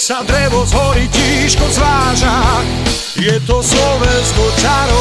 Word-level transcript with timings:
sa 0.00 0.24
drevo 0.24 0.64
z 0.64 0.72
hory 0.72 1.04
tížko 1.12 1.68
zváža, 1.68 2.64
je 3.20 3.36
to 3.44 3.60
Slovensko 3.60 4.48
čarovné, 4.56 4.99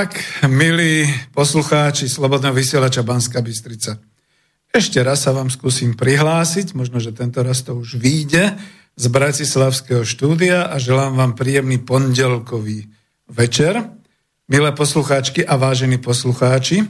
Tak, 0.00 0.16
milí 0.48 1.04
poslucháči 1.36 2.08
Slobodného 2.08 2.56
vysielača 2.56 3.04
Banska 3.04 3.44
Bystrica. 3.44 4.00
Ešte 4.72 4.96
raz 5.04 5.28
sa 5.28 5.36
vám 5.36 5.52
skúsim 5.52 5.92
prihlásiť, 5.92 6.72
možno, 6.72 7.04
že 7.04 7.12
tento 7.12 7.44
raz 7.44 7.60
to 7.60 7.76
už 7.76 8.00
vyjde 8.00 8.56
z 8.96 9.04
Bratislavského 9.12 10.00
štúdia 10.00 10.72
a 10.72 10.80
želám 10.80 11.20
vám 11.20 11.32
príjemný 11.36 11.84
pondelkový 11.84 12.88
večer. 13.28 13.92
Milé 14.48 14.72
poslucháčky 14.72 15.44
a 15.44 15.60
vážení 15.60 16.00
poslucháči, 16.00 16.88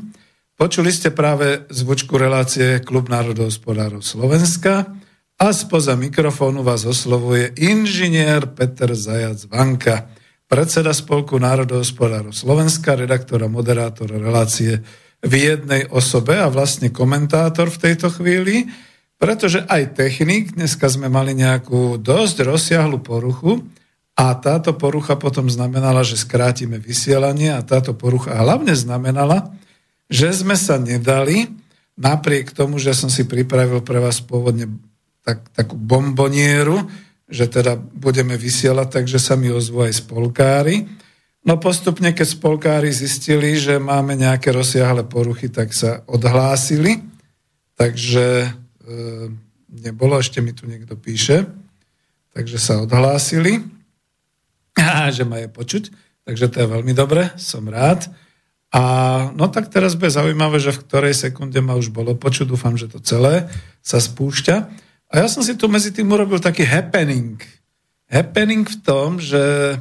počuli 0.55 0.95
ste 0.95 1.11
práve 1.11 1.67
zvučku 1.67 2.15
relácie 2.15 2.79
Klub 2.79 3.11
národohospodárov 3.11 4.07
Slovenska 4.07 4.87
a 5.35 5.51
spoza 5.51 5.99
mikrofónu 5.99 6.63
vás 6.63 6.87
oslovuje 6.87 7.59
inžinier 7.59 8.47
Peter 8.55 8.95
Zajac 8.95 9.51
Vanka, 9.51 10.07
predseda 10.51 10.91
Spolku 10.91 11.39
národohospodárov 11.39 12.35
Slovenska, 12.35 12.99
redaktor 12.99 13.47
a 13.47 13.49
moderátor 13.49 14.11
relácie 14.11 14.83
v 15.23 15.33
jednej 15.39 15.87
osobe 15.87 16.35
a 16.43 16.51
vlastne 16.51 16.91
komentátor 16.91 17.71
v 17.71 17.79
tejto 17.79 18.11
chvíli, 18.11 18.67
pretože 19.15 19.63
aj 19.71 19.95
technik, 19.95 20.59
dneska 20.59 20.91
sme 20.91 21.07
mali 21.07 21.39
nejakú 21.39 22.03
dosť 22.03 22.51
rozsiahlu 22.51 22.99
poruchu 22.99 23.63
a 24.19 24.35
táto 24.35 24.75
porucha 24.75 25.15
potom 25.15 25.47
znamenala, 25.47 26.03
že 26.03 26.19
skrátime 26.19 26.83
vysielanie 26.83 27.55
a 27.55 27.63
táto 27.63 27.95
porucha 27.95 28.35
hlavne 28.35 28.75
znamenala, 28.75 29.55
že 30.11 30.35
sme 30.35 30.59
sa 30.59 30.83
nedali, 30.83 31.47
napriek 31.95 32.51
tomu, 32.51 32.83
že 32.83 32.91
som 32.91 33.07
si 33.07 33.23
pripravil 33.23 33.87
pre 33.87 34.03
vás 34.03 34.19
pôvodne 34.19 34.67
tak, 35.23 35.47
takú 35.55 35.79
bombonieru, 35.79 36.91
že 37.31 37.47
teda 37.47 37.79
budeme 37.79 38.35
vysielať, 38.35 39.01
takže 39.01 39.19
sa 39.23 39.39
mi 39.39 39.49
ozvú 39.49 39.87
aj 39.87 40.03
spolkári. 40.03 40.85
No 41.41 41.57
postupne, 41.57 42.13
keď 42.13 42.37
spolkári 42.37 42.93
zistili, 42.93 43.57
že 43.57 43.81
máme 43.81 44.13
nejaké 44.19 44.53
rozsiahle 44.53 45.09
poruchy, 45.09 45.49
tak 45.49 45.73
sa 45.73 46.05
odhlásili. 46.05 47.01
Takže 47.81 48.45
e, 48.45 48.51
nebolo, 49.73 50.21
ešte 50.21 50.45
mi 50.45 50.53
tu 50.53 50.69
niekto 50.69 51.01
píše. 51.01 51.49
Takže 52.37 52.59
sa 52.61 52.85
odhlásili. 52.85 53.65
A 54.77 55.09
že 55.09 55.25
ma 55.25 55.41
je 55.41 55.49
počuť. 55.49 55.89
Takže 56.29 56.47
to 56.53 56.57
je 56.61 56.69
veľmi 56.69 56.93
dobre, 56.93 57.33
som 57.41 57.65
rád. 57.65 58.11
A 58.71 58.83
no 59.35 59.51
tak 59.51 59.67
teraz 59.73 59.99
bude 59.99 60.15
zaujímavé, 60.15 60.63
že 60.63 60.71
v 60.71 60.83
ktorej 60.87 61.15
sekunde 61.17 61.59
ma 61.59 61.75
už 61.75 61.91
bolo 61.91 62.15
počuť. 62.15 62.47
Dúfam, 62.47 62.77
že 62.77 62.87
to 62.87 63.03
celé 63.03 63.51
sa 63.83 63.99
spúšťa. 63.99 64.57
A 65.11 65.23
ja 65.23 65.27
som 65.27 65.43
si 65.43 65.59
tu 65.59 65.67
medzi 65.67 65.91
tým 65.91 66.07
urobil 66.07 66.39
taký 66.39 66.63
happening. 66.63 67.43
Happening 68.07 68.63
v 68.63 68.79
tom, 68.87 69.19
že 69.19 69.75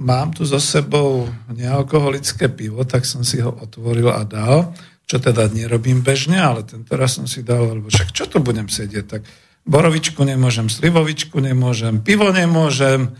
mám 0.00 0.32
tu 0.32 0.48
so 0.48 0.56
sebou 0.56 1.28
nealkoholické 1.52 2.48
pivo, 2.48 2.80
tak 2.88 3.04
som 3.04 3.20
si 3.20 3.44
ho 3.44 3.52
otvoril 3.52 4.08
a 4.08 4.24
dal, 4.24 4.72
čo 5.04 5.20
teda 5.20 5.52
nerobím 5.52 6.00
bežne, 6.00 6.40
ale 6.40 6.64
tento 6.64 6.96
raz 6.96 7.20
som 7.20 7.28
si 7.28 7.44
dal, 7.44 7.76
lebo 7.76 7.92
však 7.92 8.08
čo 8.14 8.24
tu 8.24 8.40
budem 8.40 8.70
sedieť, 8.72 9.04
tak 9.04 9.22
borovičku 9.68 10.24
nemôžem, 10.24 10.72
slivovičku 10.72 11.36
nemôžem, 11.44 12.00
pivo 12.00 12.32
nemôžem, 12.32 13.12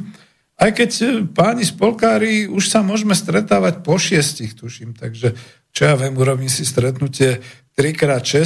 Aj 0.57 0.73
keď 0.73 0.89
e, 0.89 1.05
páni 1.29 1.67
spolkári, 1.67 2.49
už 2.49 2.71
sa 2.71 2.81
môžeme 2.81 3.13
stretávať 3.13 3.85
po 3.85 3.99
šiestich, 3.99 4.57
tuším, 4.57 4.97
takže 4.97 5.37
čo 5.69 5.81
ja 5.85 5.93
viem, 5.93 6.17
urobím 6.17 6.49
si 6.49 6.65
stretnutie 6.65 7.45
3x6, 7.77 8.41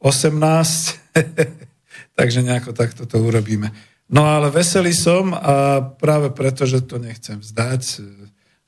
18, 0.00 1.12
takže 2.18 2.40
nejako 2.40 2.72
takto 2.72 3.04
to 3.04 3.20
urobíme. 3.20 3.68
No 4.10 4.26
ale 4.26 4.50
veselý 4.50 4.90
som 4.90 5.30
a 5.36 5.84
práve 5.84 6.34
preto, 6.34 6.66
že 6.66 6.82
to 6.82 6.98
nechcem 6.98 7.38
vzdať, 7.38 7.82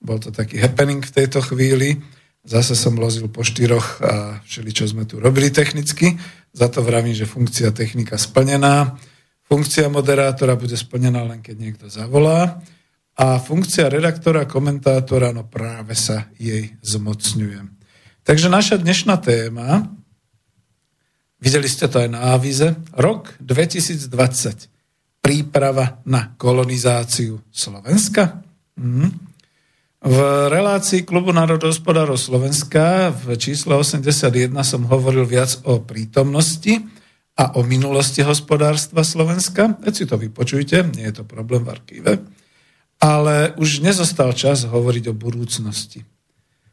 bol 0.03 0.19
to 0.19 0.35
taký 0.35 0.59
happening 0.59 1.01
v 1.01 1.15
tejto 1.15 1.39
chvíli. 1.41 2.03
Zase 2.43 2.75
som 2.75 2.99
lozil 2.99 3.31
po 3.31 3.47
štyroch 3.47 4.03
a 4.03 4.43
všeli, 4.43 4.71
čo 4.75 4.91
sme 4.91 5.07
tu 5.07 5.23
robili 5.23 5.55
technicky. 5.55 6.19
Za 6.51 6.67
to 6.67 6.83
vravím, 6.83 7.15
že 7.15 7.31
funkcia 7.31 7.71
technika 7.71 8.19
splnená. 8.19 8.99
Funkcia 9.47 9.87
moderátora 9.87 10.59
bude 10.59 10.75
splnená 10.75 11.23
len 11.23 11.39
keď 11.39 11.57
niekto 11.57 11.87
zavolá. 11.87 12.59
A 13.15 13.39
funkcia 13.39 13.87
redaktora, 13.87 14.51
komentátora, 14.51 15.31
no 15.31 15.47
práve 15.47 15.95
sa 15.95 16.27
jej 16.35 16.75
zmocňujem. 16.83 17.71
Takže 18.27 18.51
naša 18.51 18.77
dnešná 18.83 19.23
téma, 19.23 19.87
videli 21.39 21.71
ste 21.71 21.87
to 21.87 22.03
aj 22.03 22.11
na 22.11 22.35
avize, 22.35 22.75
rok 22.99 23.39
2020. 23.39 24.67
Príprava 25.23 26.03
na 26.03 26.35
kolonizáciu 26.35 27.39
Slovenska. 27.55 28.43
Mhm. 28.75 29.32
V 30.03 30.19
relácii 30.51 31.07
Klubu 31.07 31.31
národohospodárov 31.31 32.19
Slovenska 32.19 33.15
v 33.15 33.39
čísle 33.39 33.79
81 33.79 34.51
som 34.67 34.83
hovoril 34.91 35.23
viac 35.23 35.63
o 35.63 35.79
prítomnosti 35.79 36.83
a 37.39 37.55
o 37.55 37.63
minulosti 37.63 38.19
hospodárstva 38.27 39.07
Slovenska. 39.07 39.79
Veď 39.79 39.95
si 39.95 40.05
to 40.11 40.19
vypočujte, 40.19 40.91
nie 40.99 41.07
je 41.07 41.23
to 41.23 41.25
problém 41.25 41.63
v 41.63 41.71
archíve. 41.71 42.13
Ale 42.99 43.55
už 43.55 43.87
nezostal 43.87 44.35
čas 44.35 44.67
hovoriť 44.67 45.15
o 45.15 45.15
budúcnosti. 45.15 46.03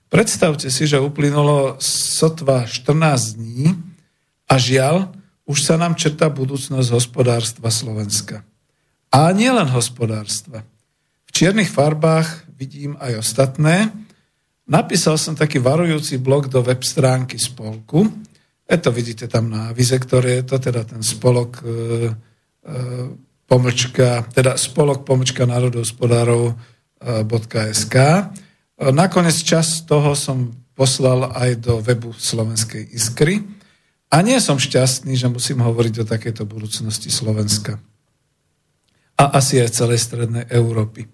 Predstavte 0.10 0.74
si, 0.74 0.90
že 0.90 0.98
uplynulo 0.98 1.78
sotva 1.86 2.66
14 2.66 3.38
dní 3.38 3.78
a 4.50 4.58
žiaľ, 4.58 5.14
už 5.46 5.70
sa 5.70 5.78
nám 5.78 5.94
četá 6.02 6.34
budúcnosť 6.34 6.90
hospodárstva 6.90 7.70
Slovenska. 7.70 8.42
A 9.14 9.30
nielen 9.38 9.70
hospodárstva. 9.70 10.66
Čiernych 11.39 11.71
farbách 11.71 12.51
vidím 12.59 13.00
aj 13.00 13.24
ostatné. 13.24 13.88
Napísal 14.68 15.15
som 15.15 15.39
taký 15.39 15.63
varujúci 15.63 16.19
blog 16.19 16.51
do 16.51 16.59
web 16.59 16.83
stránky 16.83 17.39
spolku. 17.39 18.12
E 18.68 18.75
vidíte 18.75 19.31
tam 19.31 19.47
na 19.47 19.71
vize, 19.71 19.95
ktoré 19.95 20.44
je 20.44 20.51
to, 20.51 20.59
teda 20.59 20.83
ten 20.83 21.00
spolok 21.00 21.63
e, 21.63 21.63
e, 21.63 21.71
pomlčka, 23.47 24.27
teda 24.36 24.59
spolok 24.59 25.07
pomlčka 25.07 25.47
národohospodárov 25.47 26.44
e, 26.51 26.53
.sk. 27.71 27.95
E, 27.95 28.19
nakoniec 28.91 29.39
čas 29.39 29.88
toho 29.88 30.19
som 30.19 30.51
poslal 30.75 31.31
aj 31.39 31.63
do 31.63 31.80
webu 31.80 32.12
Slovenskej 32.12 32.83
Iskry. 32.91 33.47
A 34.12 34.19
nie 34.27 34.44
som 34.44 34.59
šťastný, 34.59 35.15
že 35.15 35.31
musím 35.31 35.63
hovoriť 35.63 36.03
o 36.03 36.09
takejto 36.19 36.44
budúcnosti 36.44 37.07
Slovenska. 37.07 37.80
A 39.15 39.39
asi 39.39 39.63
aj 39.63 39.71
celej 39.71 40.03
strednej 40.03 40.44
Európy. 40.51 41.07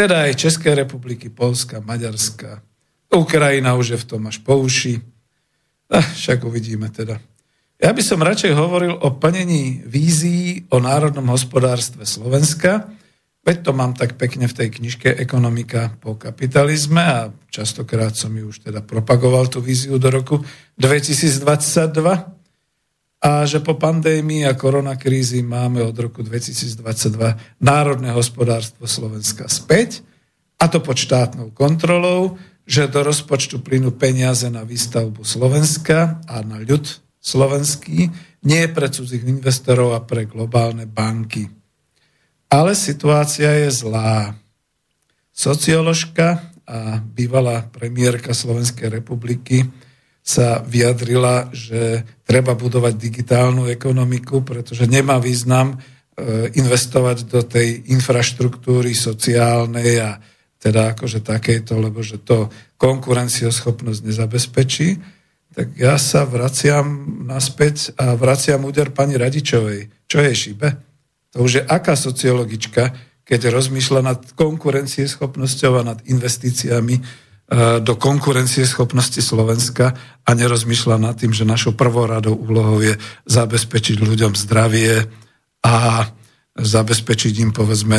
Teda 0.00 0.24
aj 0.24 0.40
Českej 0.48 0.80
republiky, 0.80 1.28
Polska, 1.28 1.84
Maďarska. 1.84 2.64
Ukrajina 3.12 3.76
už 3.76 3.86
je 3.92 3.98
v 4.00 4.08
tom 4.08 4.32
až 4.32 4.40
po 4.40 4.56
uši. 4.56 4.96
Ah, 5.92 6.00
však 6.00 6.40
uvidíme 6.48 6.88
teda. 6.88 7.20
Ja 7.76 7.92
by 7.92 8.00
som 8.00 8.24
radšej 8.24 8.56
hovoril 8.56 8.96
o 8.96 9.12
plnení 9.20 9.84
vízií 9.84 10.64
o 10.72 10.80
národnom 10.80 11.28
hospodárstve 11.28 12.08
Slovenska, 12.08 12.88
veď 13.44 13.56
to 13.60 13.76
mám 13.76 13.92
tak 13.92 14.16
pekne 14.16 14.48
v 14.48 14.56
tej 14.56 14.68
knižke 14.72 15.20
Ekonomika 15.20 15.92
po 16.00 16.16
kapitalizme 16.16 17.04
a 17.04 17.28
častokrát 17.52 18.16
som 18.16 18.32
ju 18.32 18.48
už 18.48 18.72
teda 18.72 18.80
propagoval 18.80 19.52
tú 19.52 19.60
víziu 19.60 20.00
do 20.00 20.08
roku 20.08 20.40
2022 20.80 22.39
a 23.20 23.44
že 23.44 23.60
po 23.60 23.76
pandémii 23.76 24.48
a 24.48 24.56
koronakrízi 24.56 25.44
máme 25.44 25.84
od 25.84 25.92
roku 25.92 26.24
2022 26.24 27.60
národné 27.60 28.16
hospodárstvo 28.16 28.88
Slovenska 28.88 29.44
späť, 29.44 30.00
a 30.60 30.68
to 30.68 30.80
pod 30.80 30.96
štátnou 30.96 31.52
kontrolou, 31.52 32.40
že 32.64 32.88
do 32.88 33.04
rozpočtu 33.04 33.60
plynú 33.60 33.92
peniaze 33.92 34.48
na 34.48 34.64
výstavbu 34.64 35.24
Slovenska 35.24 36.20
a 36.24 36.40
na 36.40 36.60
ľud 36.60 36.84
slovenský, 37.20 38.08
nie 38.40 38.64
pre 38.72 38.88
cudzích 38.88 39.24
investorov 39.28 39.92
a 39.92 40.00
pre 40.00 40.24
globálne 40.24 40.88
banky. 40.88 41.48
Ale 42.48 42.72
situácia 42.72 43.52
je 43.52 43.68
zlá. 43.68 44.32
Socioložka 45.28 46.40
a 46.64 47.02
bývalá 47.04 47.68
premiérka 47.68 48.32
Slovenskej 48.32 48.88
republiky 49.00 49.68
sa 50.30 50.62
vyjadrila, 50.62 51.50
že 51.50 52.06
treba 52.22 52.54
budovať 52.54 52.94
digitálnu 52.94 53.66
ekonomiku, 53.66 54.46
pretože 54.46 54.86
nemá 54.86 55.18
význam 55.18 55.74
e, 55.74 55.76
investovať 56.54 57.26
do 57.26 57.42
tej 57.42 57.90
infraštruktúry 57.90 58.94
sociálnej 58.94 59.98
a 59.98 60.22
teda 60.62 60.94
akože 60.94 61.26
takejto, 61.26 61.82
lebo 61.82 61.98
že 62.04 62.22
to 62.22 62.46
konkurencioschopnosť 62.78 64.00
nezabezpečí, 64.06 64.88
tak 65.50 65.74
ja 65.74 65.98
sa 65.98 66.22
vraciam 66.22 66.86
naspäť 67.26 67.98
a 67.98 68.14
vraciam 68.14 68.62
úder 68.62 68.94
pani 68.94 69.18
Radičovej. 69.18 70.06
Čo 70.06 70.22
je 70.22 70.32
šibe? 70.36 70.68
To 71.34 71.42
už 71.42 71.52
je 71.58 71.62
aká 71.66 71.98
sociologička, 71.98 72.94
keď 73.26 73.50
rozmýšľa 73.50 74.00
nad 74.02 74.20
konkurencieschopnosťou 74.38 75.72
a 75.82 75.86
nad 75.94 75.98
investíciami 76.06 77.02
do 77.82 77.94
konkurencie 77.98 78.62
schopnosti 78.62 79.18
Slovenska 79.18 79.98
a 80.22 80.30
nerozmýšľa 80.38 80.96
nad 81.02 81.18
tým, 81.18 81.34
že 81.34 81.42
našou 81.42 81.74
prvoradou 81.74 82.38
úlohou 82.38 82.78
je 82.78 82.94
zabezpečiť 83.26 83.98
ľuďom 83.98 84.38
zdravie 84.38 85.10
a 85.66 86.06
zabezpečiť 86.54 87.34
im, 87.42 87.50
povedzme, 87.50 87.98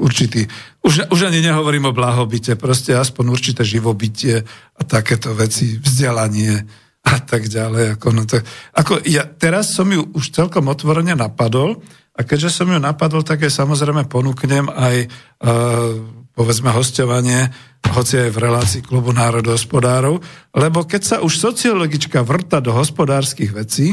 určitý, 0.00 0.48
už, 0.80 1.12
už 1.12 1.20
ani 1.28 1.44
nehovorím 1.44 1.92
o 1.92 1.96
blahobite, 1.96 2.56
proste 2.56 2.96
aspoň 2.96 3.24
určité 3.28 3.60
živobytie 3.60 4.40
a 4.76 4.80
takéto 4.88 5.36
veci, 5.36 5.76
vzdelanie 5.76 6.64
a 7.02 7.16
tak 7.20 7.52
ďalej. 7.52 8.00
Ako, 8.00 8.08
no 8.16 8.24
to, 8.24 8.40
ako 8.72 9.04
ja 9.04 9.28
teraz 9.28 9.76
som 9.76 9.90
ju 9.92 10.00
už 10.16 10.32
celkom 10.32 10.72
otvorene 10.72 11.12
napadol 11.12 11.84
a 12.16 12.20
keďže 12.24 12.62
som 12.62 12.72
ju 12.72 12.80
napadol, 12.80 13.20
tak 13.20 13.44
aj 13.44 13.52
samozrejme 13.52 14.08
ponúknem 14.08 14.68
aj 14.72 14.96
uh, 15.44 16.21
povedzme 16.32 16.72
hostovanie, 16.72 17.52
hoci 17.92 18.28
aj 18.28 18.30
v 18.32 18.42
relácii 18.42 18.82
klubu 18.84 19.12
národohospodárov, 19.12 20.22
lebo 20.56 20.78
keď 20.88 21.02
sa 21.02 21.16
už 21.20 21.36
sociologička 21.36 22.24
vrta 22.24 22.62
do 22.64 22.72
hospodárskych 22.72 23.52
vecí, 23.52 23.92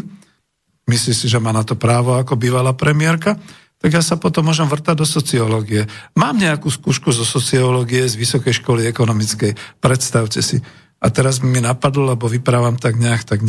myslí 0.87 1.13
si, 1.13 1.25
že 1.27 1.41
má 1.41 1.51
na 1.51 1.67
to 1.67 1.75
právo 1.75 2.15
ako 2.15 2.39
bývalá 2.39 2.71
premiérka, 2.71 3.35
tak 3.79 3.95
ja 3.95 4.03
sa 4.03 4.19
potom 4.19 4.51
môžem 4.51 4.67
vrtať 4.67 4.95
do 4.99 5.07
sociológie. 5.07 5.87
Mám 6.19 6.43
nejakú 6.43 6.67
skúšku 6.67 7.15
zo 7.15 7.23
sociológie 7.23 8.03
z 8.11 8.19
Vysokej 8.19 8.59
školy 8.59 8.83
ekonomickej, 8.91 9.55
predstavte 9.79 10.43
si. 10.43 10.59
A 10.99 11.07
teraz 11.07 11.39
mi 11.39 11.63
napadlo, 11.63 12.11
lebo 12.11 12.27
vyprávam 12.27 12.75
tak 12.75 12.99
nejak 12.99 13.23
tak 13.23 13.39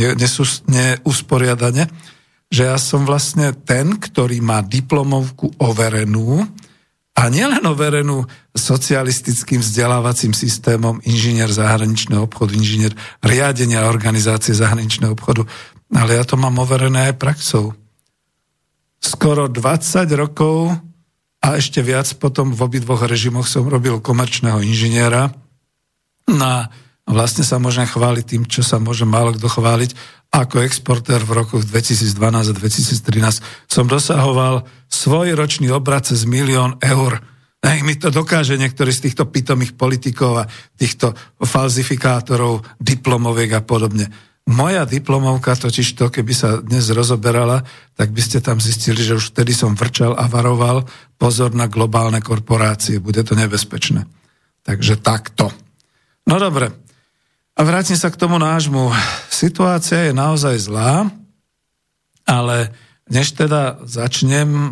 neusporiadane, 0.70 1.90
že 2.46 2.62
ja 2.66 2.78
som 2.78 3.02
vlastne 3.02 3.50
ten, 3.66 3.98
ktorý 3.98 4.38
má 4.38 4.62
diplomovku 4.62 5.58
overenú 5.58 6.46
a 7.20 7.28
nielen 7.28 7.60
overenú 7.68 8.24
socialistickým 8.56 9.60
vzdelávacím 9.60 10.32
systémom 10.32 11.04
inžinier 11.04 11.52
zahraničného 11.52 12.24
obchodu, 12.24 12.56
inžinier 12.56 12.96
riadenia 13.20 13.84
organizácie 13.84 14.56
zahraničného 14.56 15.12
obchodu, 15.12 15.44
ale 15.92 16.16
ja 16.16 16.24
to 16.24 16.40
mám 16.40 16.56
overené 16.56 17.12
aj 17.12 17.20
praxou. 17.20 17.76
Skoro 19.04 19.52
20 19.52 20.08
rokov 20.16 20.72
a 21.44 21.46
ešte 21.60 21.84
viac 21.84 22.08
potom 22.16 22.56
v 22.56 22.60
obidvoch 22.64 23.04
režimoch 23.04 23.48
som 23.48 23.68
robil 23.68 24.00
komerčného 24.00 24.64
inžiniera. 24.64 25.28
Na, 26.24 26.72
vlastne 27.10 27.42
sa 27.42 27.58
môžem 27.58 27.86
chváliť 27.86 28.24
tým, 28.24 28.42
čo 28.46 28.62
sa 28.62 28.78
môže 28.78 29.04
málo 29.04 29.34
kto 29.34 29.50
chváliť. 29.50 29.92
Ako 30.30 30.62
exportér 30.62 31.26
v 31.26 31.42
rokoch 31.42 31.66
2012 31.66 32.14
a 32.14 32.54
2013 32.54 33.42
som 33.66 33.84
dosahoval 33.90 34.62
svoj 34.86 35.34
ročný 35.34 35.74
obrad 35.74 36.06
cez 36.06 36.22
milión 36.22 36.78
eur. 36.78 37.18
Nech 37.60 37.82
mi 37.84 37.98
to 37.98 38.08
dokáže 38.08 38.56
niektorý 38.56 38.94
z 38.94 39.10
týchto 39.10 39.28
pitomých 39.28 39.76
politikov 39.76 40.46
a 40.46 40.48
týchto 40.78 41.12
falzifikátorov, 41.42 42.64
diplomoviek 42.80 43.52
a 43.58 43.60
podobne. 43.60 44.08
Moja 44.48 44.88
diplomovka 44.88 45.54
totiž 45.54 45.94
to, 45.94 46.08
keby 46.08 46.32
sa 46.32 46.58
dnes 46.58 46.88
rozoberala, 46.90 47.62
tak 47.94 48.10
by 48.10 48.22
ste 48.24 48.40
tam 48.40 48.58
zistili, 48.58 48.98
že 48.98 49.14
už 49.14 49.30
vtedy 49.36 49.52
som 49.52 49.76
vrčal 49.76 50.16
a 50.16 50.24
varoval 50.26 50.88
pozor 51.20 51.52
na 51.52 51.68
globálne 51.68 52.18
korporácie, 52.24 52.98
bude 52.98 53.20
to 53.20 53.36
nebezpečné. 53.36 54.08
Takže 54.64 54.98
takto. 54.98 55.52
No 56.26 56.40
dobre. 56.40 56.89
A 57.60 57.64
vrátim 57.68 57.92
sa 57.92 58.08
k 58.08 58.16
tomu 58.16 58.40
nášmu. 58.40 58.88
Situácia 59.28 60.08
je 60.08 60.16
naozaj 60.16 60.64
zlá, 60.64 61.12
ale 62.24 62.72
než 63.12 63.36
teda 63.36 63.84
začnem 63.84 64.48
e, 64.48 64.68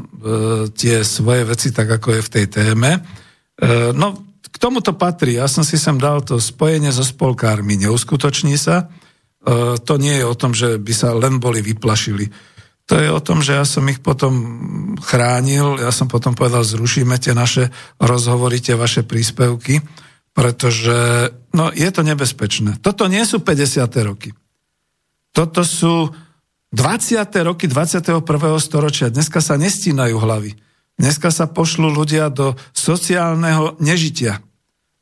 tie 0.72 1.04
svoje 1.04 1.44
veci 1.44 1.68
tak, 1.68 1.84
ako 1.84 2.16
je 2.16 2.22
v 2.24 2.32
tej 2.32 2.46
téme, 2.48 2.90
e, 2.96 3.00
no 3.92 4.24
k 4.40 4.56
tomuto 4.56 4.96
patrí. 4.96 5.36
Ja 5.36 5.52
som 5.52 5.68
si 5.68 5.76
sem 5.76 6.00
dal 6.00 6.24
to 6.24 6.40
spojenie 6.40 6.88
so 6.88 7.04
spolkármi. 7.04 7.76
Neuskutoční 7.76 8.56
sa. 8.56 8.88
E, 9.44 9.76
to 9.84 10.00
nie 10.00 10.16
je 10.16 10.24
o 10.24 10.32
tom, 10.32 10.56
že 10.56 10.80
by 10.80 10.92
sa 10.96 11.12
len 11.12 11.44
boli 11.44 11.60
vyplašili. 11.60 12.32
To 12.88 12.96
je 12.96 13.12
o 13.12 13.20
tom, 13.20 13.44
že 13.44 13.52
ja 13.52 13.68
som 13.68 13.84
ich 13.92 14.00
potom 14.00 14.32
chránil, 15.04 15.76
ja 15.76 15.92
som 15.92 16.08
potom 16.08 16.32
povedal, 16.32 16.64
zrušíme 16.64 17.20
tie 17.20 17.36
naše 17.36 17.68
rozhovory, 18.00 18.64
tie 18.64 18.80
vaše 18.80 19.04
príspevky, 19.04 19.84
pretože 20.38 21.34
no, 21.50 21.74
je 21.74 21.90
to 21.90 22.06
nebezpečné. 22.06 22.78
Toto 22.78 23.10
nie 23.10 23.26
sú 23.26 23.42
50. 23.42 23.90
roky. 24.06 24.30
Toto 25.34 25.66
sú 25.66 26.14
20. 26.70 27.26
roky 27.42 27.66
21. 27.66 28.22
storočia. 28.62 29.10
Dneska 29.10 29.42
sa 29.42 29.58
nestínajú 29.58 30.14
hlavy. 30.14 30.54
Dneska 30.94 31.34
sa 31.34 31.50
pošlú 31.50 31.90
ľudia 31.90 32.30
do 32.30 32.54
sociálneho 32.70 33.82
nežitia. 33.82 34.38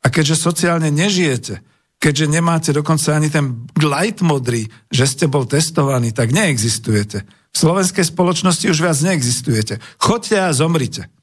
A 0.01 0.07
keďže 0.09 0.41
sociálne 0.41 0.89
nežijete, 0.89 1.61
keďže 2.01 2.25
nemáte 2.33 2.73
dokonca 2.73 3.13
ani 3.13 3.29
ten 3.29 3.69
light 3.77 4.25
modrý, 4.25 4.65
že 4.89 5.05
ste 5.05 5.25
bol 5.29 5.45
testovaný, 5.45 6.17
tak 6.17 6.33
neexistujete. 6.33 7.29
V 7.53 7.57
slovenskej 7.57 8.09
spoločnosti 8.09 8.73
už 8.73 8.77
viac 8.81 8.97
neexistujete. 9.05 9.77
Choďte 10.01 10.49
a 10.49 10.49
zomrite. 10.49 11.13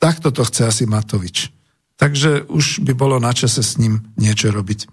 Takto 0.00 0.32
to 0.32 0.40
chce 0.48 0.72
asi 0.72 0.84
Matovič. 0.88 1.57
Takže 1.98 2.46
už 2.46 2.86
by 2.86 2.94
bolo 2.94 3.18
na 3.18 3.34
čase 3.34 3.60
s 3.60 3.74
ním 3.76 4.14
niečo 4.14 4.54
robiť. 4.54 4.86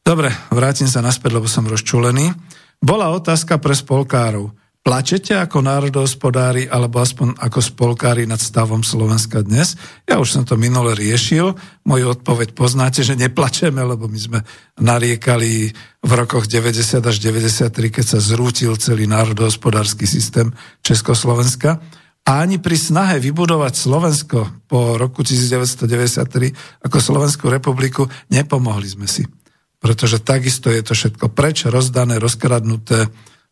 Dobre, 0.00 0.32
vrátim 0.48 0.88
sa 0.88 1.04
naspäť, 1.04 1.36
lebo 1.36 1.46
som 1.46 1.68
rozčulený. 1.68 2.32
Bola 2.80 3.12
otázka 3.12 3.60
pre 3.60 3.76
spolkárov. 3.76 4.56
Plačete 4.80 5.36
ako 5.36 5.60
národohospodári 5.60 6.64
alebo 6.64 7.04
aspoň 7.04 7.36
ako 7.36 7.60
spolkári 7.60 8.24
nad 8.24 8.40
stavom 8.40 8.80
Slovenska 8.80 9.44
dnes? 9.44 9.76
Ja 10.08 10.16
už 10.16 10.32
som 10.32 10.48
to 10.48 10.56
minule 10.56 10.96
riešil. 10.96 11.52
Moju 11.84 12.16
odpoveď 12.16 12.56
poznáte, 12.56 13.04
že 13.04 13.12
neplačeme, 13.12 13.84
lebo 13.84 14.08
my 14.08 14.16
sme 14.16 14.40
nariekali 14.80 15.76
v 16.00 16.12
rokoch 16.16 16.48
90 16.48 16.96
až 16.96 17.16
93, 17.20 17.68
keď 17.92 18.04
sa 18.16 18.24
zrútil 18.24 18.72
celý 18.80 19.04
národohospodársky 19.04 20.08
systém 20.08 20.48
Československa. 20.80 21.76
A 22.30 22.46
ani 22.46 22.62
pri 22.62 22.78
snahe 22.78 23.18
vybudovať 23.18 23.74
Slovensko 23.74 24.70
po 24.70 24.94
roku 24.94 25.26
1993 25.26 26.86
ako 26.86 26.96
Slovenskú 27.02 27.50
republiku 27.50 28.06
nepomohli 28.30 28.86
sme 28.86 29.10
si. 29.10 29.26
Pretože 29.82 30.22
takisto 30.22 30.70
je 30.70 30.86
to 30.86 30.94
všetko 30.94 31.34
preč, 31.34 31.66
rozdané, 31.66 32.22
rozkradnuté, 32.22 33.10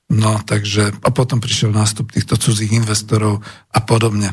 No, 0.08 0.40
takže, 0.40 0.88
a 1.04 1.08
potom 1.12 1.36
prišiel 1.36 1.68
nástup 1.68 2.08
týchto 2.08 2.40
cudzích 2.40 2.72
investorov 2.72 3.44
a 3.68 3.78
podobne. 3.84 4.32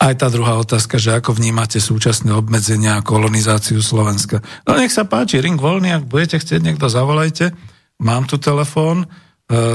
Aj 0.00 0.14
tá 0.14 0.30
druhá 0.30 0.56
otázka, 0.56 1.02
že 1.02 1.18
ako 1.18 1.34
vnímate 1.36 1.82
súčasné 1.82 2.30
obmedzenia 2.32 2.96
a 2.96 3.04
kolonizáciu 3.04 3.82
Slovenska. 3.82 4.38
No 4.64 4.78
nech 4.78 4.94
sa 4.94 5.04
páči, 5.04 5.42
ring 5.42 5.58
voľný, 5.58 5.92
ak 5.92 6.08
budete 6.08 6.38
chcieť, 6.38 6.62
niekto 6.62 6.86
zavolajte. 6.86 7.52
Mám 8.00 8.30
tu 8.30 8.38
telefón 8.38 9.04
e, 9.04 9.06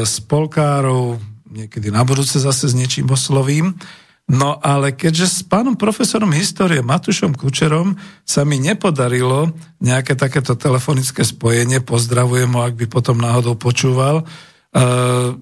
s 0.08 0.24
polkárov, 0.24 1.20
niekedy 1.56 1.88
na 1.88 2.04
budúce 2.04 2.36
zase 2.36 2.68
s 2.68 2.76
niečím 2.76 3.08
oslovím. 3.08 3.80
No 4.26 4.58
ale 4.58 4.92
keďže 4.92 5.26
s 5.30 5.40
pánom 5.46 5.78
profesorom 5.78 6.34
histórie 6.34 6.82
Matušom 6.82 7.38
Kučerom 7.38 7.94
sa 8.26 8.42
mi 8.42 8.58
nepodarilo 8.58 9.54
nejaké 9.78 10.18
takéto 10.18 10.58
telefonické 10.58 11.22
spojenie, 11.22 11.80
pozdravujem 11.86 12.50
ho, 12.58 12.66
ak 12.66 12.74
by 12.74 12.86
potom 12.90 13.22
náhodou 13.22 13.54
počúval, 13.54 14.26
uh, 14.26 15.38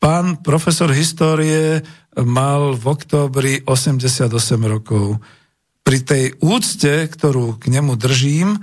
pán 0.00 0.40
profesor 0.40 0.88
histórie 0.96 1.84
mal 2.16 2.72
v 2.72 2.84
októbri 2.88 3.52
88 3.68 4.32
rokov. 4.64 5.20
Pri 5.84 5.98
tej 6.00 6.32
úcte, 6.40 7.04
ktorú 7.12 7.60
k 7.60 7.68
nemu 7.68 8.00
držím, 8.00 8.56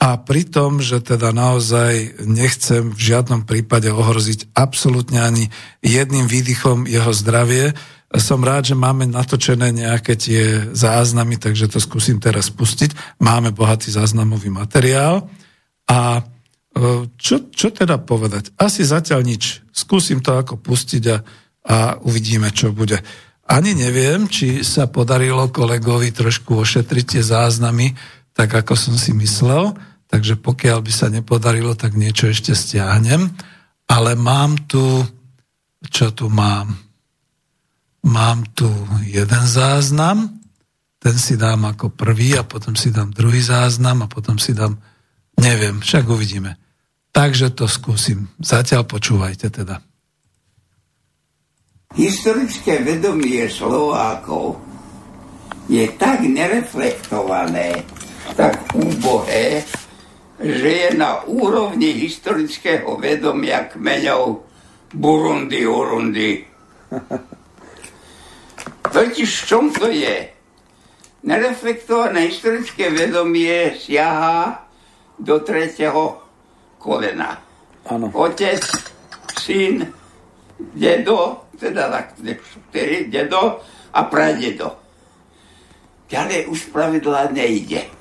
a 0.00 0.16
pri 0.16 0.48
tom, 0.48 0.80
že 0.80 1.04
teda 1.04 1.28
naozaj 1.36 2.24
nechcem 2.24 2.88
v 2.88 3.00
žiadnom 3.00 3.44
prípade 3.44 3.92
ohroziť 3.92 4.56
absolútne 4.56 5.20
ani 5.20 5.52
jedným 5.84 6.24
výdychom 6.24 6.88
jeho 6.88 7.12
zdravie, 7.12 7.76
som 8.18 8.42
rád, 8.42 8.74
že 8.74 8.74
máme 8.74 9.06
natočené 9.06 9.70
nejaké 9.70 10.18
tie 10.18 10.74
záznamy, 10.74 11.38
takže 11.38 11.70
to 11.70 11.78
skúsim 11.78 12.18
teraz 12.18 12.50
pustiť. 12.50 13.22
Máme 13.22 13.54
bohatý 13.54 13.94
záznamový 13.94 14.50
materiál. 14.50 15.30
A 15.86 16.18
e, 16.18 16.22
čo, 17.14 17.46
čo 17.54 17.70
teda 17.70 18.02
povedať? 18.02 18.50
Asi 18.58 18.82
zatiaľ 18.82 19.22
nič. 19.22 19.62
Skúsim 19.70 20.18
to 20.18 20.34
ako 20.34 20.58
pustiť 20.58 21.04
a, 21.06 21.16
a 21.70 21.76
uvidíme, 22.02 22.50
čo 22.50 22.74
bude. 22.74 22.98
Ani 23.46 23.78
neviem, 23.78 24.26
či 24.26 24.66
sa 24.66 24.90
podarilo 24.90 25.46
kolegovi 25.54 26.10
trošku 26.10 26.58
ošetriť 26.66 27.04
tie 27.14 27.22
záznamy, 27.22 27.94
tak 28.34 28.58
ako 28.58 28.74
som 28.74 28.94
si 28.98 29.14
myslel. 29.14 29.70
Takže 30.10 30.34
pokiaľ 30.42 30.78
by 30.82 30.92
sa 30.92 31.06
nepodarilo, 31.06 31.78
tak 31.78 31.94
niečo 31.94 32.26
ešte 32.26 32.50
stiahnem. 32.50 33.30
Ale 33.86 34.18
mám 34.18 34.58
tu, 34.66 35.06
čo 35.86 36.10
tu 36.10 36.26
mám? 36.26 36.74
Mám 38.06 38.50
tu 38.56 38.66
jeden 39.06 39.44
záznam, 39.46 40.40
ten 41.00 41.16
si 41.16 41.36
dám 41.36 41.64
ako 41.64 41.92
prvý 41.96 42.36
a 42.36 42.44
potom 42.44 42.76
si 42.76 42.92
dám 42.92 43.08
druhý 43.12 43.40
záznam 43.40 44.04
a 44.04 44.10
potom 44.10 44.36
si 44.36 44.52
dám, 44.52 44.76
neviem, 45.40 45.80
však 45.80 46.04
uvidíme. 46.08 46.60
Takže 47.10 47.56
to 47.56 47.66
skúsim. 47.66 48.28
Zatiaľ 48.36 48.86
počúvajte 48.86 49.48
teda. 49.50 49.80
Historické 51.98 52.86
vedomie 52.86 53.50
Slovákov 53.50 54.62
je 55.66 55.90
tak 55.98 56.22
nereflektované, 56.22 57.82
tak 58.38 58.62
úbohé, 58.76 59.66
že 60.40 60.70
je 60.72 60.90
na 60.96 61.20
úrovni 61.28 61.92
historického 62.00 62.96
vedomia 62.96 63.68
kmeňov 63.68 64.40
Burundi, 64.96 65.68
Urundi. 65.68 66.32
Totiž 68.96 69.28
v 69.28 69.46
čom 69.46 69.68
to 69.68 69.92
je? 69.92 70.32
Nereflektované 71.20 72.32
historické 72.32 72.88
vedomie 72.88 73.76
siaha 73.76 74.64
do 75.20 75.44
tretieho 75.44 76.24
kolena. 76.80 77.36
Ano. 77.92 78.08
Otec, 78.16 78.64
syn, 79.36 79.84
dedo, 80.72 81.52
teda 81.60 81.92
tak, 81.92 82.16
dedo 83.12 83.60
a 83.92 84.00
pradedo. 84.08 84.80
Ďalej 86.08 86.48
už 86.48 86.72
pravidla 86.72 87.28
nejde. 87.30 87.99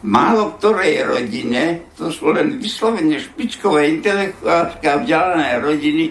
Málo 0.00 0.56
ktorej 0.56 1.04
rodine, 1.04 1.92
to 1.92 2.08
sú 2.08 2.32
len 2.32 2.56
vyslovene 2.56 3.20
špičkové 3.20 4.00
intelektuálske 4.00 4.86
a 4.88 4.96
vzdialené 4.96 5.60
rodiny, 5.60 6.04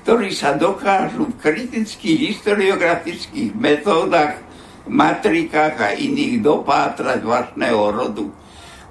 ktorí 0.00 0.32
sa 0.32 0.56
dokážu 0.56 1.28
v 1.28 1.36
kritických 1.36 2.32
historiografických 2.32 3.52
metódach, 3.52 4.40
matrikách 4.88 5.76
a 5.76 5.88
iných 5.92 6.40
dopátrať 6.40 7.20
vlastného 7.20 7.82
rodu. 7.92 8.24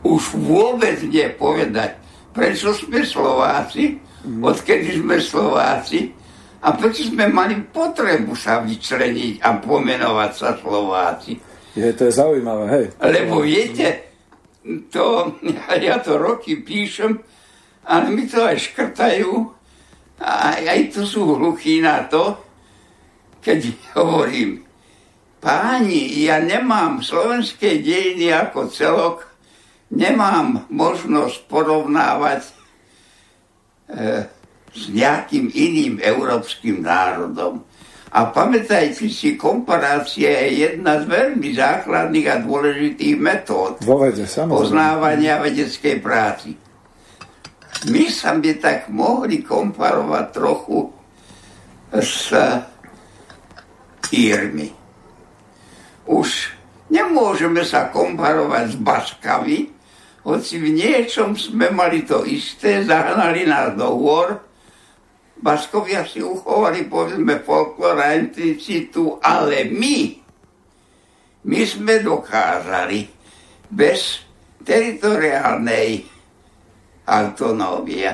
Už 0.06 0.38
vôbec 0.38 1.02
nie 1.10 1.26
povedať, 1.34 1.98
prečo 2.30 2.70
sme 2.78 3.02
Slováci, 3.02 3.98
mhm. 3.98 4.46
odkedy 4.46 5.02
sme 5.02 5.18
Slováci 5.18 6.14
a 6.62 6.70
prečo 6.78 7.10
sme 7.10 7.26
mali 7.34 7.58
potrebu 7.66 8.38
sa 8.38 8.62
vyčleniť 8.62 9.42
a 9.42 9.58
pomenovať 9.58 10.32
sa 10.38 10.54
Slováci. 10.54 11.34
Je, 11.74 11.90
to 11.98 12.06
je 12.06 12.14
zaujímavé, 12.14 12.66
hej. 12.78 12.86
Lebo 13.02 13.42
viete, 13.42 14.09
to, 14.90 15.36
ja 15.80 16.00
to 16.00 16.18
roky 16.18 16.60
píšem, 16.60 17.20
ale 17.86 18.12
mi 18.12 18.28
to 18.30 18.44
aj 18.44 18.58
škrtajú, 18.60 19.60
a 20.20 20.60
aj 20.60 20.92
tu 20.92 21.08
sú 21.08 21.40
hluchí 21.40 21.80
na 21.80 22.04
to, 22.04 22.36
keď 23.40 23.72
hovorím, 23.96 24.68
páni, 25.40 26.28
ja 26.28 26.44
nemám 26.44 27.00
slovenské 27.00 27.80
dejiny 27.80 28.28
ako 28.36 28.68
celok, 28.68 29.18
nemám 29.96 30.68
možnosť 30.68 31.48
porovnávať 31.48 32.42
e, 32.44 32.52
s 34.76 34.82
nejakým 34.92 35.48
iným 35.56 36.04
európskym 36.04 36.84
národom. 36.84 37.64
A 38.10 38.26
pamätajte 38.34 39.06
si, 39.06 39.38
komparácia 39.38 40.50
je 40.50 40.66
jedna 40.66 40.98
z 40.98 41.06
veľmi 41.06 41.54
základných 41.54 42.28
a 42.28 42.42
dôležitých 42.42 43.16
metód 43.22 43.78
vede, 43.86 44.26
poznávania 44.50 45.38
vedeckej 45.38 45.96
práci. 46.02 46.58
My 47.94 48.10
sa 48.10 48.34
by 48.34 48.52
tak 48.58 48.90
mohli 48.90 49.46
komparovať 49.46 50.26
trochu 50.34 50.90
s 51.94 52.34
Írmi. 54.10 54.74
Už 56.10 56.50
nemôžeme 56.90 57.62
sa 57.62 57.94
komparovať 57.94 58.74
s 58.74 58.78
Baskami, 58.82 59.60
hoci 60.26 60.58
v 60.58 60.74
niečom 60.74 61.38
sme 61.38 61.70
mali 61.70 62.04
to 62.04 62.26
isté, 62.26 62.82
zahnali 62.84 63.46
nás 63.46 63.78
do 63.78 63.96
hôr, 63.96 64.49
Baskovia 65.40 66.04
si 66.04 66.20
uchovali, 66.20 66.84
povedzme, 66.92 67.40
folklor 67.40 67.96
a 67.96 68.12
inticitu, 68.12 69.16
ale 69.24 69.72
my, 69.72 69.98
my 71.48 71.62
sme 71.64 72.04
dokázali 72.04 73.08
bez 73.72 74.20
teritoriálnej 74.60 76.04
autonómie, 77.08 78.08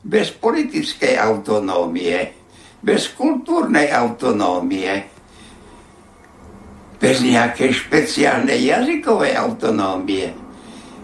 bez 0.00 0.32
politickej 0.32 1.20
autonómie, 1.20 2.32
bez 2.80 3.12
kultúrnej 3.12 3.92
autonómie, 3.92 5.04
bez 6.96 7.20
nejakej 7.22 7.70
špeciálnej 7.76 8.72
jazykovej 8.72 9.36
autonómie, 9.36 10.47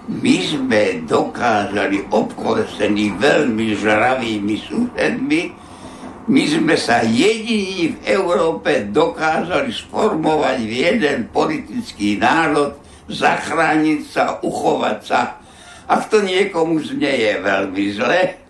my 0.05 0.37
sme 0.45 0.83
dokázali 1.09 2.13
obkolesení 2.13 3.17
veľmi 3.17 3.73
žravými 3.73 4.57
susedmi, 4.61 5.43
my 6.25 6.43
sme 6.49 6.77
sa 6.77 7.05
jediní 7.05 7.97
v 7.97 7.97
Európe 8.17 8.89
dokázali 8.89 9.73
sformovať 9.73 10.59
v 10.65 10.73
jeden 10.73 11.19
politický 11.29 12.17
národ, 12.17 12.81
zachrániť 13.09 14.01
sa, 14.09 14.25
uchovať 14.41 14.99
sa. 15.05 15.41
Ak 15.85 16.09
to 16.09 16.25
niekomu 16.25 16.81
znieje 16.81 17.45
veľmi 17.45 17.85
zle, 17.93 18.41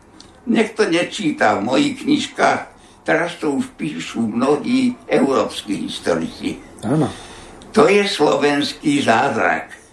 nech 0.47 0.71
to 0.79 0.87
nečíta 0.87 1.59
v 1.59 1.67
mojich 1.67 2.07
knižkách, 2.07 2.61
teraz 3.03 3.35
to 3.43 3.59
už 3.59 3.75
píšu 3.75 4.23
mnohí 4.23 4.95
európsky 5.11 5.87
historici. 5.91 6.63
Áno. 6.87 7.11
To 7.75 7.91
je 7.91 8.07
slovenský 8.07 9.03
zázrak 9.03 9.84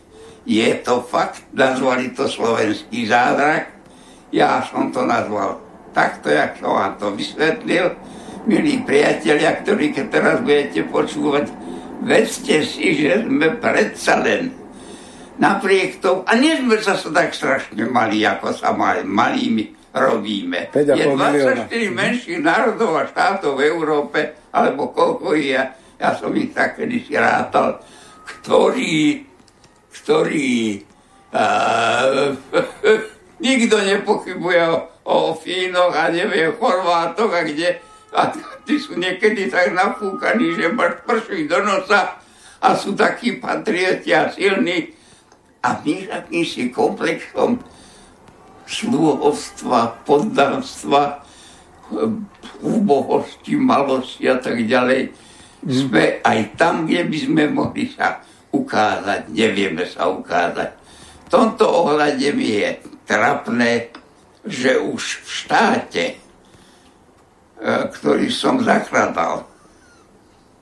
je 0.46 0.70
to 0.82 1.06
fakt, 1.06 1.46
nazvali 1.54 2.10
to 2.14 2.26
slovenský 2.26 3.06
zázrak. 3.06 3.70
Ja 4.32 4.64
som 4.66 4.90
to 4.90 5.06
nazval 5.06 5.62
takto, 5.92 6.32
jak 6.32 6.58
som 6.58 6.74
vám 6.76 6.96
to 6.98 7.14
vysvetlil. 7.14 7.94
Milí 8.50 8.82
priatelia, 8.82 9.62
ktorí 9.62 9.94
keď 9.94 10.06
teraz 10.10 10.38
budete 10.42 10.82
počúvať, 10.90 11.46
vedzte 12.02 12.66
si, 12.66 12.98
že 12.98 13.22
sme 13.22 13.54
predsa 13.62 14.18
len 14.18 14.50
napriek 15.38 16.02
tomu, 16.02 16.26
a 16.26 16.34
nie 16.34 16.58
sme 16.58 16.82
zase 16.82 17.14
tak 17.14 17.38
strašne 17.38 17.86
malí, 17.86 18.26
ako 18.26 18.50
sa 18.54 18.74
mali, 18.74 19.06
malými 19.06 19.94
robíme. 19.94 20.74
Je 20.74 21.06
24 21.06 21.70
menších 21.92 22.42
národov 22.42 22.98
a 22.98 23.06
štátov 23.06 23.62
v 23.62 23.70
Európe, 23.70 24.20
alebo 24.50 24.90
koľko 24.90 25.38
je, 25.38 25.54
ja, 25.54 25.70
ja 26.02 26.10
som 26.18 26.34
ich 26.34 26.50
tak 26.56 26.82
kedysi 26.82 27.14
rátal, 27.14 27.78
ktorí 28.26 29.31
ktorý 30.02 30.82
uh, 31.34 32.34
nikto 33.46 33.76
nepochybuje 33.82 34.62
o, 34.70 34.76
o 35.06 35.16
Fínoch 35.38 35.94
a 35.94 36.10
nevie 36.10 36.50
o 36.50 36.58
Chorvátoch 36.58 37.32
a 37.34 37.42
kde 37.46 37.92
a 38.12 38.28
tí 38.68 38.76
sú 38.76 39.00
niekedy 39.00 39.48
tak 39.48 39.72
nafúkaní, 39.72 40.60
že 40.60 40.68
máš 40.76 41.00
prší 41.08 41.48
do 41.48 41.64
nosa 41.64 42.20
a 42.60 42.76
sú 42.76 42.92
takí 42.92 43.40
patrioti 43.40 44.12
a 44.12 44.28
silní. 44.28 44.92
A 45.64 45.80
my 45.80 46.42
si 46.44 46.68
komplexom 46.74 47.62
sluhovstva, 48.68 50.04
poddanstva, 50.04 51.24
úbohosti, 52.60 53.56
malosti 53.56 54.28
a 54.28 54.40
tak 54.40 54.60
ďalej, 54.64 55.12
sme 55.62 56.24
aj 56.26 56.40
tam, 56.58 56.90
kde 56.90 57.06
by 57.06 57.18
sme 57.22 57.44
mohli 57.54 57.94
sa 57.94 58.26
ukázať, 58.52 59.32
nevieme 59.32 59.88
sa 59.88 60.12
ukázať. 60.12 60.70
V 61.26 61.30
tomto 61.32 61.64
ohľade 61.64 62.28
mi 62.36 62.60
je 62.60 62.70
trapné, 63.08 63.90
že 64.44 64.76
už 64.80 65.24
v 65.24 65.30
štáte, 65.32 66.06
e, 66.12 66.16
ktorý 67.96 68.28
som 68.28 68.60
zakladal, 68.60 69.48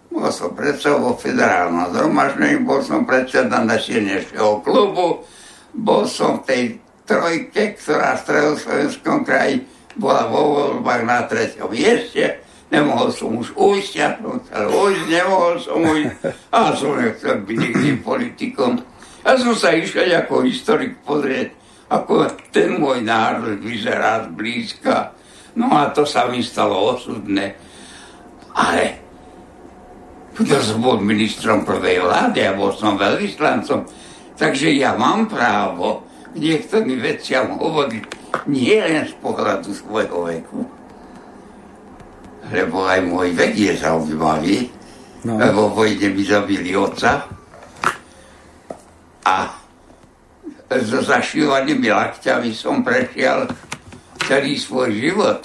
bol 0.10 0.30
som 0.34 0.54
predseda 0.58 0.98
vo 0.98 1.14
federálnom 1.14 1.94
zhromaždení, 1.94 2.66
bol 2.66 2.82
som 2.82 3.06
predseda 3.06 3.62
našeho 3.62 4.62
klubu, 4.66 5.22
bol 5.74 6.04
som 6.10 6.42
v 6.42 6.46
tej 6.50 6.64
trojke, 7.06 7.78
ktorá 7.78 8.18
v 8.18 8.24
stredoslovenskom 8.26 9.22
kraji 9.22 9.66
bola 9.98 10.30
vo 10.30 10.42
voľbách 10.54 11.04
na 11.06 11.20
treťom 11.30 11.70
mieste 11.70 12.42
Nemohol 12.70 13.10
som 13.10 13.34
už 13.34 13.50
som 13.58 14.38
chcel 14.46 14.66
ujsť, 14.70 15.04
nemohol 15.10 15.56
som 15.58 15.82
ujsť 15.82 16.14
a 16.54 16.60
som 16.78 16.94
nechcel 17.02 17.42
byť 17.42 17.58
nikdy 17.58 17.90
politikom. 18.06 18.78
Ja 19.26 19.34
som 19.42 19.58
sa 19.58 19.74
išiel 19.74 20.14
ako 20.14 20.46
historik 20.46 21.02
pozrieť, 21.02 21.50
ako 21.90 22.30
ten 22.54 22.78
môj 22.78 23.02
národ 23.02 23.58
vyzerá 23.58 24.30
zblízka. 24.30 25.18
No 25.58 25.74
a 25.74 25.90
to 25.90 26.06
sa 26.06 26.30
mi 26.30 26.46
stalo 26.46 26.94
osudné. 26.94 27.58
Ale 28.54 29.02
ja 30.40 30.62
som 30.62 30.80
bol 30.80 31.02
ministrom 31.02 31.66
prvej 31.66 32.06
vlády, 32.06 32.46
ja 32.46 32.54
bol 32.54 32.72
som 32.78 32.96
veľvyslancom, 32.96 33.84
takže 34.38 34.72
ja 34.78 34.94
mám 34.94 35.26
právo 35.26 36.06
k 36.32 36.38
niektorým 36.38 37.02
veciam 37.02 37.58
hovoriť 37.58 38.04
nie 38.46 38.78
len 38.78 39.10
z 39.10 39.18
pohľadu 39.20 39.74
svojho 39.74 40.30
veku, 40.30 40.64
lebo 42.50 42.86
aj 42.86 43.00
môj 43.06 43.34
vek 43.38 43.54
je 43.54 43.74
zaujímavý, 43.78 44.58
no. 45.26 45.38
lebo 45.38 45.70
vojne 45.74 46.10
mi 46.10 46.24
zabili 46.26 46.74
otca 46.74 47.26
a 49.26 49.36
so 50.70 51.02
zašívanými 51.02 51.90
lakťami 51.90 52.54
som 52.54 52.86
prešiel 52.86 53.50
celý 54.26 54.58
svoj 54.58 54.94
život. 54.94 55.42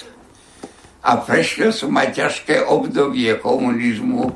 A 1.04 1.20
prešiel 1.20 1.68
som 1.68 1.92
aj 2.00 2.16
ťažké 2.16 2.64
obdobie 2.64 3.36
komunizmu 3.40 4.32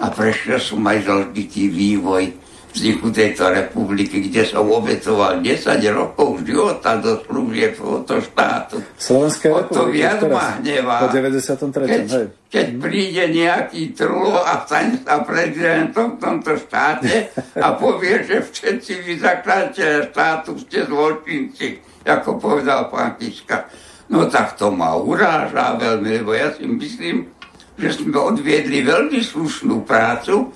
a 0.00 0.12
prešiel 0.12 0.60
som 0.60 0.84
aj 0.84 1.08
zložitý 1.08 1.72
vývoj 1.72 2.36
vzniku 2.70 3.10
tejto 3.10 3.50
republiky, 3.50 4.30
kde 4.30 4.46
som 4.46 4.66
obetoval 4.70 5.42
10 5.42 5.80
rokov 5.90 6.40
života 6.46 6.96
do 7.02 7.18
služieb 7.26 7.74
tohoto 7.74 8.22
štátu. 8.22 8.78
Slovenskej 8.94 9.50
republiky. 9.50 9.74
to 9.74 9.82
viac 9.90 10.20
ma 10.30 10.46
hnevá. 10.62 10.96
Po 11.02 11.08
93. 11.10 11.90
Keď, 11.90 12.04
hej. 12.06 12.26
keď 12.46 12.66
príde 12.78 13.24
nejaký 13.34 13.82
trulo 13.98 14.38
a 14.38 14.62
stane 14.62 15.02
sa 15.02 15.22
prezidentom 15.26 16.14
v 16.14 16.18
tomto 16.22 16.52
štáte 16.54 17.34
a 17.58 17.66
povie, 17.74 18.22
že 18.22 18.46
všetci 18.46 18.92
vy 19.02 19.12
zakladateľe 19.18 19.98
štátu 20.14 20.50
ste 20.62 20.86
zločinci, 20.86 21.66
ako 22.06 22.38
povedal 22.38 22.86
pán 22.86 23.18
Kiska. 23.18 23.66
No 24.10 24.26
tak 24.26 24.58
to 24.58 24.74
ma 24.74 24.98
uráža 24.98 25.78
veľmi, 25.78 26.22
lebo 26.22 26.34
ja 26.34 26.50
si 26.54 26.66
myslím, 26.66 27.30
že 27.78 27.96
sme 27.96 28.18
odviedli 28.18 28.82
veľmi 28.82 29.22
slušnú 29.22 29.86
prácu, 29.86 30.50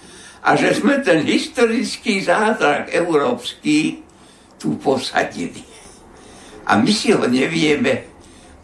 a 0.44 0.50
že 0.60 0.76
sme 0.76 1.00
ten 1.00 1.24
historický 1.24 2.20
zázrak 2.20 2.92
európsky 2.92 4.04
tu 4.60 4.76
posadili. 4.76 5.64
A 6.68 6.76
my 6.76 6.92
si 6.92 7.16
ho 7.16 7.24
nevieme 7.24 8.04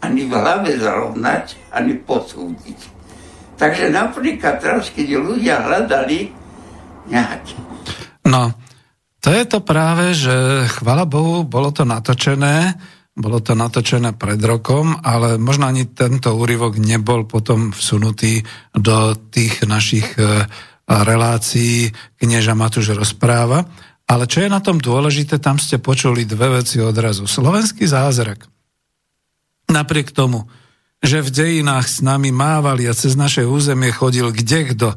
ani 0.01 0.25
v 0.29 0.33
hlave 0.33 0.77
zrovnať, 0.77 1.73
ani 1.73 1.97
posúdiť. 1.97 2.79
Takže 3.57 3.93
napríklad 3.93 4.57
teraz, 4.57 4.89
keď 4.89 5.21
ľudia 5.21 5.61
hľadali 5.61 6.33
nejaké... 7.09 7.57
No, 8.25 8.53
to 9.21 9.29
je 9.29 9.45
to 9.45 9.61
práve, 9.61 10.17
že 10.17 10.65
chvala 10.81 11.05
Bohu, 11.05 11.45
bolo 11.45 11.69
to 11.69 11.85
natočené, 11.85 12.73
bolo 13.13 13.37
to 13.45 13.53
natočené 13.53 14.17
pred 14.17 14.41
rokom, 14.41 14.97
ale 14.97 15.37
možno 15.37 15.69
ani 15.69 15.93
tento 15.93 16.33
úryvok 16.33 16.81
nebol 16.81 17.29
potom 17.29 17.69
vsunutý 17.69 18.41
do 18.73 19.13
tých 19.29 19.61
našich 19.69 20.17
uh, 20.17 20.49
relácií 20.91 21.95
knieža 22.19 22.51
Matúš 22.51 22.91
rozpráva. 22.91 23.63
Ale 24.11 24.27
čo 24.27 24.43
je 24.43 24.51
na 24.51 24.59
tom 24.59 24.75
dôležité, 24.75 25.39
tam 25.39 25.55
ste 25.55 25.79
počuli 25.79 26.27
dve 26.27 26.59
veci 26.59 26.83
odrazu. 26.83 27.23
Slovenský 27.31 27.87
zázrak. 27.87 28.43
Napriek 29.71 30.11
tomu, 30.11 30.51
že 30.99 31.23
v 31.23 31.31
dejinách 31.31 31.87
s 31.87 31.97
nami 32.03 32.35
mávali 32.35 32.91
a 32.91 32.93
cez 32.93 33.15
naše 33.15 33.47
územie 33.47 33.95
chodil 33.95 34.35
kde 34.35 34.75
kto, 34.75 34.89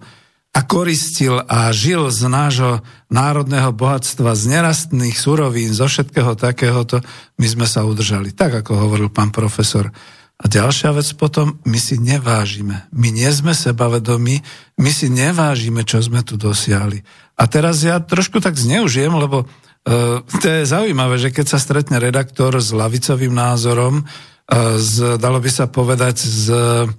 a 0.54 0.60
koristil 0.62 1.42
a 1.50 1.74
žil 1.74 2.14
z 2.14 2.30
nášho 2.30 2.78
národného 3.10 3.74
bohatstva, 3.74 4.38
z 4.38 4.54
nerastných 4.54 5.18
surovín, 5.18 5.74
zo 5.74 5.90
všetkého 5.90 6.38
takéhoto, 6.38 7.02
my 7.42 7.46
sme 7.50 7.66
sa 7.66 7.82
udržali. 7.82 8.30
Tak, 8.30 8.62
ako 8.62 8.86
hovoril 8.86 9.10
pán 9.10 9.34
profesor. 9.34 9.90
A 10.42 10.50
ďalšia 10.50 10.90
vec 10.90 11.06
potom, 11.14 11.62
my 11.62 11.78
si 11.78 11.94
nevážime. 11.94 12.90
My 12.90 13.14
nie 13.14 13.30
sme 13.30 13.54
sebavedomí, 13.54 14.42
my 14.82 14.90
si 14.90 15.06
nevážime, 15.06 15.86
čo 15.86 16.02
sme 16.02 16.26
tu 16.26 16.34
dosiahli. 16.34 17.06
A 17.38 17.46
teraz 17.46 17.86
ja 17.86 18.02
trošku 18.02 18.42
tak 18.42 18.58
zneužijem, 18.58 19.14
lebo 19.14 19.46
uh, 19.46 20.18
to 20.26 20.46
je 20.46 20.66
zaujímavé, 20.66 21.22
že 21.22 21.30
keď 21.30 21.46
sa 21.54 21.62
stretne 21.62 22.02
redaktor 22.02 22.58
s 22.58 22.74
lavicovým 22.74 23.30
názorom, 23.30 24.02
uh, 24.02 24.74
z, 24.74 25.22
dalo 25.22 25.38
by 25.38 25.50
sa 25.54 25.70
povedať, 25.70 26.18
z, 26.18 26.50
uh, 26.50 26.90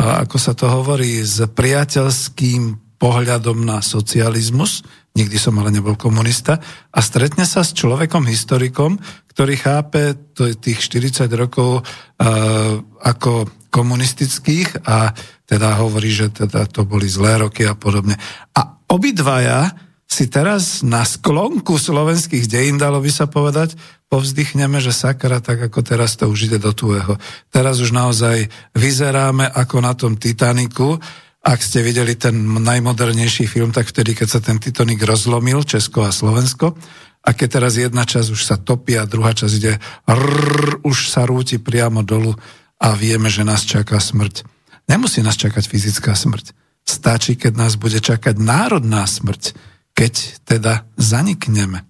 ako 0.00 0.36
sa 0.40 0.56
to 0.56 0.64
hovorí, 0.72 1.20
s 1.20 1.44
priateľským 1.52 2.96
pohľadom 2.96 3.60
na 3.60 3.84
socializmus, 3.84 4.84
nikdy 5.14 5.36
som 5.38 5.58
ale 5.58 5.74
nebol 5.74 5.98
komunista, 5.98 6.62
a 6.90 6.98
stretne 7.02 7.42
sa 7.42 7.66
s 7.66 7.74
človekom, 7.74 8.26
historikom, 8.26 8.98
ktorý 9.30 9.54
chápe 9.58 10.02
tých 10.36 10.78
40 10.86 11.26
rokov 11.34 11.82
uh, 11.82 12.78
ako 13.02 13.48
komunistických 13.70 14.86
a 14.86 15.14
teda 15.46 15.78
hovorí, 15.78 16.10
že 16.10 16.30
teda 16.30 16.66
to 16.66 16.86
boli 16.86 17.06
zlé 17.06 17.42
roky 17.42 17.66
a 17.66 17.78
podobne. 17.78 18.18
A 18.54 18.82
obidvaja 18.90 19.70
si 20.10 20.26
teraz 20.26 20.82
na 20.82 21.06
sklonku 21.06 21.78
slovenských 21.78 22.50
dejín, 22.50 22.82
dalo 22.82 22.98
by 22.98 23.10
sa 23.14 23.30
povedať, 23.30 23.78
povzdychneme, 24.10 24.82
že 24.82 24.90
sakra, 24.90 25.38
tak 25.38 25.70
ako 25.70 25.86
teraz 25.86 26.18
to 26.18 26.26
už 26.26 26.50
ide 26.50 26.58
do 26.58 26.74
tuého. 26.74 27.14
Teraz 27.46 27.78
už 27.78 27.94
naozaj 27.94 28.50
vyzeráme 28.74 29.46
ako 29.46 29.76
na 29.78 29.94
tom 29.94 30.18
Titaniku, 30.18 30.98
ak 31.40 31.58
ste 31.64 31.80
videli 31.80 32.20
ten 32.20 32.36
najmodernejší 32.60 33.48
film, 33.48 33.72
tak 33.72 33.88
vtedy, 33.88 34.12
keď 34.12 34.28
sa 34.28 34.40
ten 34.44 34.60
Titanic 34.60 35.00
rozlomil, 35.00 35.64
Česko 35.64 36.04
a 36.04 36.12
Slovensko, 36.12 36.76
a 37.20 37.36
keď 37.36 37.48
teraz 37.60 37.76
jedna 37.76 38.08
časť 38.08 38.28
už 38.32 38.42
sa 38.44 38.56
topí 38.56 38.96
a 38.96 39.04
druhá 39.04 39.36
časť 39.36 39.54
ide, 39.56 39.76
rrr, 40.08 40.80
už 40.84 41.12
sa 41.12 41.28
rúti 41.28 41.60
priamo 41.60 42.00
dolu 42.00 42.32
a 42.80 42.96
vieme, 42.96 43.28
že 43.28 43.44
nás 43.44 43.64
čaká 43.64 44.00
smrť. 44.00 44.44
Nemusí 44.88 45.20
nás 45.20 45.36
čakať 45.36 45.68
fyzická 45.68 46.16
smrť. 46.16 46.56
Stačí, 46.88 47.36
keď 47.36 47.52
nás 47.60 47.76
bude 47.76 48.00
čakať 48.00 48.40
národná 48.40 49.04
smrť, 49.04 49.52
keď 49.92 50.12
teda 50.48 50.88
zanikneme. 50.96 51.84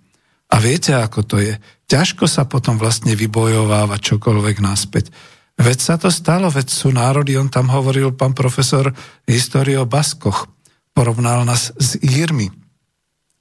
A 0.50 0.56
viete, 0.58 0.98
ako 0.98 1.22
to 1.22 1.36
je? 1.38 1.54
Ťažko 1.86 2.26
sa 2.26 2.42
potom 2.42 2.74
vlastne 2.74 3.14
vybojováva 3.14 4.02
čokoľvek 4.02 4.56
naspäť. 4.58 5.14
Veď 5.60 5.78
sa 5.78 5.94
to 6.00 6.08
stalo, 6.08 6.48
veď 6.48 6.72
sú 6.72 6.88
národy, 6.88 7.36
on 7.36 7.52
tam 7.52 7.68
hovoril 7.68 8.16
pán 8.16 8.32
profesor 8.32 8.88
histórie 9.28 9.76
o 9.76 9.84
Baskoch. 9.84 10.48
Porovnal 10.96 11.44
nás 11.44 11.76
s 11.76 12.00
Írmi. 12.00 12.48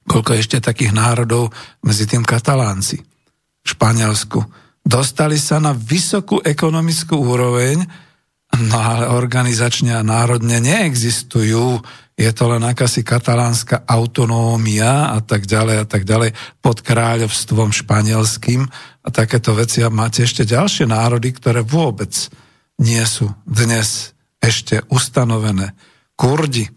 Koľko 0.04 0.36
ešte 0.36 0.60
takých 0.60 0.92
národov 0.92 1.48
medzi 1.80 2.04
tým 2.04 2.20
katalánci 2.20 3.00
v 3.64 3.66
Španielsku. 3.66 4.36
Dostali 4.84 5.40
sa 5.40 5.64
na 5.64 5.72
vysokú 5.72 6.44
ekonomickú 6.44 7.16
úroveň, 7.16 7.88
no 8.68 8.76
ale 8.76 9.08
organizačne 9.08 9.96
a 9.96 10.04
národne 10.04 10.60
neexistujú 10.60 11.80
je 12.20 12.30
to 12.36 12.52
len 12.52 12.60
akási 12.60 13.00
katalánska 13.00 13.88
autonómia 13.88 15.16
a 15.16 15.24
tak 15.24 15.48
ďalej 15.48 15.76
a 15.80 15.86
tak 15.88 16.04
ďalej 16.04 16.36
pod 16.60 16.84
kráľovstvom 16.84 17.72
španielským 17.72 18.68
a 19.00 19.08
takéto 19.08 19.56
veci. 19.56 19.80
A 19.84 19.92
máte 19.92 20.24
ešte 20.24 20.48
ďalšie 20.48 20.88
národy, 20.88 21.32
ktoré 21.32 21.64
vôbec 21.64 22.12
nie 22.80 23.02
sú 23.04 23.32
dnes 23.44 24.16
ešte 24.40 24.80
ustanovené. 24.88 25.76
Kurdi 26.16 26.68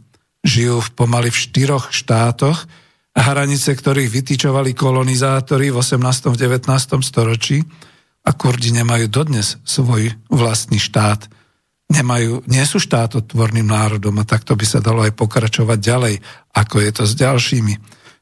žijú 0.43 0.83
v 0.83 0.89
pomaly 0.95 1.31
v 1.31 1.39
štyroch 1.39 1.95
štátoch, 1.95 2.67
hranice 3.15 3.71
ktorých 3.71 4.11
vytýčovali 4.11 4.75
kolonizátori 4.75 5.71
v 5.71 5.79
18. 5.79 6.35
19. 6.35 6.67
storočí 6.99 7.63
a 8.23 8.31
Kurdi 8.35 8.75
nemajú 8.75 9.07
dodnes 9.07 9.59
svoj 9.63 10.11
vlastný 10.27 10.79
štát 10.79 11.31
nemajú, 11.93 12.41
nie 12.49 12.63
sú 12.65 12.81
štátotvorným 12.81 13.69
národom 13.69 14.17
a 14.17 14.27
takto 14.27 14.57
by 14.57 14.65
sa 14.65 14.81
dalo 14.81 15.05
aj 15.05 15.13
pokračovať 15.13 15.77
ďalej, 15.77 16.15
ako 16.57 16.75
je 16.81 16.91
to 16.91 17.03
s 17.05 17.13
ďalšími. 17.13 17.73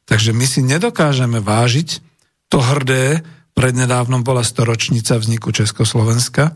Takže 0.03 0.35
my 0.35 0.45
si 0.49 0.59
nedokážeme 0.65 1.39
vážiť 1.39 2.03
to 2.51 2.59
hrdé, 2.59 3.23
prednedávnom 3.53 4.23
bola 4.23 4.41
storočnica 4.41 5.17
vzniku 5.17 5.51
Československa. 5.51 6.55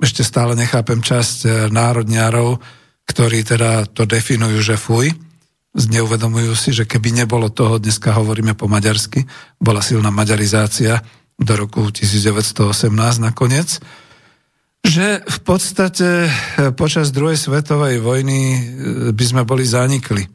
Ešte 0.00 0.26
stále 0.26 0.58
nechápem 0.58 1.00
časť 1.00 1.38
eh, 1.44 1.50
národňárov, 1.68 2.58
ktorí 3.04 3.44
teda 3.44 3.86
to 3.90 4.08
definujú, 4.08 4.58
že 4.64 4.80
fuj. 4.80 5.12
Neuvedomujú 5.74 6.54
si, 6.54 6.70
že 6.70 6.86
keby 6.86 7.24
nebolo 7.24 7.50
toho, 7.50 7.82
dneska 7.82 8.14
hovoríme 8.14 8.54
po 8.54 8.70
maďarsky, 8.70 9.26
bola 9.58 9.82
silná 9.82 10.14
maďarizácia 10.14 11.02
do 11.34 11.52
roku 11.58 11.90
1918 11.90 12.94
nakoniec 13.18 13.82
že 14.84 15.24
v 15.24 15.38
podstate 15.40 16.28
eh, 16.28 16.70
počas 16.76 17.08
druhej 17.08 17.40
svetovej 17.40 18.04
vojny 18.04 18.40
eh, 18.52 18.60
by 19.16 19.24
sme 19.24 19.42
boli 19.48 19.64
zanikli. 19.64 20.28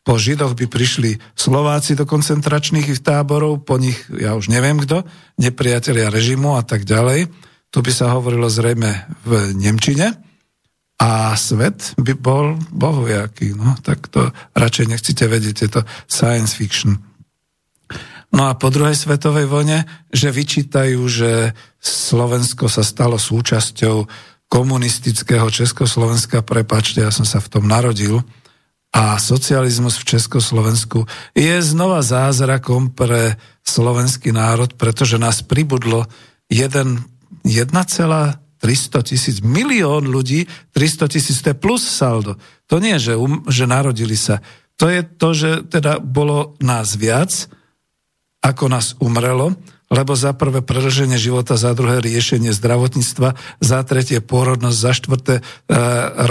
Po 0.00 0.16
Židoch 0.16 0.56
by 0.56 0.64
prišli 0.64 1.20
Slováci 1.36 1.92
do 1.92 2.08
koncentračných 2.08 2.88
táborov, 3.04 3.68
po 3.68 3.76
nich, 3.76 4.00
ja 4.08 4.32
už 4.32 4.48
neviem 4.48 4.80
kto, 4.80 5.04
nepriatelia 5.36 6.08
režimu 6.08 6.56
a 6.56 6.64
tak 6.64 6.88
ďalej. 6.88 7.28
Tu 7.68 7.78
by 7.78 7.92
sa 7.92 8.16
hovorilo 8.16 8.48
zrejme 8.48 9.06
v 9.28 9.52
Nemčine 9.54 10.16
a 11.00 11.36
svet 11.36 11.96
by 12.00 12.16
bol 12.16 12.56
bohujaký. 12.72 13.52
No, 13.56 13.76
tak 13.84 14.08
to 14.08 14.32
radšej 14.56 14.86
nechcete 14.88 15.24
vedieť, 15.28 15.56
je 15.64 15.70
to 15.78 15.80
science 16.08 16.56
fiction. 16.56 17.00
No 18.30 18.46
a 18.46 18.54
po 18.54 18.70
druhej 18.70 18.94
svetovej 18.94 19.50
vojne, 19.50 19.84
že 20.14 20.30
vyčítajú, 20.30 21.00
že 21.10 21.52
Slovensko 21.82 22.70
sa 22.70 22.86
stalo 22.86 23.18
súčasťou 23.18 24.06
komunistického 24.50 25.46
Československa, 25.50 26.42
prepačte, 26.42 27.02
ja 27.02 27.10
som 27.10 27.26
sa 27.26 27.42
v 27.42 27.50
tom 27.50 27.64
narodil, 27.66 28.22
a 28.90 29.22
socializmus 29.22 30.02
v 30.02 30.18
Československu 30.18 31.06
je 31.30 31.62
znova 31.62 32.02
zázrakom 32.02 32.90
pre 32.90 33.38
slovenský 33.62 34.34
národ, 34.34 34.74
pretože 34.74 35.14
nás 35.14 35.46
pribudlo 35.46 36.10
1,300 36.50 37.38
tisíc, 39.06 39.38
milión 39.46 40.10
ľudí, 40.10 40.50
300 40.74 41.06
tisíc, 41.06 41.38
to 41.38 41.54
je 41.54 41.62
plus 41.62 41.86
saldo. 41.86 42.34
To 42.66 42.82
nie 42.82 42.98
že, 42.98 43.14
um, 43.14 43.46
že 43.46 43.70
narodili 43.70 44.18
sa. 44.18 44.42
To 44.82 44.90
je 44.90 45.06
to, 45.06 45.28
že 45.38 45.50
teda 45.70 46.02
bolo 46.02 46.58
nás 46.58 46.98
viac, 46.98 47.46
ako 48.42 48.64
nás 48.66 48.98
umrelo, 48.98 49.54
lebo 49.90 50.14
za 50.14 50.30
prvé 50.30 50.62
predlženie 50.62 51.18
života, 51.18 51.58
za 51.58 51.74
druhé 51.74 51.98
riešenie 51.98 52.54
zdravotníctva, 52.54 53.34
za 53.58 53.78
tretie 53.82 54.22
pôrodnosť, 54.22 54.78
za 54.78 54.92
štvrté 54.94 55.34
e, 55.38 55.42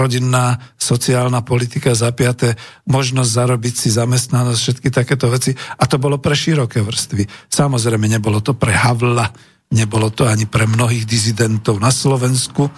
rodinná 0.00 0.64
sociálna 0.80 1.44
politika, 1.44 1.92
za 1.92 2.08
piaté 2.16 2.56
možnosť 2.88 3.28
zarobiť 3.28 3.74
si 3.76 3.88
zamestnanosť, 3.92 4.58
všetky 4.58 4.88
takéto 4.88 5.28
veci. 5.28 5.52
A 5.76 5.84
to 5.84 6.00
bolo 6.00 6.16
pre 6.16 6.32
široké 6.32 6.80
vrstvy. 6.80 7.28
Samozrejme, 7.52 8.08
nebolo 8.08 8.40
to 8.40 8.56
pre 8.56 8.72
Havla, 8.72 9.28
nebolo 9.76 10.08
to 10.08 10.24
ani 10.24 10.48
pre 10.48 10.64
mnohých 10.64 11.04
dizidentov 11.04 11.84
na 11.84 11.92
Slovensku. 11.92 12.72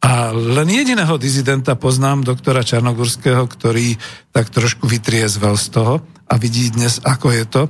A 0.00 0.30
len 0.32 0.70
jediného 0.70 1.18
dizidenta 1.18 1.74
poznám, 1.74 2.22
doktora 2.22 2.62
Čarnogurského, 2.62 3.44
ktorý 3.50 3.98
tak 4.30 4.48
trošku 4.48 4.86
vytriezvel 4.86 5.58
z 5.58 5.66
toho 5.74 5.94
a 6.30 6.34
vidí 6.38 6.70
dnes, 6.70 7.02
ako 7.02 7.28
je 7.34 7.44
to 7.44 7.62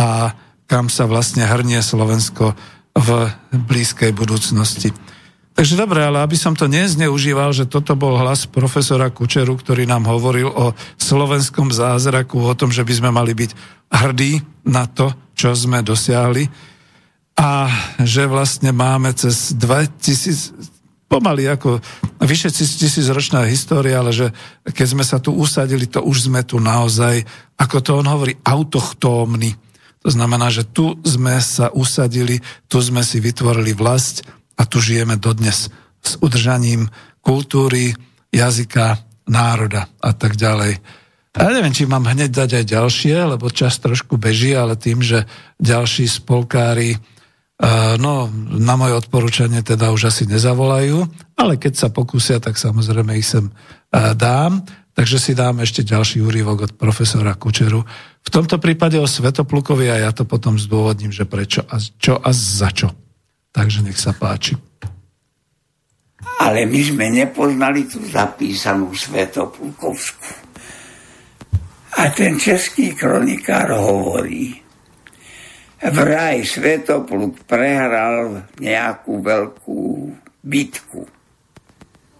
a 0.00 0.32
kam 0.70 0.86
sa 0.86 1.10
vlastne 1.10 1.42
hrnie 1.42 1.82
Slovensko 1.82 2.54
v 2.94 3.08
blízkej 3.50 4.14
budúcnosti. 4.14 4.94
Takže 5.50 5.74
dobre, 5.74 5.98
ale 6.06 6.22
aby 6.22 6.38
som 6.38 6.54
to 6.54 6.70
nezneužíval, 6.70 7.50
že 7.50 7.66
toto 7.66 7.98
bol 7.98 8.14
hlas 8.14 8.46
profesora 8.46 9.10
Kučeru, 9.10 9.58
ktorý 9.58 9.82
nám 9.82 10.06
hovoril 10.06 10.46
o 10.46 10.70
slovenskom 10.94 11.74
zázraku, 11.74 12.38
o 12.38 12.54
tom, 12.54 12.70
že 12.70 12.86
by 12.86 12.92
sme 13.02 13.10
mali 13.10 13.34
byť 13.34 13.50
hrdí 13.90 14.38
na 14.70 14.86
to, 14.86 15.10
čo 15.34 15.50
sme 15.58 15.82
dosiahli 15.82 16.46
a 17.34 17.66
že 18.06 18.30
vlastne 18.30 18.70
máme 18.70 19.10
cez 19.18 19.58
2000, 19.58 20.54
pomaly 21.10 21.50
ako 21.50 21.82
vyše 22.22 22.54
tisíc 22.54 23.10
ročná 23.10 23.42
história, 23.50 23.98
ale 23.98 24.14
že 24.14 24.30
keď 24.62 24.86
sme 24.86 25.02
sa 25.02 25.18
tu 25.18 25.34
usadili, 25.34 25.90
to 25.90 25.98
už 26.06 26.30
sme 26.30 26.46
tu 26.46 26.62
naozaj, 26.62 27.26
ako 27.58 27.76
to 27.82 27.90
on 27.98 28.06
hovorí, 28.06 28.38
autochtómni 28.46 29.69
to 30.00 30.08
znamená, 30.08 30.48
že 30.48 30.64
tu 30.64 30.96
sme 31.04 31.36
sa 31.44 31.68
usadili, 31.68 32.40
tu 32.72 32.80
sme 32.80 33.04
si 33.04 33.20
vytvorili 33.20 33.76
vlast 33.76 34.24
a 34.56 34.64
tu 34.64 34.80
žijeme 34.80 35.20
dodnes 35.20 35.68
s 36.00 36.12
udržaním 36.24 36.88
kultúry, 37.20 37.92
jazyka, 38.32 39.04
národa 39.28 39.92
a 40.00 40.10
tak 40.16 40.40
ďalej. 40.40 40.80
Ja 41.30 41.46
neviem, 41.54 41.70
či 41.70 41.86
mám 41.86 42.10
hneď 42.10 42.32
dať 42.34 42.50
aj 42.58 42.64
ďalšie, 42.66 43.16
lebo 43.36 43.54
čas 43.54 43.78
trošku 43.78 44.18
beží, 44.18 44.50
ale 44.50 44.74
tým, 44.74 44.98
že 44.98 45.30
ďalší 45.62 46.10
spolkári 46.10 46.96
eh, 46.96 47.94
no, 48.00 48.26
na 48.58 48.74
moje 48.74 48.98
odporúčanie 48.98 49.62
teda 49.62 49.94
už 49.94 50.10
asi 50.10 50.26
nezavolajú, 50.26 51.06
ale 51.38 51.54
keď 51.54 51.72
sa 51.76 51.88
pokúsia, 51.94 52.42
tak 52.42 52.58
samozrejme 52.58 53.14
ich 53.14 53.28
sem 53.30 53.46
eh, 53.46 54.16
dám. 54.18 54.66
Takže 55.00 55.16
si 55.16 55.32
dám 55.32 55.64
ešte 55.64 55.80
ďalší 55.80 56.20
úryvok 56.20 56.58
od 56.68 56.72
profesora 56.76 57.32
Kučeru. 57.32 57.80
V 58.20 58.28
tomto 58.28 58.60
prípade 58.60 59.00
o 59.00 59.08
Svetoplukovi 59.08 59.88
a 59.88 59.96
ja 59.96 60.12
to 60.12 60.28
potom 60.28 60.60
zdôvodním, 60.60 61.08
že 61.08 61.24
prečo 61.24 61.64
a 61.64 61.80
čo 61.80 62.20
a 62.20 62.28
za 62.36 62.68
čo. 62.68 62.92
Takže 63.48 63.80
nech 63.80 63.96
sa 63.96 64.12
páči. 64.12 64.60
Ale 66.44 66.68
my 66.68 66.80
sme 66.84 67.08
nepoznali 67.16 67.88
tú 67.88 67.96
zapísanú 68.12 68.92
Svetoplukovskú. 68.92 70.36
A 71.96 72.12
ten 72.12 72.36
český 72.36 72.92
kronikár 72.92 73.72
hovorí, 73.72 74.52
vraj 75.80 76.44
Svetopluk 76.44 77.48
prehral 77.48 78.52
nejakú 78.60 79.16
veľkú 79.16 79.80
bitku. 80.44 81.00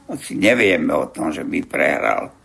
Hoci 0.09 0.33
nevieme 0.41 0.97
o 0.97 1.13
tom, 1.13 1.29
že 1.29 1.45
by 1.45 1.61
prehral 1.69 2.40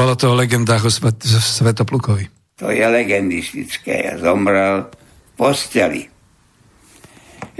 bolo 0.00 0.16
to 0.16 0.32
o 0.32 0.38
legendách 0.40 0.88
o 0.88 0.90
Svet, 0.90 1.20
Svetoplukovi. 1.28 2.56
To 2.56 2.72
je 2.72 2.80
legendistické. 2.80 4.08
Ja 4.08 4.16
zomrel 4.16 4.88
v 4.88 5.30
posteli. 5.36 6.02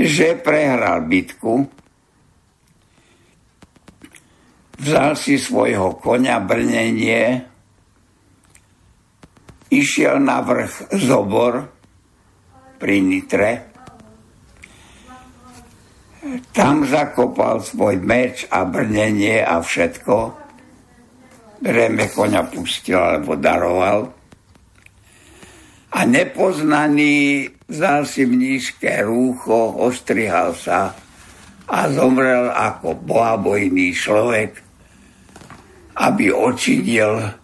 Že 0.00 0.40
prehral 0.40 1.04
bitku, 1.04 1.68
vzal 4.80 5.12
si 5.20 5.36
svojho 5.36 6.00
konia 6.00 6.40
brnenie, 6.40 7.44
išiel 9.68 10.16
na 10.24 10.40
vrch 10.40 10.96
Zobor 10.96 11.68
pri 12.80 12.96
Nitre, 13.04 13.52
tam 16.56 16.88
zakopal 16.88 17.60
svoj 17.60 18.00
meč 18.00 18.48
a 18.48 18.64
brnenie 18.64 19.44
a 19.44 19.60
všetko 19.60 20.16
Reme 21.60 22.08
koňa 22.08 22.48
pustil 22.48 22.96
alebo 22.96 23.36
daroval. 23.36 24.08
A 25.90 25.98
nepoznaný 26.06 27.50
vzal 27.68 28.06
si 28.08 28.24
mnížské 28.24 29.04
rúcho, 29.04 29.76
ostrihal 29.76 30.56
sa 30.56 30.94
a 31.70 31.78
zomrel 31.92 32.48
ako 32.50 32.98
bohabojný 33.04 33.92
človek, 33.92 34.50
aby 36.00 36.32
očinil 36.32 37.40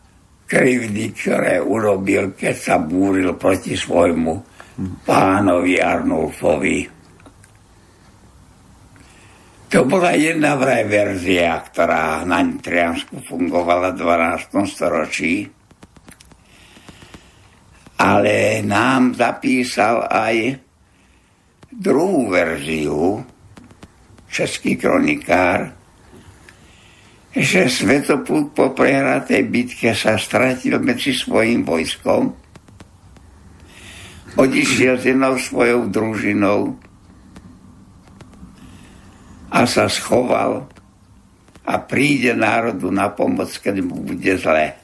krivdy, 0.47 1.13
ktoré 1.13 1.59
urobil, 1.59 2.33
keď 2.33 2.55
sa 2.55 2.77
búril 2.79 3.35
proti 3.35 3.75
svojmu 3.75 4.35
pánovi 5.05 5.77
Arnulfovi. 5.83 6.96
To 9.67 9.83
bola 9.83 10.15
jedna 10.15 10.55
vraj 10.55 10.87
verzia, 10.87 11.59
ktorá 11.59 12.23
na 12.23 12.39
Nitriansku 12.39 13.19
fungovala 13.27 13.99
v 13.99 13.99
12. 13.99 14.63
storočí. 14.63 15.43
Ale 17.99 18.63
nám 18.63 19.19
zapísal 19.19 20.07
aj 20.07 20.55
druhú 21.67 22.31
verziu, 22.31 23.27
český 24.31 24.79
kronikár, 24.79 25.75
že 27.35 27.67
Svetopluk 27.67 28.55
po 28.55 28.71
prehratej 28.71 29.51
bitke 29.51 29.91
sa 29.99 30.15
stratil 30.15 30.79
medzi 30.79 31.11
svojim 31.11 31.67
vojskom, 31.67 32.31
odišiel 34.39 34.95
s 34.95 35.05
jednou 35.11 35.35
svojou 35.35 35.91
družinou 35.91 36.86
a 39.57 39.65
sa 39.65 39.89
schoval 39.89 40.69
a 41.65 41.75
príde 41.81 42.37
národu 42.37 42.93
na 42.93 43.09
pomoc, 43.09 43.49
keď 43.57 43.81
mu 43.81 44.05
bude 44.05 44.37
zle. 44.37 44.77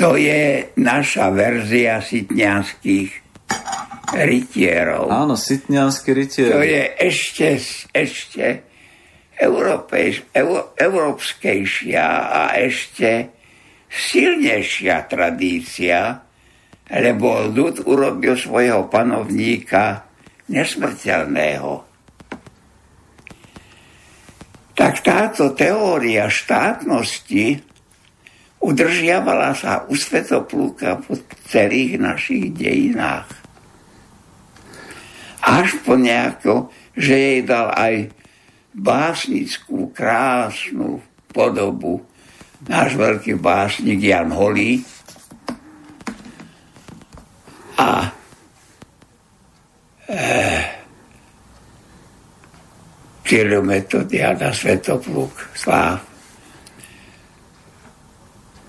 To 0.00 0.16
je 0.16 0.72
naša 0.80 1.28
verzia 1.28 2.00
sitňanských 2.00 3.10
rytierov. 4.16 5.12
Áno, 5.12 5.36
sitňanskí 5.36 6.08
rytieri. 6.16 6.54
To 6.56 6.64
je 6.64 6.82
ešte, 6.96 7.48
ešte 7.92 8.44
európejš, 9.36 10.32
európskejšia 10.80 12.06
a 12.32 12.42
ešte 12.56 13.36
silnejšia 13.86 14.96
tradícia, 15.06 16.24
lebo 16.88 17.52
ľud 17.52 17.84
urobil 17.84 18.34
svojho 18.34 18.88
panovníka 18.88 20.08
nesmrteľného 20.48 21.87
tak 24.78 25.02
táto 25.02 25.58
teória 25.58 26.30
štátnosti 26.30 27.58
udržiavala 28.62 29.50
sa 29.58 29.82
u 29.90 29.98
Svetoplúka 29.98 31.02
po 31.02 31.18
celých 31.50 31.98
našich 31.98 32.54
dejinách. 32.54 33.26
Až 35.42 35.82
po 35.82 35.98
nejako, 35.98 36.70
že 36.94 37.10
jej 37.10 37.40
dal 37.42 37.74
aj 37.74 38.14
básnickú, 38.70 39.90
krásnu 39.90 41.02
podobu 41.34 42.06
náš 42.62 42.94
veľký 42.94 43.34
básnik 43.34 43.98
Jan 43.98 44.30
Holý. 44.30 44.78
A 47.82 48.14
eh, 50.06 50.77
Metodiada 53.60 54.56
Svetopluk, 54.56 55.52
sláv. 55.52 56.00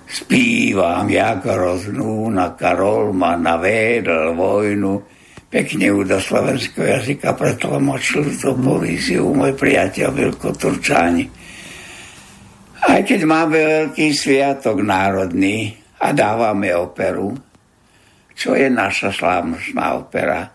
Spívam, 0.04 1.08
jak 1.08 1.48
roznúna 1.48 2.60
Karol 2.60 3.16
ma 3.16 3.40
navédl 3.40 4.36
vojnu, 4.36 5.00
pekne 5.48 5.96
ju 5.96 6.04
do 6.04 6.20
slovenského 6.20 7.00
jazyka 7.00 7.40
pretlmočil 7.40 8.36
to 8.36 8.52
povíziu 8.60 9.32
môj 9.32 9.56
priateľ 9.56 10.12
Vilko 10.12 10.52
Turčáni. 10.52 11.24
Aj 12.84 13.00
keď 13.00 13.22
máme 13.24 13.56
veľký 13.64 14.12
sviatok 14.12 14.84
národný 14.84 15.72
a 16.04 16.12
dávame 16.12 16.76
operu, 16.76 17.32
čo 18.36 18.60
je 18.60 18.68
naša 18.68 19.16
slávnostná 19.16 19.96
opera? 19.96 20.52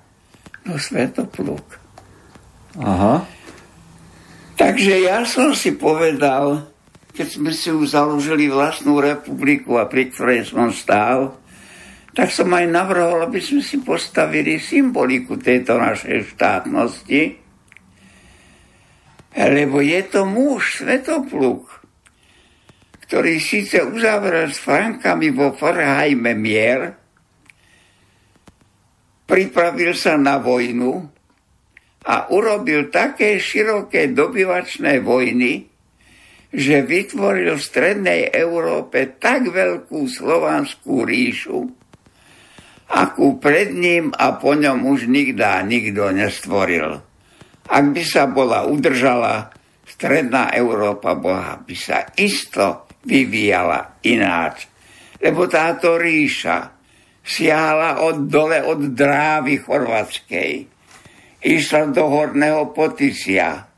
No 0.68 0.76
Svetopluk. 0.76 1.80
Aha. 2.84 3.33
Takže 4.54 5.02
ja 5.02 5.26
som 5.26 5.50
si 5.50 5.74
povedal, 5.74 6.70
keď 7.14 7.28
sme 7.30 7.50
si 7.50 7.70
už 7.74 7.94
založili 7.94 8.46
vlastnú 8.50 9.02
republiku 9.02 9.78
a 9.78 9.90
pri 9.90 10.10
ktorej 10.10 10.46
som 10.46 10.70
stál, 10.70 11.38
tak 12.14 12.30
som 12.30 12.46
aj 12.54 12.70
navrhol, 12.70 13.26
aby 13.26 13.42
sme 13.42 13.58
si 13.58 13.82
postavili 13.82 14.62
symboliku 14.62 15.34
tejto 15.34 15.74
našej 15.78 16.34
štátnosti, 16.34 17.22
lebo 19.34 19.82
je 19.82 20.00
to 20.06 20.22
muž, 20.22 20.78
Svetopluk, 20.78 21.66
ktorý 23.10 23.42
síce 23.42 23.82
uzavrel 23.82 24.54
s 24.54 24.62
Frankami 24.62 25.34
vo 25.34 25.50
Forhajme 25.50 26.38
mier, 26.38 26.94
pripravil 29.26 29.98
sa 29.98 30.14
na 30.14 30.38
vojnu, 30.38 31.13
a 32.04 32.28
urobil 32.28 32.92
také 32.92 33.40
široké 33.40 34.12
dobyvačné 34.12 35.00
vojny, 35.00 35.72
že 36.54 36.84
vytvoril 36.84 37.56
v 37.56 37.66
strednej 37.66 38.20
Európe 38.30 39.16
tak 39.18 39.48
veľkú 39.50 40.06
slovanskú 40.06 41.02
ríšu, 41.02 41.58
akú 42.92 43.40
pred 43.40 43.72
ním 43.72 44.12
a 44.14 44.36
po 44.36 44.54
ňom 44.54 44.84
už 44.86 45.08
nikdá 45.08 45.64
nikto 45.64 46.12
nestvoril. 46.12 47.00
Ak 47.64 47.84
by 47.90 48.02
sa 48.04 48.28
bola 48.28 48.68
udržala, 48.68 49.50
stredná 49.88 50.52
Európa 50.52 51.16
bola 51.16 51.56
by 51.58 51.74
sa 51.74 52.04
isto 52.20 52.86
vyvíjala 53.08 54.04
ináč. 54.04 54.68
Lebo 55.24 55.48
táto 55.48 55.96
ríša 55.96 56.76
siahala 57.24 58.04
od 58.04 58.28
dole 58.28 58.60
od 58.60 58.92
drávy 58.92 59.56
chorvatskej 59.64 60.73
išla 61.44 61.92
do 61.92 62.08
horného 62.08 62.72
Potisia, 62.72 63.68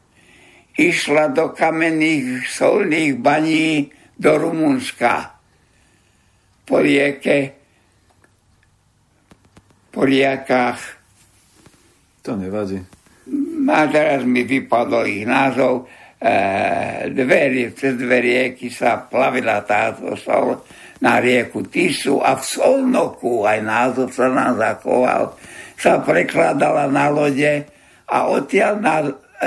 išla 0.79 1.35
do 1.35 1.51
kamenných 1.51 2.47
solných 2.47 3.19
baní 3.19 3.91
do 4.15 4.39
Rumunska. 4.39 5.35
Po 6.67 6.83
rieke, 6.83 7.55
po 9.91 10.07
riekách. 10.07 10.81
To 12.23 12.35
nevadí. 12.39 12.83
A 13.67 13.87
teraz 13.91 14.23
mi 14.23 14.47
vypadol 14.47 15.07
ich 15.11 15.27
názov. 15.27 15.87
E, 16.17 16.35
dve, 17.11 17.71
cez 17.75 17.99
dve 17.99 18.19
rieky 18.23 18.71
sa 18.71 19.05
plavila 19.05 19.63
táto 19.63 20.15
sol 20.19 20.65
na 21.03 21.21
rieku 21.21 21.67
Tisu 21.67 22.23
a 22.25 22.39
v 22.39 22.43
Solnoku 22.43 23.45
aj 23.45 23.59
názov 23.63 24.09
sa 24.15 24.33
nám 24.33 24.57
zachoval 24.57 25.37
sa 25.77 26.01
prekladala 26.01 26.89
na 26.89 27.13
lode 27.13 27.69
a 28.09 28.17
odtiaľ 28.33 28.73
na 28.81 28.97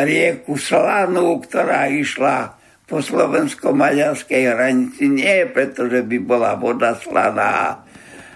rieku 0.06 0.56
Slanu, 0.56 1.42
ktorá 1.42 1.90
išla 1.90 2.60
po 2.90 3.06
slovensko-maďarskej 3.06 4.44
hranici 4.50 5.06
nie 5.10 5.46
preto, 5.50 5.86
že 5.86 6.02
by 6.02 6.18
bola 6.26 6.58
voda 6.58 6.98
slaná, 6.98 7.86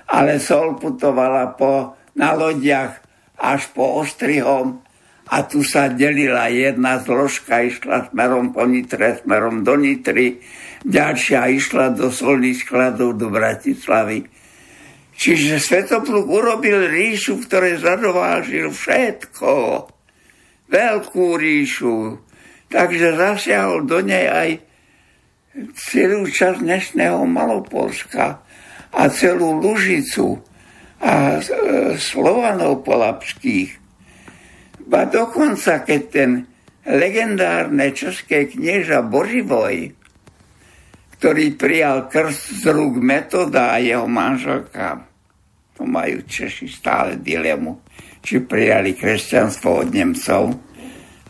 ale 0.05 0.37
sol 0.37 0.77
putovala 0.77 1.57
po, 1.57 1.97
na 2.13 2.37
lodiach 2.37 3.01
až 3.41 3.65
po 3.73 3.97
Ostrihom 4.05 4.85
a 5.25 5.41
tu 5.49 5.65
sa 5.65 5.89
delila 5.89 6.53
jedna 6.53 7.01
zložka, 7.01 7.65
išla 7.65 8.13
smerom 8.13 8.53
po 8.53 8.69
Nitre, 8.69 9.17
smerom 9.25 9.65
do 9.65 9.73
Nitry, 9.73 10.37
ďalšia 10.85 11.49
išla 11.49 11.97
do 11.97 12.13
solných 12.13 12.61
skladov 12.61 13.17
do 13.17 13.33
Bratislavy. 13.33 14.29
Čiže 15.13 15.61
Svetopluk 15.61 16.25
urobil 16.25 16.89
ríšu, 16.89 17.39
v 17.41 17.45
zadovážil 17.77 18.73
všetko. 18.73 19.51
Veľkú 20.69 21.25
ríšu. 21.37 22.17
Takže 22.69 23.13
zasiahol 23.13 23.85
do 23.85 24.01
nej 24.01 24.25
aj 24.25 24.49
celú 25.77 26.25
časť 26.25 26.65
dnešného 26.65 27.21
Malopolska 27.29 28.41
a 28.89 29.01
celú 29.13 29.61
Lužicu 29.61 30.41
a 30.97 31.37
e, 31.37 31.41
Slovanov 32.01 32.81
polapských 32.81 33.83
Ba 34.83 35.07
dokonca, 35.07 35.79
keď 35.79 36.01
ten 36.11 36.31
legendárne 36.83 37.95
české 37.95 38.51
knieža 38.51 38.99
Boživoj, 38.99 39.95
ktorý 41.23 41.55
prijal 41.55 42.11
krst 42.11 42.67
z 42.67 42.75
rúk 42.75 42.99
metoda 42.99 43.71
a 43.71 43.79
jeho 43.79 44.03
manželka, 44.11 45.07
to 45.71 45.87
majú 45.87 46.19
Češi 46.27 46.67
stále 46.67 47.15
dilemu, 47.15 47.79
či 48.19 48.43
prijali 48.43 48.91
kresťanstvo 48.91 49.87
od 49.87 49.89
Nemcov, 49.95 50.51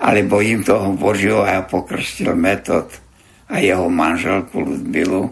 alebo 0.01 0.41
im 0.41 0.65
toho 0.65 0.97
Boživoja 0.97 1.61
pokrstil 1.69 2.33
metod 2.33 2.89
a 3.53 3.61
jeho 3.61 3.85
manželku 3.85 4.65
Ludmilu. 4.65 5.29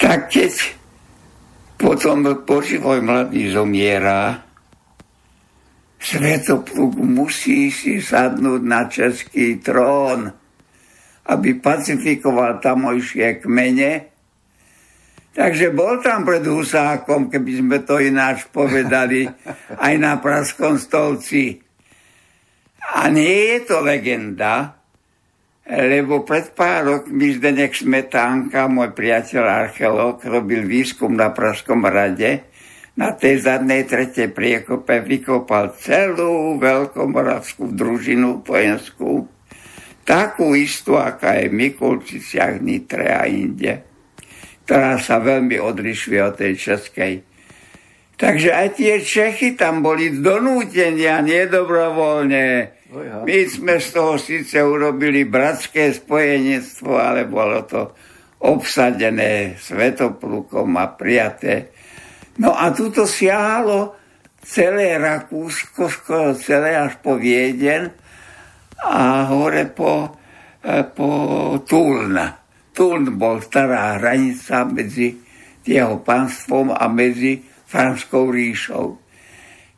Tak 0.00 0.32
keď 0.32 0.56
potom 1.76 2.24
Boživoj 2.48 3.04
mladý 3.04 3.52
zomiera, 3.52 4.40
Svetopluk 6.00 6.96
musí 6.96 7.68
si 7.68 8.00
sadnúť 8.00 8.62
na 8.64 8.88
český 8.88 9.60
trón, 9.60 10.39
aby 11.30 11.62
pacifikoval 11.62 12.58
tamojšie 12.58 13.46
kmene. 13.46 14.10
Takže 15.30 15.70
bol 15.70 16.02
tam 16.02 16.26
pred 16.26 16.42
Husákom, 16.42 17.30
keby 17.30 17.62
sme 17.62 17.78
to 17.86 18.02
ináč 18.02 18.50
povedali, 18.50 19.30
aj 19.86 19.94
na 19.94 20.18
Praskom 20.18 20.74
stolci. 20.74 21.62
A 22.98 23.06
nie 23.06 23.54
je 23.54 23.70
to 23.70 23.78
legenda, 23.86 24.74
lebo 25.70 26.26
pred 26.26 26.50
pár 26.50 26.82
rokmi 26.82 27.38
Zdenek 27.38 27.78
Smetánka, 27.78 28.66
môj 28.66 28.90
priateľ 28.90 29.44
archeológ, 29.46 30.26
robil 30.26 30.66
výskum 30.66 31.14
na 31.14 31.30
Praskom 31.30 31.86
rade 31.86 32.50
na 33.00 33.16
tej 33.16 33.40
zadnej 33.40 33.88
tretej 33.88 34.28
priekope 34.34 35.00
vykopal 35.00 35.72
celú 35.80 36.60
veľkomoravskú 36.60 37.72
družinu 37.72 38.44
vojenskú, 38.44 39.24
takú 40.10 40.58
istú, 40.58 40.98
aká 40.98 41.38
je 41.38 41.46
v 41.46 41.70
Mikulčiciach, 41.70 42.58
Nitre 42.58 43.14
a 43.14 43.30
inde, 43.30 43.86
ktorá 44.66 44.98
sa 44.98 45.22
veľmi 45.22 45.62
odlišuje 45.62 46.18
od 46.18 46.34
tej 46.34 46.52
českej. 46.58 47.14
Takže 48.18 48.50
aj 48.50 48.68
tie 48.74 48.98
Čechy 48.98 49.54
tam 49.54 49.86
boli 49.86 50.18
donútenia, 50.18 51.22
nedobrovoľne. 51.22 52.46
My 53.22 53.38
sme 53.46 53.78
z 53.78 53.88
toho 53.94 54.18
síce 54.18 54.58
urobili 54.58 55.22
bratské 55.22 55.94
spojenectvo, 55.94 56.98
ale 56.98 57.30
bolo 57.30 57.62
to 57.62 57.94
obsadené 58.42 59.54
svetoplukom 59.62 60.74
a 60.74 60.90
prijaté 60.90 61.70
No 62.40 62.56
a 62.56 62.72
tuto 62.72 63.04
siahalo 63.04 63.92
celé 64.40 64.96
Rakúsko, 64.96 65.92
skoro 65.92 66.32
celé 66.32 66.72
až 66.72 66.96
po 67.04 67.20
Vieden 67.20 67.92
a 68.86 69.28
hore 69.28 69.68
po, 69.68 70.08
e, 70.62 70.84
po 70.88 71.08
Tuln. 71.64 72.16
Tuln 72.70 73.04
bol 73.20 73.42
stará 73.44 74.00
hranica 74.00 74.64
medzi 74.64 75.12
jeho 75.64 76.00
pánstvom 76.00 76.72
a 76.72 76.88
medzi 76.88 77.40
Franskou 77.44 78.32
ríšou. 78.32 78.98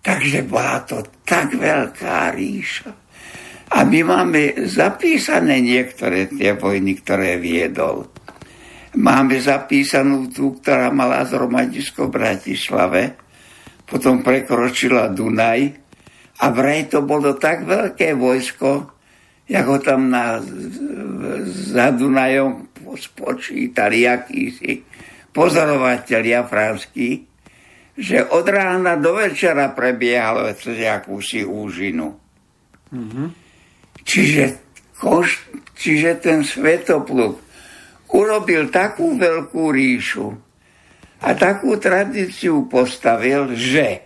Takže 0.02 0.46
bola 0.46 0.82
to 0.82 1.02
tak 1.22 1.54
veľká 1.54 2.34
ríša. 2.34 2.90
A 3.72 3.88
my 3.88 4.00
máme 4.04 4.68
zapísané 4.68 5.64
niektoré 5.64 6.28
tie 6.28 6.52
vojny, 6.52 7.00
ktoré 7.00 7.40
viedol. 7.40 8.12
Máme 8.92 9.40
zapísanú 9.40 10.28
tú, 10.28 10.60
ktorá 10.60 10.92
mala 10.92 11.24
zhromadisko 11.24 12.12
v 12.12 12.14
Bratislave, 12.20 13.02
potom 13.88 14.20
prekročila 14.20 15.08
Dunaj 15.08 15.72
a 16.44 16.44
vraj 16.52 16.92
to 16.92 17.00
bolo 17.00 17.32
tak 17.40 17.64
veľké 17.64 18.12
vojsko, 18.12 18.91
ho 19.60 19.76
tam 19.84 20.08
na, 20.08 20.40
za 21.44 21.92
Dunajom 21.92 22.72
spočítali 22.96 24.08
akýsi 24.08 24.80
pozorovatelia 25.32 26.44
franskí, 26.48 27.28
že 27.92 28.24
od 28.24 28.48
rána 28.48 28.96
do 28.96 29.16
večera 29.16 29.72
prebiehalo 29.76 30.48
cez 30.56 30.80
akúsi 30.88 31.44
úžinu. 31.44 32.16
Mm-hmm. 32.92 33.28
Čiže, 34.04 34.44
koš, 34.96 35.28
čiže 35.76 36.20
ten 36.20 36.40
svetopluk 36.44 37.36
urobil 38.12 38.68
takú 38.68 39.16
veľkú 39.16 39.62
ríšu 39.72 40.28
a 41.24 41.28
takú 41.32 41.80
tradíciu 41.80 42.68
postavil, 42.68 43.56
že 43.56 44.04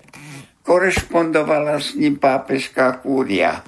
korešpondovala 0.63 1.79
s 1.79 1.95
ním 1.95 2.19
pápežská 2.19 3.03
kúria. 3.03 3.63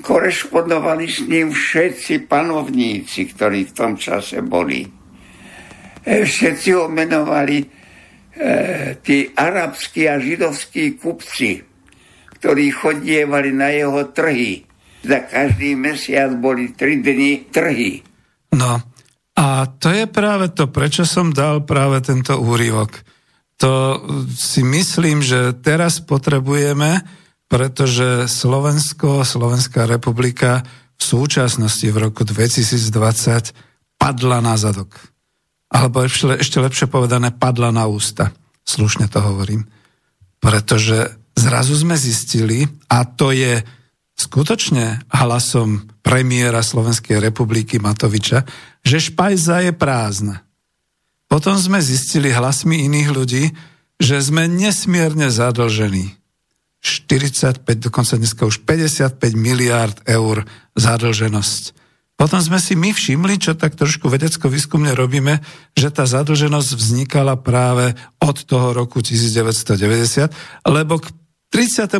Korešpondovali 0.00 1.06
s 1.06 1.20
ním 1.28 1.52
všetci 1.52 2.24
panovníci, 2.26 3.28
ktorí 3.30 3.68
v 3.68 3.76
tom 3.76 3.92
čase 4.00 4.40
boli. 4.40 4.84
E, 4.84 6.24
všetci 6.24 6.68
ho 6.72 6.88
menovali 6.88 7.60
e, 7.60 7.66
tí 9.04 9.28
arabskí 9.28 10.08
a 10.08 10.16
židovskí 10.16 10.96
kupci, 10.96 11.60
ktorí 12.40 12.72
chodievali 12.72 13.52
na 13.52 13.68
jeho 13.70 14.08
trhy. 14.08 14.64
Za 15.00 15.28
každý 15.28 15.76
mesiac 15.76 16.32
boli 16.36 16.72
tri 16.76 17.00
dni 17.00 17.48
trhy. 17.52 18.00
No, 18.56 18.80
a 19.36 19.46
to 19.80 19.88
je 19.88 20.04
práve 20.04 20.52
to, 20.52 20.68
prečo 20.68 21.08
som 21.08 21.32
dal 21.32 21.64
práve 21.64 22.04
tento 22.04 22.36
úrivok. 22.36 23.00
To 23.60 24.00
si 24.32 24.64
myslím, 24.64 25.20
že 25.20 25.56
teraz 25.60 26.00
potrebujeme, 26.00 27.00
pretože 27.50 28.30
Slovensko, 28.30 29.26
Slovenská 29.26 29.90
republika 29.90 30.62
v 30.94 31.02
súčasnosti 31.02 31.82
v 31.82 31.98
roku 31.98 32.22
2020 32.22 33.98
padla 33.98 34.38
na 34.38 34.54
zadok. 34.54 34.94
Alebo 35.66 36.06
ešte, 36.06 36.62
lepšie 36.62 36.86
povedané, 36.86 37.34
padla 37.34 37.74
na 37.74 37.90
ústa. 37.90 38.30
Slušne 38.62 39.10
to 39.10 39.18
hovorím. 39.18 39.66
Pretože 40.38 41.10
zrazu 41.34 41.74
sme 41.74 41.98
zistili, 41.98 42.70
a 42.86 43.02
to 43.02 43.34
je 43.34 43.58
skutočne 44.14 45.10
hlasom 45.10 45.90
premiéra 46.06 46.62
Slovenskej 46.62 47.18
republiky 47.18 47.82
Matoviča, 47.82 48.46
že 48.86 49.02
špajza 49.02 49.66
je 49.66 49.72
prázdna. 49.74 50.46
Potom 51.26 51.58
sme 51.58 51.82
zistili 51.82 52.30
hlasmi 52.30 52.86
iných 52.86 53.08
ľudí, 53.10 53.44
že 53.98 54.22
sme 54.22 54.46
nesmierne 54.46 55.30
zadlžení. 55.30 56.19
45, 56.80 57.60
dokonca 57.78 58.16
dneska 58.16 58.42
už 58.48 58.64
55 58.64 59.20
miliárd 59.36 59.96
eur 60.08 60.48
zadlženosť. 60.76 61.76
Potom 62.20 62.36
sme 62.36 62.60
si 62.60 62.76
my 62.76 62.92
všimli, 62.92 63.40
čo 63.40 63.56
tak 63.56 63.80
trošku 63.80 64.12
vedecko-výskumne 64.12 64.92
robíme, 64.92 65.40
že 65.72 65.88
tá 65.88 66.04
zadlženosť 66.04 66.76
vznikala 66.76 67.40
práve 67.40 67.96
od 68.20 68.36
toho 68.44 68.76
roku 68.76 69.00
1990, 69.00 70.28
lebo 70.68 71.00
k 71.00 71.08
31. 71.48 71.96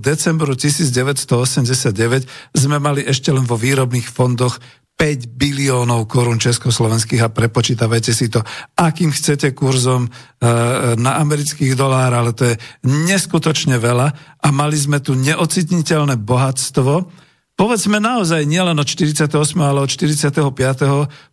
decembru 0.00 0.56
1989 0.56 2.26
sme 2.56 2.76
mali 2.80 3.04
ešte 3.04 3.28
len 3.28 3.44
vo 3.44 3.60
výrobných 3.60 4.08
fondoch 4.08 4.56
5 5.02 5.34
biliónov 5.34 6.06
korún 6.06 6.38
československých 6.38 7.26
a 7.26 7.34
prepočítavajte 7.34 8.14
si 8.14 8.30
to, 8.30 8.38
akým 8.78 9.10
chcete 9.10 9.50
kurzom 9.50 10.06
e, 10.06 10.10
na 10.94 11.18
amerických 11.18 11.74
dolár, 11.74 12.14
ale 12.14 12.30
to 12.30 12.46
je 12.46 12.54
neskutočne 12.86 13.82
veľa 13.82 14.38
a 14.38 14.48
mali 14.54 14.78
sme 14.78 15.02
tu 15.02 15.18
neocitniteľné 15.18 16.22
bohatstvo, 16.22 17.10
povedzme 17.58 17.98
naozaj 17.98 18.46
nielen 18.46 18.78
od 18.78 18.86
48., 18.86 19.26
ale 19.58 19.82
od 19.82 19.90
45. 19.90 20.38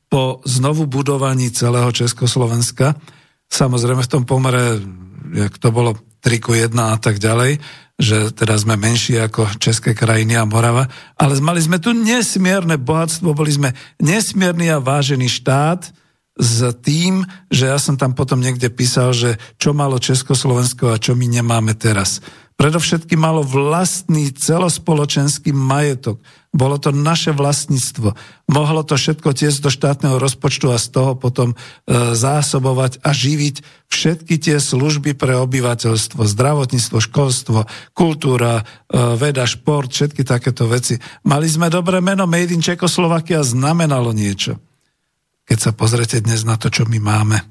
po 0.09 0.41
znovu 0.49 0.89
budovaní 0.89 1.53
celého 1.53 1.93
Československa. 1.93 2.97
Samozrejme 3.49 4.05
v 4.05 4.11
tom 4.11 4.23
pomere 4.23 4.79
jak 5.33 5.57
to 5.61 5.69
bolo 5.69 5.97
3 6.25 6.43
ku 6.43 6.51
1 6.57 6.73
a 6.75 6.97
tak 6.97 7.21
ďalej, 7.21 7.61
že 7.99 8.31
teraz 8.31 8.63
sme 8.63 8.79
menší 8.79 9.19
ako 9.19 9.59
České 9.59 9.91
krajiny 9.91 10.39
a 10.39 10.47
Morava, 10.47 10.87
ale 11.19 11.39
mali 11.43 11.59
sme 11.59 11.77
tu 11.79 11.91
nesmierne 11.91 12.79
bohatstvo, 12.79 13.35
boli 13.35 13.51
sme 13.51 13.75
nesmierny 13.99 14.71
a 14.71 14.83
vážený 14.83 15.27
štát 15.27 15.91
s 16.39 16.57
tým, 16.79 17.27
že 17.51 17.67
ja 17.67 17.75
som 17.75 17.99
tam 17.99 18.15
potom 18.15 18.39
niekde 18.39 18.71
písal, 18.71 19.11
že 19.11 19.35
čo 19.59 19.75
malo 19.75 19.99
Československo 19.99 20.95
a 20.95 21.01
čo 21.01 21.11
my 21.15 21.27
nemáme 21.27 21.75
teraz. 21.75 22.23
Predovšetkým 22.55 23.19
malo 23.19 23.43
vlastný 23.43 24.31
celospoločenský 24.35 25.51
majetok. 25.51 26.19
Bolo 26.49 26.81
to 26.81 26.89
naše 26.89 27.29
vlastníctvo. 27.29 28.17
Mohlo 28.49 28.81
to 28.81 28.97
všetko 28.97 29.37
tiesť 29.37 29.59
do 29.61 29.69
štátneho 29.69 30.17
rozpočtu 30.17 30.73
a 30.73 30.81
z 30.81 30.87
toho 30.89 31.13
potom 31.13 31.53
e, 31.53 31.55
zásobovať 32.17 33.05
a 33.05 33.13
živiť 33.13 33.85
všetky 33.85 34.41
tie 34.41 34.57
služby 34.57 35.13
pre 35.13 35.37
obyvateľstvo, 35.37 36.25
zdravotníctvo, 36.25 36.97
školstvo, 37.05 37.59
kultúra, 37.93 38.65
e, 38.65 38.97
veda, 39.13 39.45
šport, 39.45 39.93
všetky 39.93 40.25
takéto 40.25 40.65
veci. 40.65 40.97
Mali 41.21 41.45
sme 41.45 41.69
dobré 41.69 42.01
meno, 42.01 42.25
Made 42.25 42.49
in 42.49 42.65
Čekoslovakia 42.65 43.45
znamenalo 43.45 44.09
niečo. 44.09 44.57
Keď 45.45 45.57
sa 45.61 45.71
pozrete 45.77 46.17
dnes 46.17 46.41
na 46.49 46.57
to, 46.57 46.73
čo 46.73 46.89
my 46.89 46.97
máme, 46.97 47.45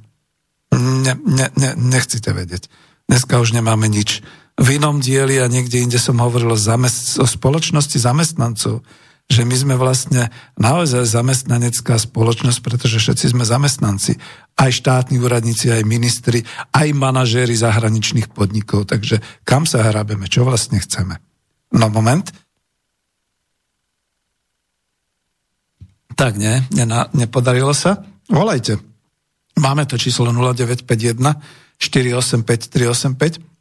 ne, 0.75 1.15
ne, 1.23 1.47
ne, 1.55 1.71
nechcete 1.79 2.35
vedieť. 2.35 2.67
Dneska 3.07 3.39
už 3.39 3.55
nemáme 3.55 3.87
nič 3.87 4.27
v 4.59 4.69
inom 4.75 4.99
dieli 4.99 5.39
a 5.39 5.47
niekde 5.47 5.79
inde 5.79 5.99
som 6.03 6.19
hovoril 6.19 6.51
o, 6.53 6.59
zamest- 6.59 7.23
o 7.23 7.27
spoločnosti 7.27 7.95
zamestnancov, 7.95 8.83
že 9.29 9.47
my 9.47 9.55
sme 9.55 9.75
vlastne 9.79 10.33
naozaj 10.59 11.05
zamestnanecká 11.05 12.01
spoločnosť, 12.01 12.59
pretože 12.65 12.99
všetci 12.99 13.37
sme 13.37 13.45
zamestnanci. 13.47 14.19
Aj 14.59 14.71
štátni 14.73 15.23
úradníci, 15.23 15.71
aj 15.71 15.87
ministri, 15.87 16.43
aj 16.75 16.91
manažéri 16.97 17.55
zahraničných 17.55 18.33
podnikov. 18.35 18.89
Takže 18.91 19.23
kam 19.47 19.69
sa 19.69 19.85
hrabeme, 19.85 20.27
čo 20.27 20.43
vlastne 20.49 20.83
chceme? 20.83 21.21
No 21.77 21.93
moment. 21.93 22.25
Tak 26.19 26.35
nie, 26.35 26.65
nena, 26.75 27.07
nepodarilo 27.15 27.71
sa. 27.77 28.03
Volajte. 28.27 28.81
Máme 29.61 29.87
to 29.87 29.95
číslo 30.01 30.35
0951 30.35 31.79
485 31.79 32.43
385 32.75 33.58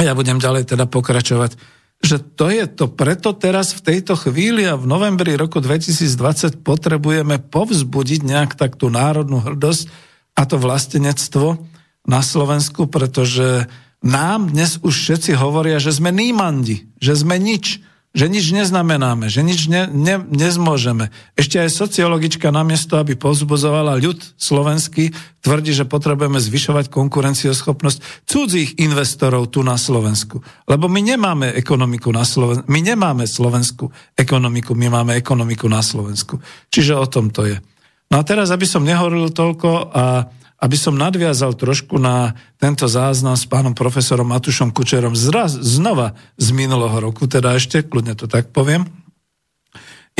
a 0.00 0.08
ja 0.08 0.16
budem 0.16 0.40
ďalej 0.40 0.72
teda 0.72 0.88
pokračovať, 0.88 1.60
že 2.00 2.16
to 2.16 2.48
je 2.48 2.64
to, 2.64 2.88
preto 2.88 3.36
teraz 3.36 3.76
v 3.76 3.84
tejto 3.84 4.16
chvíli 4.16 4.64
a 4.64 4.80
v 4.80 4.88
novembri 4.88 5.36
roku 5.36 5.60
2020 5.60 6.64
potrebujeme 6.64 7.36
povzbudiť 7.36 8.24
nejak 8.24 8.56
tak 8.56 8.80
tú 8.80 8.88
národnú 8.88 9.44
hrdosť 9.44 9.92
a 10.32 10.48
to 10.48 10.56
vlastenectvo 10.56 11.60
na 12.08 12.24
Slovensku, 12.24 12.88
pretože 12.88 13.68
nám 14.00 14.48
dnes 14.48 14.80
už 14.80 14.96
všetci 14.96 15.36
hovoria, 15.36 15.76
že 15.76 15.92
sme 15.92 16.08
nímandi, 16.08 16.88
že 16.96 17.12
sme 17.12 17.36
nič, 17.36 17.84
že 18.10 18.26
nič 18.26 18.50
neznamenáme, 18.50 19.30
že 19.30 19.46
nič 19.46 19.70
ne, 19.70 19.86
ne, 19.86 20.18
nezmôžeme. 20.18 21.14
Ešte 21.38 21.62
aj 21.62 21.70
sociologička 21.70 22.50
namiesto, 22.50 22.98
aby 22.98 23.14
pozbuzovala 23.14 24.02
ľud 24.02 24.18
slovenský, 24.34 25.14
tvrdí, 25.46 25.70
že 25.70 25.86
potrebujeme 25.86 26.42
zvyšovať 26.42 26.90
konkurencioschopnosť 26.90 28.26
cudzích 28.26 28.82
investorov 28.82 29.54
tu 29.54 29.62
na 29.62 29.78
Slovensku. 29.78 30.42
Lebo 30.66 30.90
my 30.90 31.00
nemáme 31.06 31.54
ekonomiku 31.54 32.10
na 32.10 32.26
Slovensku, 32.26 32.66
my 32.66 32.80
nemáme 32.82 33.30
slovenskú 33.30 33.94
ekonomiku, 34.18 34.74
my 34.74 34.90
máme 34.90 35.14
ekonomiku 35.14 35.70
na 35.70 35.78
Slovensku. 35.78 36.42
Čiže 36.74 36.98
o 36.98 37.06
tom 37.06 37.30
to 37.30 37.46
je. 37.46 37.62
No 38.10 38.18
a 38.18 38.26
teraz, 38.26 38.50
aby 38.50 38.66
som 38.66 38.82
nehovoril 38.82 39.30
toľko 39.30 39.94
a 39.94 40.26
aby 40.60 40.76
som 40.76 40.92
nadviazal 40.92 41.56
trošku 41.56 41.96
na 41.96 42.36
tento 42.60 42.84
záznam 42.84 43.32
s 43.32 43.48
pánom 43.48 43.72
profesorom 43.72 44.28
Matušom 44.28 44.76
Kučerom 44.76 45.16
zraz, 45.16 45.56
znova 45.56 46.20
z 46.36 46.52
minulého 46.52 47.00
roku, 47.00 47.24
teda 47.24 47.56
ešte, 47.56 47.80
kľudne 47.80 48.12
to 48.12 48.28
tak 48.28 48.52
poviem. 48.52 48.84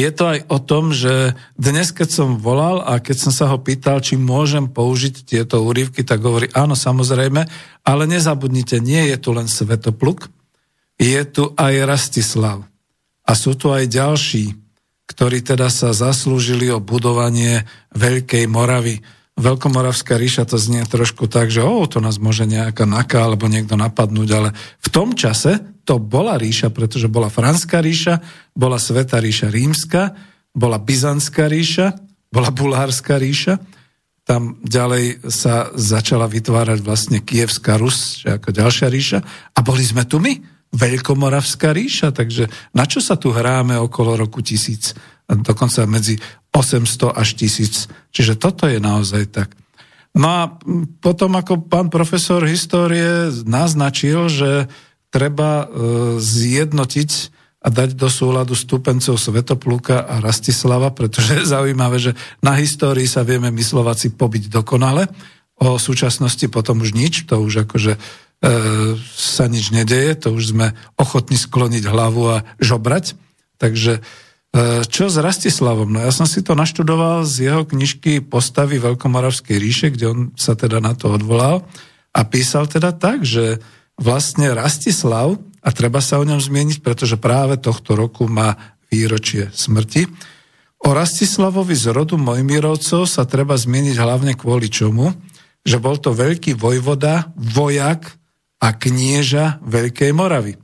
Je 0.01 0.09
to 0.09 0.33
aj 0.33 0.39
o 0.49 0.57
tom, 0.57 0.97
že 0.97 1.37
dnes, 1.61 1.93
keď 1.93 2.09
som 2.09 2.29
volal 2.41 2.81
a 2.81 3.05
keď 3.05 3.17
som 3.29 3.33
sa 3.37 3.53
ho 3.53 3.61
pýtal, 3.61 4.01
či 4.01 4.17
môžem 4.17 4.65
použiť 4.65 5.29
tieto 5.29 5.61
úryvky, 5.61 6.09
tak 6.09 6.25
hovorí, 6.25 6.49
áno, 6.57 6.73
samozrejme, 6.73 7.45
ale 7.85 8.03
nezabudnite, 8.09 8.81
nie 8.81 9.13
je 9.13 9.17
tu 9.21 9.37
len 9.37 9.45
Svetopluk, 9.45 10.33
je 10.97 11.21
tu 11.29 11.53
aj 11.53 11.85
Rastislav. 11.85 12.65
A 13.29 13.33
sú 13.37 13.53
tu 13.53 13.77
aj 13.77 13.93
ďalší, 13.93 14.57
ktorí 15.05 15.45
teda 15.45 15.69
sa 15.69 15.93
zaslúžili 15.93 16.73
o 16.73 16.81
budovanie 16.81 17.69
Veľkej 17.93 18.49
Moravy 18.49 19.05
Veľkomoravská 19.41 20.21
ríša 20.21 20.45
to 20.45 20.61
znie 20.61 20.85
trošku 20.85 21.25
tak, 21.25 21.49
že 21.49 21.65
o, 21.65 21.81
to 21.89 22.05
nás 22.05 22.21
môže 22.21 22.45
nejaká 22.45 22.85
naka 22.85 23.25
alebo 23.25 23.49
niekto 23.49 23.75
napadnúť, 23.81 24.29
ale 24.37 24.49
v 24.85 24.89
tom 24.93 25.17
čase 25.17 25.59
to 25.89 25.97
bola 25.97 26.37
ríša, 26.37 26.69
pretože 26.69 27.09
bola 27.09 27.33
Franská 27.33 27.81
ríša, 27.81 28.21
bola 28.53 28.77
Sveta 28.77 29.17
ríša 29.19 29.49
rímska, 29.49 30.13
bola 30.53 30.77
Byzantská 30.77 31.49
ríša, 31.49 31.97
bola 32.29 32.53
Bulhárska 32.53 33.17
ríša, 33.17 33.59
tam 34.29 34.63
ďalej 34.63 35.27
sa 35.27 35.75
začala 35.75 36.31
vytvárať 36.31 36.79
vlastne 36.87 37.19
Kievská 37.19 37.75
Rus, 37.81 38.23
ako 38.23 38.55
ďalšia 38.55 38.87
ríša. 38.87 39.19
A 39.57 39.59
boli 39.59 39.83
sme 39.83 40.07
tu 40.07 40.23
my, 40.23 40.39
Veľkomoravská 40.71 41.75
ríša, 41.75 42.15
takže 42.15 42.47
na 42.71 42.87
čo 42.87 43.03
sa 43.03 43.19
tu 43.19 43.35
hráme 43.35 43.75
okolo 43.75 44.15
roku 44.15 44.39
tisíc, 44.39 44.95
dokonca 45.27 45.83
medzi 45.91 46.23
800 46.55 47.11
až 47.11 47.29
1000. 47.35 48.15
Čiže 48.15 48.35
toto 48.39 48.71
je 48.71 48.79
naozaj 48.79 49.35
tak. 49.35 49.51
No 50.15 50.27
a 50.27 50.43
potom, 50.99 51.39
ako 51.39 51.71
pán 51.71 51.87
profesor 51.87 52.43
histórie 52.43 53.31
naznačil, 53.47 54.27
že 54.27 54.67
treba 55.11 55.67
e, 55.67 55.67
zjednotiť 56.19 57.11
a 57.61 57.69
dať 57.69 57.93
do 57.93 58.09
súladu 58.09 58.57
stupencov 58.57 59.21
Svetopluka 59.21 60.03
a 60.03 60.19
Rastislava, 60.19 60.91
pretože 60.91 61.45
je 61.45 61.51
zaujímavé, 61.51 62.01
že 62.01 62.13
na 62.41 62.57
histórii 62.57 63.05
sa 63.05 63.21
vieme 63.21 63.53
myslovaci 63.53 64.17
pobiť 64.17 64.49
dokonale, 64.49 65.07
o 65.61 65.77
súčasnosti 65.77 66.49
potom 66.49 66.81
už 66.81 66.97
nič, 66.97 67.29
to 67.29 67.37
už 67.37 67.69
akože 67.69 68.01
sa 69.21 69.45
nič 69.53 69.69
nedeje, 69.69 70.17
to 70.17 70.33
už 70.33 70.57
sme 70.57 70.73
ochotní 70.97 71.37
skloniť 71.37 71.85
hlavu 71.85 72.25
a 72.25 72.37
žobrať. 72.57 73.13
Takže 73.61 74.01
E, 74.51 74.83
čo 74.83 75.07
s 75.07 75.15
Rastislavom? 75.15 75.87
No 75.95 76.03
ja 76.03 76.11
som 76.11 76.27
si 76.27 76.43
to 76.43 76.59
naštudoval 76.59 77.23
z 77.23 77.51
jeho 77.51 77.63
knižky 77.63 78.19
Postavy 78.19 78.83
Veľkomoravskej 78.83 79.57
ríše, 79.63 79.95
kde 79.95 80.07
on 80.11 80.19
sa 80.35 80.59
teda 80.59 80.83
na 80.83 80.99
to 80.99 81.15
odvolal 81.15 81.63
a 82.11 82.21
písal 82.27 82.67
teda 82.67 82.91
tak, 82.91 83.23
že 83.23 83.63
vlastne 83.95 84.51
Rastislav, 84.51 85.39
a 85.61 85.69
treba 85.71 86.03
sa 86.03 86.19
o 86.19 86.27
ňom 86.27 86.43
zmieniť, 86.43 86.83
pretože 86.83 87.21
práve 87.21 87.63
tohto 87.63 87.95
roku 87.95 88.27
má 88.27 88.59
výročie 88.91 89.55
smrti, 89.55 90.11
o 90.83 90.91
Rastislavovi 90.91 91.77
z 91.77 91.95
rodu 91.95 92.19
Mojmirovcov 92.19 93.07
sa 93.07 93.23
treba 93.29 93.55
zmieniť 93.55 93.97
hlavne 94.01 94.33
kvôli 94.35 94.67
čomu, 94.67 95.15
že 95.63 95.79
bol 95.79 96.01
to 96.01 96.11
veľký 96.11 96.57
vojvoda, 96.57 97.31
vojak 97.37 98.19
a 98.61 98.69
knieža 98.77 99.59
Veľkej 99.65 100.13
Moravy 100.13 100.61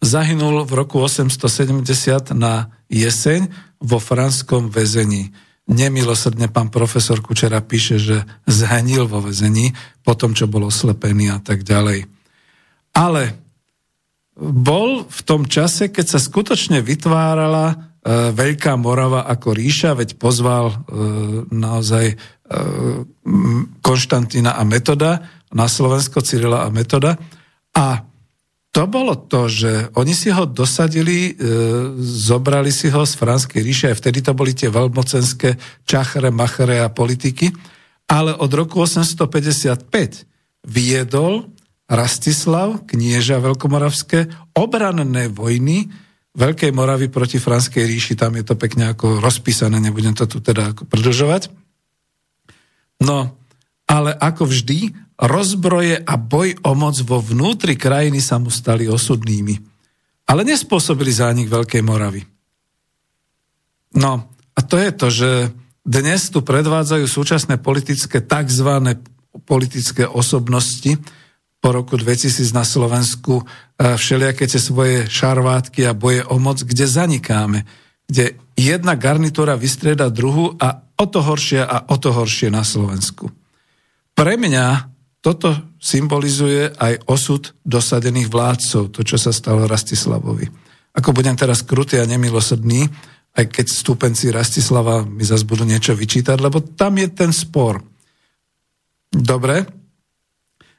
zahynul 0.00 0.64
v 0.64 0.72
roku 0.76 1.00
870 1.00 2.36
na 2.36 2.72
jeseň 2.92 3.48
vo 3.80 3.98
franskom 4.00 4.68
väzení. 4.72 5.32
Nemilosrdne 5.66 6.46
pán 6.46 6.70
profesor 6.70 7.18
Kučera 7.18 7.58
píše, 7.58 7.98
že 7.98 8.22
zhenil 8.46 9.10
vo 9.10 9.18
väzení 9.18 9.74
po 10.06 10.14
tom, 10.14 10.32
čo 10.32 10.46
bol 10.46 10.70
oslepený 10.70 11.34
a 11.34 11.42
tak 11.42 11.66
ďalej. 11.66 12.06
Ale 12.94 13.22
bol 14.36 15.08
v 15.08 15.20
tom 15.26 15.48
čase, 15.48 15.90
keď 15.90 16.06
sa 16.16 16.20
skutočne 16.22 16.84
vytvárala 16.84 17.66
e, 17.72 17.76
Veľká 18.30 18.78
Morava 18.78 19.26
ako 19.26 19.56
ríša, 19.56 19.96
veď 19.96 20.20
pozval 20.20 20.70
e, 20.70 20.76
naozaj 21.50 22.06
e, 22.12 22.16
Konštantína 23.80 24.54
a 24.54 24.62
Metoda 24.62 25.35
na 25.56 25.64
Slovensko, 25.64 26.20
Cyrila 26.20 26.68
a 26.68 26.68
Metoda. 26.68 27.16
A 27.72 28.04
to 28.76 28.84
bolo 28.84 29.16
to, 29.16 29.48
že 29.48 29.88
oni 29.96 30.12
si 30.12 30.28
ho 30.28 30.44
dosadili, 30.44 31.32
e, 31.32 31.48
zobrali 31.96 32.68
si 32.68 32.92
ho 32.92 33.08
z 33.08 33.16
Franskej 33.16 33.64
ríše, 33.64 33.88
aj 33.88 34.04
vtedy 34.04 34.20
to 34.20 34.36
boli 34.36 34.52
tie 34.52 34.68
veľmocenské 34.68 35.56
čachre, 35.88 36.28
machre 36.28 36.84
a 36.84 36.92
politiky, 36.92 37.48
ale 38.04 38.36
od 38.36 38.52
roku 38.52 38.84
855 38.84 40.28
viedol 40.68 41.48
Rastislav, 41.88 42.84
knieža 42.84 43.40
veľkomoravské, 43.40 44.52
obranné 44.58 45.32
vojny 45.32 45.88
Veľkej 46.36 46.68
Moravy 46.76 47.08
proti 47.08 47.40
Franskej 47.40 47.88
ríši, 47.88 48.12
tam 48.12 48.36
je 48.36 48.44
to 48.44 48.60
pekne 48.60 48.92
ako 48.92 49.24
rozpísané, 49.24 49.80
nebudem 49.80 50.12
to 50.12 50.28
tu 50.28 50.44
teda 50.44 50.76
ako 50.76 50.84
predlžovať. 50.84 51.48
No, 53.00 53.35
ale 53.86 54.10
ako 54.12 54.50
vždy, 54.50 54.92
rozbroje 55.16 56.02
a 56.02 56.14
boj 56.20 56.58
o 56.66 56.76
moc 56.76 56.98
vo 57.06 57.22
vnútri 57.22 57.78
krajiny 57.78 58.20
sa 58.20 58.36
mu 58.36 58.52
stali 58.52 58.84
osudnými. 58.84 59.54
Ale 60.26 60.42
nespôsobili 60.42 61.14
zánik 61.14 61.46
Veľkej 61.46 61.82
Moravy. 61.86 62.26
No, 63.96 64.28
a 64.52 64.60
to 64.60 64.76
je 64.76 64.90
to, 64.92 65.06
že 65.08 65.30
dnes 65.86 66.20
tu 66.34 66.42
predvádzajú 66.42 67.06
súčasné 67.06 67.62
politické 67.62 68.18
tzv. 68.18 68.68
politické 69.46 70.02
osobnosti 70.02 70.98
po 71.62 71.68
roku 71.70 71.94
2000 71.94 72.52
na 72.52 72.66
Slovensku 72.66 73.46
všelijaké 73.78 74.50
tie 74.50 74.60
svoje 74.60 75.06
šarvátky 75.06 75.86
a 75.86 75.96
boje 75.96 76.26
o 76.26 76.36
moc, 76.42 76.60
kde 76.60 76.84
zanikáme, 76.84 77.64
kde 78.10 78.36
jedna 78.58 78.98
garnitúra 78.98 79.54
vystrieda 79.54 80.10
druhu 80.10 80.58
a 80.58 80.82
o 80.98 81.06
to 81.06 81.22
horšie 81.22 81.62
a 81.62 81.86
o 81.88 81.96
to 81.96 82.10
horšie 82.12 82.50
na 82.50 82.66
Slovensku. 82.66 83.30
Pre 84.16 84.34
mňa 84.40 84.96
toto 85.20 85.76
symbolizuje 85.76 86.72
aj 86.72 87.04
osud 87.04 87.52
dosadených 87.62 88.32
vládcov, 88.32 88.88
to, 88.96 89.00
čo 89.04 89.20
sa 89.20 89.28
stalo 89.28 89.68
Rastislavovi. 89.68 90.48
Ako 90.96 91.12
budem 91.12 91.36
teraz 91.36 91.60
krutý 91.60 92.00
a 92.00 92.08
nemilosrdný, 92.08 92.88
aj 93.36 93.44
keď 93.52 93.66
stúpenci 93.68 94.32
Rastislava 94.32 95.04
mi 95.04 95.20
zase 95.20 95.44
budú 95.44 95.68
niečo 95.68 95.92
vyčítať, 95.92 96.40
lebo 96.40 96.64
tam 96.64 96.96
je 96.96 97.08
ten 97.12 97.28
spor. 97.36 97.84
Dobre, 99.12 99.68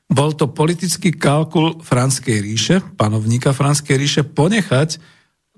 bol 0.10 0.34
to 0.34 0.50
politický 0.50 1.14
kalkul 1.14 1.78
Franskej 1.84 2.42
ríše, 2.42 2.76
panovníka 2.98 3.54
Franskej 3.54 3.96
ríše, 4.00 4.22
ponechať 4.26 4.98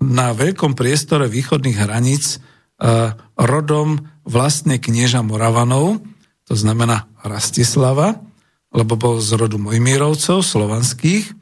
na 0.04 0.36
veľkom 0.36 0.76
priestore 0.76 1.32
východných 1.32 1.80
hraníc 1.80 2.40
uh, 2.82 3.16
rodom 3.40 4.04
vlastne 4.28 4.82
knieža 4.82 5.24
Moravanov, 5.24 6.04
to 6.50 6.58
znamená 6.58 7.06
Rastislava, 7.22 8.18
lebo 8.74 8.98
bol 8.98 9.22
z 9.22 9.38
rodu 9.38 9.62
Mojmírovcov, 9.62 10.42
slovanských, 10.42 11.38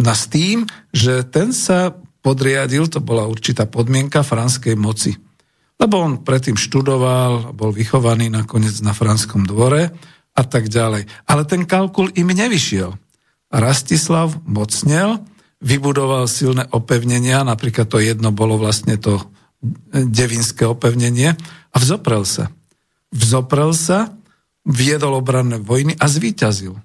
na 0.00 0.16
s 0.16 0.32
tým, 0.32 0.64
že 0.96 1.28
ten 1.28 1.52
sa 1.52 1.92
podriadil, 2.24 2.88
to 2.88 3.04
bola 3.04 3.28
určitá 3.28 3.68
podmienka 3.68 4.24
franskej 4.24 4.76
moci. 4.80 5.12
Lebo 5.76 6.00
on 6.00 6.24
predtým 6.24 6.56
študoval, 6.56 7.52
bol 7.52 7.72
vychovaný 7.72 8.32
nakoniec 8.32 8.76
na 8.80 8.96
franskom 8.96 9.44
dvore 9.44 9.92
a 10.32 10.42
tak 10.44 10.72
ďalej. 10.72 11.04
Ale 11.28 11.42
ten 11.44 11.68
kalkul 11.68 12.12
im 12.16 12.32
nevyšiel. 12.32 12.96
Rastislav 13.52 14.40
mocnel, 14.48 15.20
vybudoval 15.60 16.24
silné 16.28 16.64
opevnenia, 16.72 17.44
napríklad 17.44 17.88
to 17.88 18.00
jedno 18.00 18.32
bolo 18.32 18.56
vlastne 18.56 18.96
to 18.96 19.20
devinské 19.92 20.64
opevnenie 20.64 21.36
a 21.72 21.76
vzoprel 21.76 22.24
sa. 22.24 22.48
Vzoprel 23.12 23.76
sa 23.76 24.16
viedol 24.70 25.18
obranné 25.18 25.58
vojny 25.58 25.98
a 25.98 26.06
zvíťazil. 26.06 26.78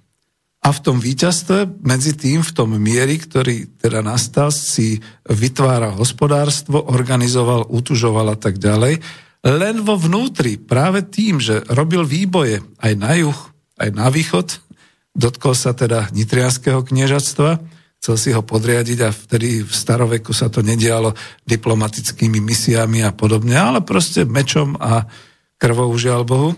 A 0.65 0.73
v 0.73 0.79
tom 0.81 0.97
víťazstve, 0.97 1.85
medzi 1.85 2.17
tým, 2.17 2.41
v 2.41 2.51
tom 2.51 2.73
miery, 2.73 3.21
ktorý 3.21 3.77
teda 3.77 4.01
nastal, 4.01 4.49
si 4.49 4.97
vytváral 5.29 5.93
hospodárstvo, 5.93 6.81
organizoval, 6.89 7.69
utužoval 7.69 8.33
a 8.33 8.37
tak 8.37 8.57
ďalej. 8.57 8.97
Len 9.45 9.75
vo 9.85 9.93
vnútri, 9.93 10.57
práve 10.57 11.05
tým, 11.05 11.37
že 11.37 11.61
robil 11.69 12.01
výboje 12.01 12.65
aj 12.81 12.93
na 12.97 13.13
juh, 13.13 13.37
aj 13.77 13.89
na 13.93 14.09
východ, 14.09 14.57
dotkol 15.13 15.53
sa 15.53 15.77
teda 15.77 16.09
nitrianského 16.09 16.81
kniežatstva, 16.81 17.61
chcel 18.01 18.15
si 18.17 18.29
ho 18.33 18.41
podriadiť 18.41 18.99
a 19.05 19.13
vtedy 19.13 19.61
v 19.61 19.69
staroveku 19.69 20.33
sa 20.33 20.49
to 20.49 20.65
nedialo 20.65 21.13
diplomatickými 21.45 22.41
misiami 22.41 23.05
a 23.05 23.13
podobne, 23.13 23.53
ale 23.53 23.85
proste 23.85 24.25
mečom 24.25 24.81
a 24.81 25.05
krvou, 25.61 25.93
žiaľ 25.93 26.25
Bohu. 26.25 26.51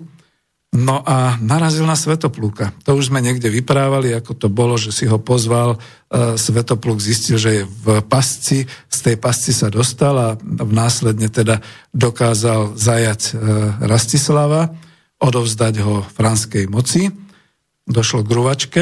No 0.78 1.02
a 1.02 1.42
narazil 1.42 1.90
na 1.90 1.98
Svetoplúka. 1.98 2.70
To 2.86 2.94
už 2.94 3.10
sme 3.10 3.18
niekde 3.18 3.50
vyprávali, 3.50 4.14
ako 4.14 4.38
to 4.38 4.46
bolo, 4.46 4.78
že 4.78 4.94
si 4.94 5.10
ho 5.10 5.18
pozval. 5.18 5.74
E, 5.74 6.38
Svetoplúk 6.38 7.02
zistil, 7.02 7.42
že 7.42 7.50
je 7.50 7.64
v 7.66 8.06
pasci, 8.06 8.70
z 8.86 9.00
tej 9.02 9.18
pasci 9.18 9.58
sa 9.58 9.74
dostal 9.74 10.14
a 10.14 10.38
následne 10.70 11.34
teda 11.34 11.66
dokázal 11.98 12.78
zajať 12.78 13.22
e, 13.26 13.30
Rastislava, 13.90 14.70
odovzdať 15.18 15.82
ho 15.82 16.06
franskej 16.14 16.70
moci. 16.70 17.10
Došlo 17.90 18.22
k 18.22 18.30
ruvačke. 18.38 18.82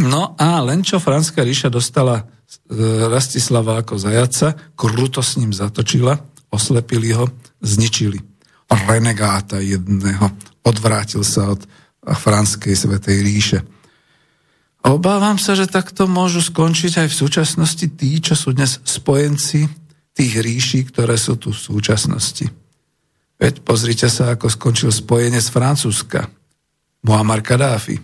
No 0.00 0.32
a 0.40 0.56
len 0.64 0.80
čo 0.80 0.96
Franská 1.04 1.44
ríša 1.44 1.68
dostala 1.68 2.24
e, 2.24 2.24
Rastislava 3.12 3.84
ako 3.84 4.00
zajaca, 4.00 4.56
kruto 4.72 5.20
s 5.20 5.36
ním 5.36 5.52
zatočila, 5.52 6.16
oslepili 6.48 7.12
ho, 7.12 7.28
zničili 7.60 8.31
renegáta 8.74 9.60
jedného 9.60 10.32
odvrátil 10.64 11.22
sa 11.26 11.52
od 11.52 11.62
franskej 12.02 12.74
svetej 12.74 13.18
ríše. 13.22 13.58
Obávam 14.82 15.38
sa, 15.38 15.54
že 15.54 15.70
takto 15.70 16.10
môžu 16.10 16.42
skončiť 16.42 17.06
aj 17.06 17.08
v 17.08 17.18
súčasnosti 17.22 17.86
tí, 17.94 18.18
čo 18.18 18.34
sú 18.34 18.50
dnes 18.50 18.82
spojenci 18.82 19.70
tých 20.10 20.32
ríší, 20.42 20.90
ktoré 20.90 21.14
sú 21.14 21.38
tu 21.38 21.54
v 21.54 21.62
súčasnosti. 21.62 22.50
Veď 23.38 23.62
pozrite 23.62 24.10
sa, 24.10 24.34
ako 24.34 24.50
skončil 24.50 24.90
spojenie 24.90 25.38
z 25.38 25.48
Francúzska. 25.54 26.26
Muammar 27.06 27.42
Kadáfi. 27.42 27.98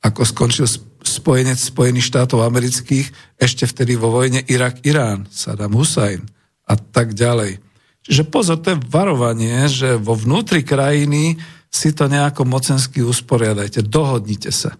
Ako 0.00 0.24
skončil 0.24 0.68
spojenec 1.00 1.60
Spojených 1.60 2.08
štátov 2.08 2.44
amerických 2.44 3.36
ešte 3.40 3.64
vtedy 3.68 3.96
vo 3.96 4.12
vojne 4.12 4.44
Irak-Irán, 4.44 5.28
Saddam 5.32 5.76
Hussein 5.76 6.24
a 6.68 6.76
tak 6.76 7.16
ďalej. 7.16 7.60
Čiže 8.04 8.24
pozor, 8.28 8.58
to 8.60 8.74
je 8.74 8.82
varovanie, 8.88 9.68
že 9.68 10.00
vo 10.00 10.16
vnútri 10.16 10.64
krajiny 10.64 11.36
si 11.70 11.94
to 11.94 12.10
nejako 12.10 12.48
mocensky 12.48 13.04
usporiadajte, 13.04 13.86
dohodnite 13.86 14.50
sa. 14.50 14.74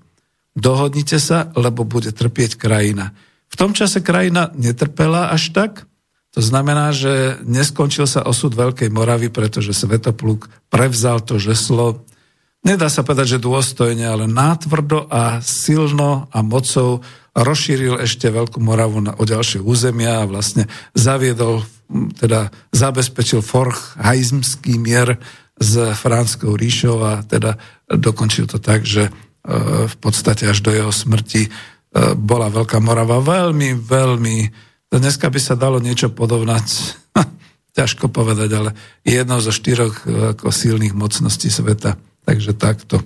Dohodnite 0.58 1.22
sa, 1.22 1.54
lebo 1.54 1.86
bude 1.86 2.10
trpieť 2.10 2.58
krajina. 2.58 3.14
V 3.50 3.54
tom 3.54 3.70
čase 3.76 4.02
krajina 4.02 4.50
netrpela 4.58 5.30
až 5.30 5.54
tak, 5.54 5.86
to 6.30 6.38
znamená, 6.38 6.94
že 6.94 7.42
neskončil 7.42 8.06
sa 8.06 8.22
osud 8.22 8.54
Veľkej 8.54 8.86
Moravy, 8.86 9.34
pretože 9.34 9.74
Svetopluk 9.74 10.46
prevzal 10.70 11.18
to 11.26 11.42
žeslo, 11.42 12.06
nedá 12.62 12.86
sa 12.86 13.02
povedať, 13.02 13.38
že 13.38 13.42
dôstojne, 13.42 14.06
ale 14.06 14.30
nátvrdo 14.30 15.10
a 15.10 15.42
silno 15.42 16.30
a 16.30 16.38
mocou 16.46 17.02
rozšíril 17.34 17.98
ešte 17.98 18.30
Veľkú 18.30 18.62
Moravu 18.62 19.02
na, 19.02 19.18
o 19.18 19.26
ďalšie 19.26 19.58
územia 19.58 20.22
a 20.22 20.28
vlastne 20.30 20.70
zaviedol, 20.94 21.66
teda 22.18 22.50
zabezpečil 22.70 23.42
Forch 23.42 23.98
hajzmský 23.98 24.78
mier 24.78 25.18
s 25.60 25.76
Franskou 25.98 26.56
ríšou 26.56 27.04
a 27.04 27.20
teda 27.20 27.60
dokončil 27.90 28.48
to 28.48 28.56
tak, 28.62 28.86
že 28.86 29.08
e, 29.08 29.12
v 29.84 29.96
podstate 30.00 30.48
až 30.48 30.64
do 30.64 30.72
jeho 30.72 30.88
smrti 30.88 31.46
e, 31.46 31.50
bola 32.16 32.48
Veľká 32.48 32.80
Morava 32.80 33.20
veľmi, 33.20 33.76
veľmi... 33.76 34.36
Dneska 34.90 35.30
by 35.30 35.40
sa 35.42 35.54
dalo 35.54 35.78
niečo 35.78 36.08
podobnať, 36.10 36.66
ťažko 37.78 38.08
povedať, 38.08 38.50
ale 38.56 38.70
jedno 39.04 39.42
zo 39.42 39.52
štyroch 39.52 40.06
e, 40.06 40.34
ako 40.38 40.48
silných 40.48 40.96
mocností 40.96 41.52
sveta. 41.52 42.00
Takže 42.24 42.56
takto. 42.56 43.04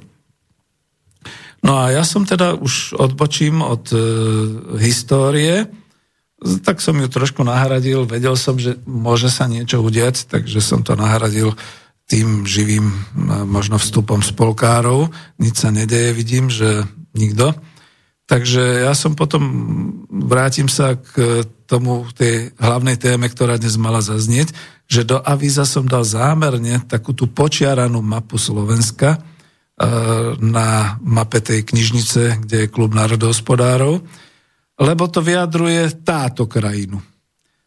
No 1.64 1.80
a 1.80 1.90
ja 1.90 2.04
som 2.04 2.28
teda 2.28 2.60
už 2.60 2.92
odbočím 3.00 3.64
od 3.64 3.88
e, 3.88 3.98
histórie, 4.84 5.64
tak 6.64 6.84
som 6.84 7.00
ju 7.00 7.08
trošku 7.08 7.40
nahradil, 7.40 8.04
vedel 8.04 8.36
som, 8.36 8.60
že 8.60 8.76
môže 8.84 9.32
sa 9.32 9.48
niečo 9.48 9.80
udiať, 9.80 10.28
takže 10.28 10.60
som 10.60 10.84
to 10.84 10.92
nahradil 10.92 11.56
tým 12.04 12.44
živým 12.44 12.92
možno 13.48 13.80
vstupom 13.80 14.20
spolkárov. 14.20 15.08
Nič 15.40 15.64
sa 15.64 15.72
nedeje, 15.72 16.12
vidím, 16.12 16.52
že 16.52 16.84
nikto. 17.16 17.56
Takže 18.24 18.88
ja 18.88 18.92
som 18.96 19.16
potom, 19.16 19.42
vrátim 20.08 20.68
sa 20.68 20.96
k 20.96 21.44
tomu, 21.64 22.04
tej 22.12 22.52
hlavnej 22.56 22.96
téme, 22.96 23.28
ktorá 23.28 23.56
dnes 23.56 23.76
mala 23.80 24.04
zaznieť, 24.04 24.52
že 24.84 25.04
do 25.04 25.20
avíza 25.20 25.64
som 25.64 25.88
dal 25.88 26.04
zámerne 26.04 26.80
takú 26.88 27.16
tú 27.16 27.28
počiaranú 27.28 28.04
mapu 28.04 28.36
Slovenska 28.36 29.16
e, 29.16 29.18
na 30.40 31.00
mape 31.00 31.40
tej 31.40 31.64
knižnice, 31.64 32.44
kde 32.44 32.56
je 32.64 32.72
klub 32.72 32.92
národohospodárov, 32.92 34.04
lebo 34.78 35.04
to 35.06 35.22
vyjadruje 35.22 36.04
táto 36.06 36.46
krajinu 36.50 37.02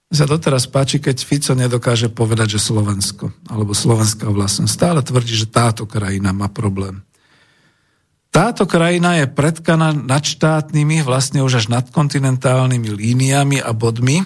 sa 0.08 0.24
doteraz 0.24 0.72
páči, 0.72 1.04
keď 1.04 1.18
Fico 1.20 1.52
nedokáže 1.52 2.08
povedať, 2.08 2.56
že 2.56 2.72
Slovensko, 2.72 3.28
alebo 3.52 3.76
slovenská 3.76 4.32
vlastnosť. 4.32 4.72
Stále 4.72 5.04
tvrdí, 5.04 5.36
že 5.36 5.52
táto 5.52 5.84
krajina 5.84 6.32
má 6.32 6.48
problém. 6.48 7.04
Táto 8.32 8.64
krajina 8.70 9.20
je 9.20 9.28
predkaná 9.28 9.92
nadštátnymi, 9.92 11.04
vlastne 11.04 11.44
už 11.44 11.60
až 11.64 11.66
nadkontinentálnymi 11.74 12.88
líniami 12.88 13.60
a 13.60 13.76
bodmi. 13.76 14.24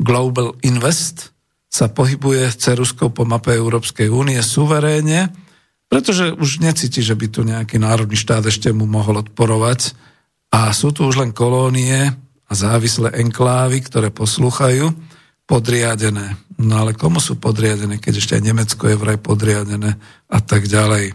Global 0.00 0.56
Invest 0.64 1.36
sa 1.68 1.92
pohybuje 1.92 2.56
ceruskou 2.56 3.12
po 3.12 3.28
mape 3.28 3.52
Európskej 3.52 4.08
únie 4.08 4.40
suverénne, 4.40 5.28
pretože 5.92 6.32
už 6.32 6.64
necíti, 6.64 7.04
že 7.04 7.12
by 7.12 7.26
tu 7.28 7.44
nejaký 7.44 7.76
národný 7.76 8.16
štát 8.16 8.48
ešte 8.48 8.72
mu 8.72 8.88
mohol 8.88 9.20
odporovať. 9.20 9.92
A 10.50 10.74
sú 10.74 10.90
tu 10.90 11.06
už 11.06 11.22
len 11.22 11.30
kolónie 11.30 12.10
a 12.46 12.52
závislé 12.52 13.14
enklávy, 13.22 13.86
ktoré 13.86 14.10
poslúchajú 14.10 14.90
podriadené. 15.46 16.34
No 16.58 16.82
ale 16.82 16.94
komu 16.94 17.22
sú 17.22 17.38
podriadené, 17.38 18.02
keď 18.02 18.14
ešte 18.18 18.34
aj 18.38 18.42
Nemecko 18.42 18.84
je 18.90 18.98
vraj 18.98 19.18
podriadené 19.18 19.98
a 20.26 20.38
tak 20.42 20.66
ďalej. 20.66 21.14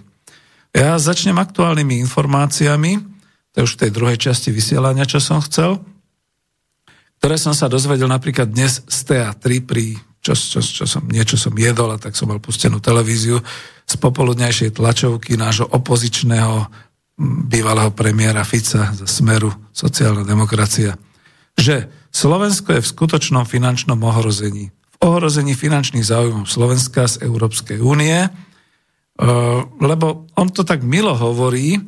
Ja 0.76 1.00
začnem 1.00 1.40
aktuálnymi 1.40 2.04
informáciami, 2.04 3.00
to 3.56 3.64
už 3.64 3.80
v 3.80 3.82
tej 3.88 3.92
druhej 3.96 4.20
časti 4.20 4.52
vysielania, 4.52 5.08
čo 5.08 5.24
som 5.24 5.40
chcel, 5.40 5.80
ktoré 7.24 7.40
som 7.40 7.56
sa 7.56 7.72
dozvedel 7.72 8.12
napríklad 8.12 8.52
dnes 8.52 8.84
z 8.84 9.00
TA3 9.08 9.44
pri 9.64 9.96
čo, 10.20 10.34
čo, 10.34 10.60
čo 10.60 10.86
som, 10.90 11.06
niečo 11.06 11.38
som 11.38 11.54
jedol 11.54 11.94
a 11.94 12.02
tak 12.02 12.18
som 12.18 12.26
mal 12.26 12.42
pustenú 12.42 12.82
televíziu 12.82 13.38
z 13.86 13.96
popoludnejšej 14.02 14.74
tlačovky 14.74 15.38
nášho 15.38 15.70
opozičného 15.70 16.66
bývalého 17.20 17.96
premiéra 17.96 18.44
Fica 18.44 18.92
za 18.92 19.08
Smeru 19.08 19.52
sociálna 19.72 20.28
demokracia, 20.28 21.00
že 21.56 21.88
Slovensko 22.12 22.76
je 22.76 22.84
v 22.84 22.92
skutočnom 22.92 23.48
finančnom 23.48 24.00
ohrození. 24.04 24.72
V 24.72 24.98
ohrození 25.04 25.56
finančných 25.56 26.04
záujmov 26.04 26.48
Slovenska 26.48 27.08
z 27.08 27.24
Európskej 27.24 27.80
únie, 27.80 28.28
e, 28.28 28.30
lebo 29.80 30.28
on 30.36 30.48
to 30.52 30.68
tak 30.68 30.84
milo 30.84 31.16
hovorí, 31.16 31.80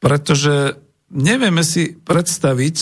pretože 0.00 0.76
nevieme 1.12 1.60
si 1.64 1.92
predstaviť, 1.92 2.76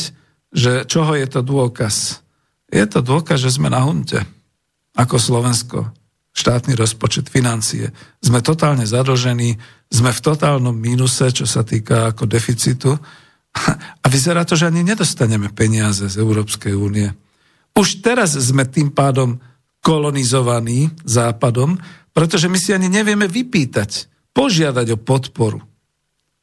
že 0.50 0.86
čoho 0.86 1.14
je 1.14 1.26
to 1.26 1.42
dôkaz. 1.42 2.22
Je 2.70 2.86
to 2.86 3.02
dôkaz, 3.02 3.42
že 3.42 3.54
sme 3.58 3.70
na 3.70 3.82
hunte, 3.82 4.22
ako 4.94 5.18
Slovensko, 5.18 5.90
štátny 6.30 6.78
rozpočet, 6.78 7.26
financie. 7.26 7.90
Sme 8.22 8.40
totálne 8.40 8.86
zadlžení, 8.86 9.58
sme 9.90 10.10
v 10.14 10.20
totálnom 10.22 10.74
mínuse, 10.74 11.30
čo 11.34 11.44
sa 11.44 11.66
týka 11.66 12.14
ako 12.14 12.30
deficitu. 12.30 12.94
A 14.02 14.06
vyzerá 14.06 14.46
to, 14.46 14.54
že 14.54 14.70
ani 14.70 14.86
nedostaneme 14.86 15.50
peniaze 15.50 16.06
z 16.06 16.16
Európskej 16.22 16.74
únie. 16.78 17.10
Už 17.74 17.98
teraz 17.98 18.38
sme 18.38 18.62
tým 18.66 18.94
pádom 18.94 19.42
kolonizovaní 19.82 20.92
západom, 21.02 21.80
pretože 22.14 22.46
my 22.46 22.58
si 22.60 22.70
ani 22.70 22.86
nevieme 22.86 23.26
vypýtať, 23.26 24.06
požiadať 24.36 24.86
o 24.94 24.98
podporu. 24.98 25.58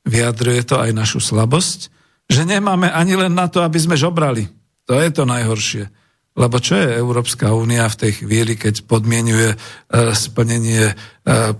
Vyjadruje 0.08 0.62
to 0.68 0.80
aj 0.80 0.92
našu 0.96 1.20
slabosť, 1.20 1.92
že 2.28 2.44
nemáme 2.44 2.92
ani 2.92 3.16
len 3.16 3.32
na 3.32 3.48
to, 3.48 3.64
aby 3.64 3.80
sme 3.80 3.96
žobrali. 3.96 4.52
To 4.88 5.00
je 5.00 5.10
to 5.12 5.24
najhoršie. 5.28 5.88
Lebo 6.38 6.62
čo 6.62 6.78
je 6.78 7.02
Európska 7.02 7.50
únia 7.50 7.90
v 7.90 8.00
tej 8.06 8.12
chvíli, 8.22 8.54
keď 8.54 8.86
podmienuje 8.86 9.50
e, 9.50 9.58
splnenie 10.14 10.86
e, 10.86 10.94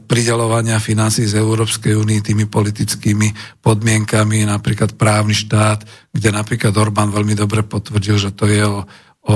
pridelovania 0.06 0.78
financí 0.78 1.26
z 1.26 1.42
Európskej 1.42 1.98
únie 1.98 2.22
tými 2.22 2.46
politickými 2.46 3.58
podmienkami, 3.66 4.46
napríklad 4.46 4.94
právny 4.94 5.34
štát, 5.34 5.82
kde 6.14 6.30
napríklad 6.30 6.78
Orbán 6.78 7.10
veľmi 7.10 7.34
dobre 7.34 7.66
potvrdil, 7.66 8.22
že 8.22 8.38
to 8.38 8.46
je 8.46 8.62
o, 8.62 8.86
o 9.26 9.36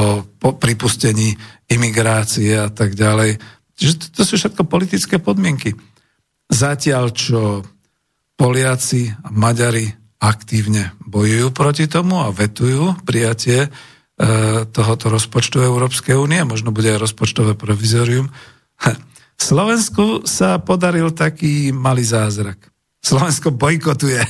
pripustení 0.62 1.34
imigrácie 1.66 2.62
a 2.62 2.70
tak 2.70 2.94
ďalej. 2.94 3.42
Čiže 3.74 3.94
to, 3.98 4.06
to 4.14 4.22
sú 4.22 4.34
všetko 4.38 4.70
politické 4.70 5.18
podmienky. 5.18 5.74
Zatiaľ, 6.54 7.18
čo 7.18 7.66
Poliaci 8.38 9.10
a 9.10 9.34
Maďari 9.34 9.90
aktívne 10.22 10.94
bojujú 11.02 11.50
proti 11.50 11.90
tomu 11.90 12.22
a 12.22 12.30
vetujú 12.30 13.02
prijatie 13.02 13.70
tohoto 14.70 15.10
rozpočtu 15.10 15.66
Európskej 15.66 16.14
únie, 16.14 16.46
možno 16.46 16.70
bude 16.70 16.94
aj 16.94 17.10
rozpočtové 17.10 17.58
provizorium. 17.58 18.30
V 19.38 19.42
Slovensku 19.42 20.22
sa 20.30 20.62
podaril 20.62 21.10
taký 21.18 21.74
malý 21.74 22.06
zázrak. 22.06 22.70
Slovensko 23.02 23.50
bojkotuje. 23.50 24.22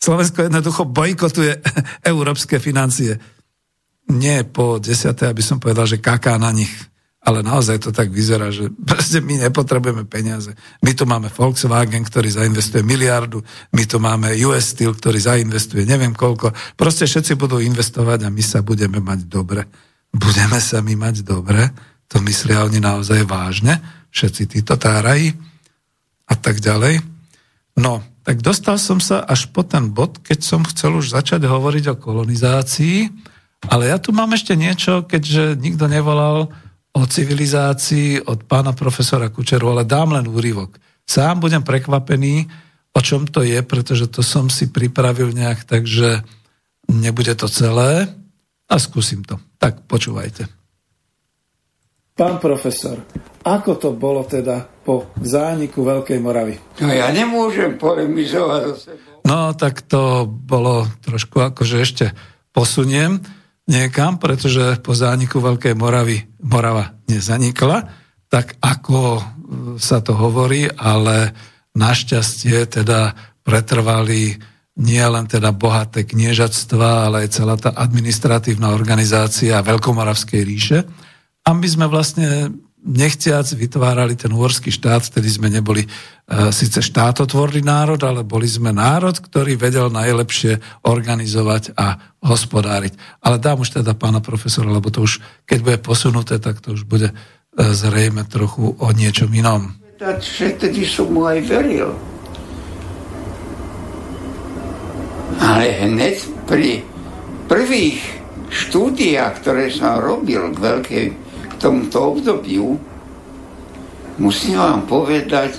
Slovensko 0.00 0.48
jednoducho 0.48 0.88
bojkotuje 0.88 1.60
európske 2.12 2.56
financie. 2.56 3.20
Nie 4.08 4.44
po 4.48 4.80
desiate, 4.80 5.28
aby 5.28 5.44
som 5.44 5.60
povedal, 5.60 5.84
že 5.88 6.00
kaká 6.00 6.40
na 6.40 6.52
nich 6.52 6.72
ale 7.24 7.40
naozaj 7.40 7.80
to 7.80 7.90
tak 7.90 8.12
vyzerá, 8.12 8.52
že 8.52 8.68
proste 8.88 9.24
my 9.24 9.48
nepotrebujeme 9.48 10.04
peniaze. 10.04 10.52
My 10.84 10.92
tu 10.92 11.08
máme 11.08 11.32
Volkswagen, 11.32 12.04
ktorý 12.04 12.28
zainvestuje 12.28 12.84
miliardu, 12.84 13.40
my 13.72 13.84
tu 13.88 13.96
máme 13.96 14.36
US 14.44 14.76
Steel, 14.76 14.92
ktorý 14.92 15.18
zainvestuje 15.18 15.88
neviem 15.88 16.12
koľko. 16.12 16.52
Proste 16.76 17.08
všetci 17.08 17.34
budú 17.40 17.58
investovať 17.58 18.28
a 18.28 18.32
my 18.32 18.44
sa 18.44 18.60
budeme 18.60 19.00
mať 19.00 19.24
dobre. 19.24 19.64
Budeme 20.14 20.62
sa 20.62 20.78
my 20.78 20.94
mať 20.94 21.26
dobre, 21.26 21.74
to 22.06 22.22
myslia 22.22 22.62
oni 22.62 22.78
naozaj 22.78 23.26
vážne, 23.26 23.82
všetci 24.14 24.46
títo 24.46 24.78
tárají 24.78 25.34
a 26.30 26.34
tak 26.38 26.62
ďalej. 26.62 27.02
No, 27.74 27.98
tak 28.22 28.38
dostal 28.38 28.78
som 28.78 29.02
sa 29.02 29.26
až 29.26 29.50
po 29.50 29.66
ten 29.66 29.90
bod, 29.90 30.22
keď 30.22 30.38
som 30.46 30.62
chcel 30.62 30.94
už 30.94 31.10
začať 31.18 31.42
hovoriť 31.50 31.84
o 31.90 31.98
kolonizácii, 31.98 33.10
ale 33.66 33.90
ja 33.90 33.98
tu 33.98 34.14
mám 34.14 34.30
ešte 34.30 34.54
niečo, 34.54 35.02
keďže 35.02 35.58
nikto 35.58 35.90
nevolal, 35.90 36.54
o 36.94 37.02
civilizácii 37.02 38.22
od 38.22 38.46
pána 38.46 38.70
profesora 38.70 39.26
Kučeru, 39.28 39.74
ale 39.74 39.82
dám 39.82 40.14
len 40.14 40.30
úryvok. 40.30 40.78
Sám 41.02 41.42
budem 41.42 41.66
prekvapený, 41.66 42.46
o 42.94 43.00
čom 43.02 43.26
to 43.26 43.42
je, 43.42 43.58
pretože 43.66 44.06
to 44.06 44.22
som 44.22 44.46
si 44.46 44.70
pripravil 44.70 45.34
nejak, 45.34 45.66
takže 45.66 46.22
nebude 46.88 47.34
to 47.34 47.50
celé 47.50 48.06
a 48.70 48.74
skúsim 48.78 49.26
to. 49.26 49.42
Tak 49.58 49.90
počúvajte. 49.90 50.46
Pán 52.14 52.38
profesor, 52.38 53.02
ako 53.42 53.74
to 53.74 53.90
bolo 53.98 54.22
teda 54.22 54.62
po 54.86 55.10
zániku 55.18 55.82
Veľkej 55.82 56.18
Moravy? 56.22 56.54
No 56.78 56.94
ja 56.94 57.10
nemôžem 57.10 57.74
polemizovať. 57.74 58.86
No 59.26 59.50
tak 59.58 59.82
to 59.82 60.22
bolo 60.22 60.86
trošku 61.02 61.42
akože 61.42 61.76
ešte 61.82 62.14
posuniem 62.54 63.18
niekam, 63.68 64.20
pretože 64.20 64.80
po 64.84 64.92
zániku 64.92 65.40
Veľkej 65.40 65.74
Moravy 65.76 66.20
Morava 66.44 66.96
nezanikla, 67.08 67.88
tak 68.28 68.56
ako 68.60 68.98
e, 69.18 69.22
sa 69.80 70.00
to 70.04 70.16
hovorí, 70.16 70.68
ale 70.68 71.32
našťastie 71.74 72.66
teda 72.68 73.14
pretrvali 73.44 74.36
nie 74.74 75.04
len 75.06 75.30
teda 75.30 75.54
bohaté 75.54 76.02
kniežatstva, 76.02 77.06
ale 77.06 77.16
aj 77.26 77.28
celá 77.30 77.54
tá 77.54 77.70
administratívna 77.78 78.74
organizácia 78.74 79.62
Veľkomoravskej 79.62 80.42
ríše. 80.42 80.78
A 81.46 81.54
my 81.54 81.66
sme 81.68 81.86
vlastne 81.86 82.50
nechciac 82.84 83.48
vytvárali 83.56 84.12
ten 84.14 84.28
uhorský 84.28 84.68
štát, 84.68 85.08
vtedy 85.08 85.32
sme 85.32 85.48
neboli 85.48 85.82
e, 85.84 85.88
síce 86.52 86.84
štátotvorný 86.84 87.64
národ, 87.64 87.96
ale 88.04 88.20
boli 88.20 88.44
sme 88.44 88.76
národ, 88.76 89.16
ktorý 89.16 89.56
vedel 89.56 89.88
najlepšie 89.88 90.84
organizovať 90.84 91.72
a 91.80 91.96
hospodáriť. 92.20 93.24
Ale 93.24 93.40
dám 93.40 93.64
už 93.64 93.80
teda 93.80 93.96
pána 93.96 94.20
profesora, 94.20 94.68
lebo 94.68 94.92
to 94.92 95.00
už, 95.00 95.24
keď 95.48 95.58
bude 95.64 95.78
posunuté, 95.80 96.36
tak 96.36 96.60
to 96.60 96.76
už 96.76 96.84
bude 96.84 97.08
e, 97.08 97.14
zrejme 97.56 98.28
trochu 98.28 98.76
o 98.76 98.88
niečom 98.92 99.32
inom. 99.32 99.72
Že 100.04 100.60
som 100.84 101.08
mu 101.08 101.24
aj 101.24 101.40
veril. 101.48 101.88
Ale 105.40 105.88
hneď 105.88 106.16
pri 106.44 106.84
prvých 107.48 107.98
štúdiách, 108.52 109.40
ktoré 109.40 109.72
som 109.72 109.98
robil 109.98 110.52
k 110.52 110.58
veľkej 110.60 111.06
tomto 111.64 112.12
obdobiu 112.12 112.76
musím 114.20 114.60
vám 114.60 114.84
povedať, 114.84 115.56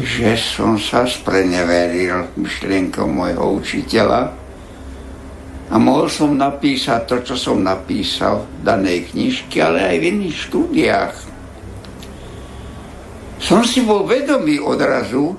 že 0.00 0.32
som 0.40 0.80
sa 0.80 1.04
spreneveril 1.04 2.32
myšlienkou 2.40 3.04
môjho 3.04 3.60
učiteľa 3.60 4.32
a 5.68 5.74
mohol 5.76 6.08
som 6.08 6.40
napísať 6.40 7.04
to, 7.04 7.16
čo 7.20 7.34
som 7.36 7.60
napísal 7.60 8.48
v 8.48 8.64
danej 8.64 9.12
knižke, 9.12 9.60
ale 9.60 9.92
aj 9.92 9.96
v 10.00 10.08
iných 10.08 10.36
štúdiách. 10.48 11.14
Som 13.44 13.60
si 13.60 13.84
bol 13.84 14.08
vedomý 14.08 14.56
odrazu, 14.56 15.36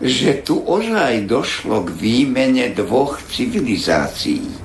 že 0.00 0.40
tu 0.40 0.64
ozaj 0.64 1.28
došlo 1.28 1.86
k 1.86 1.88
výmene 1.92 2.72
dvoch 2.72 3.20
civilizácií 3.20 4.63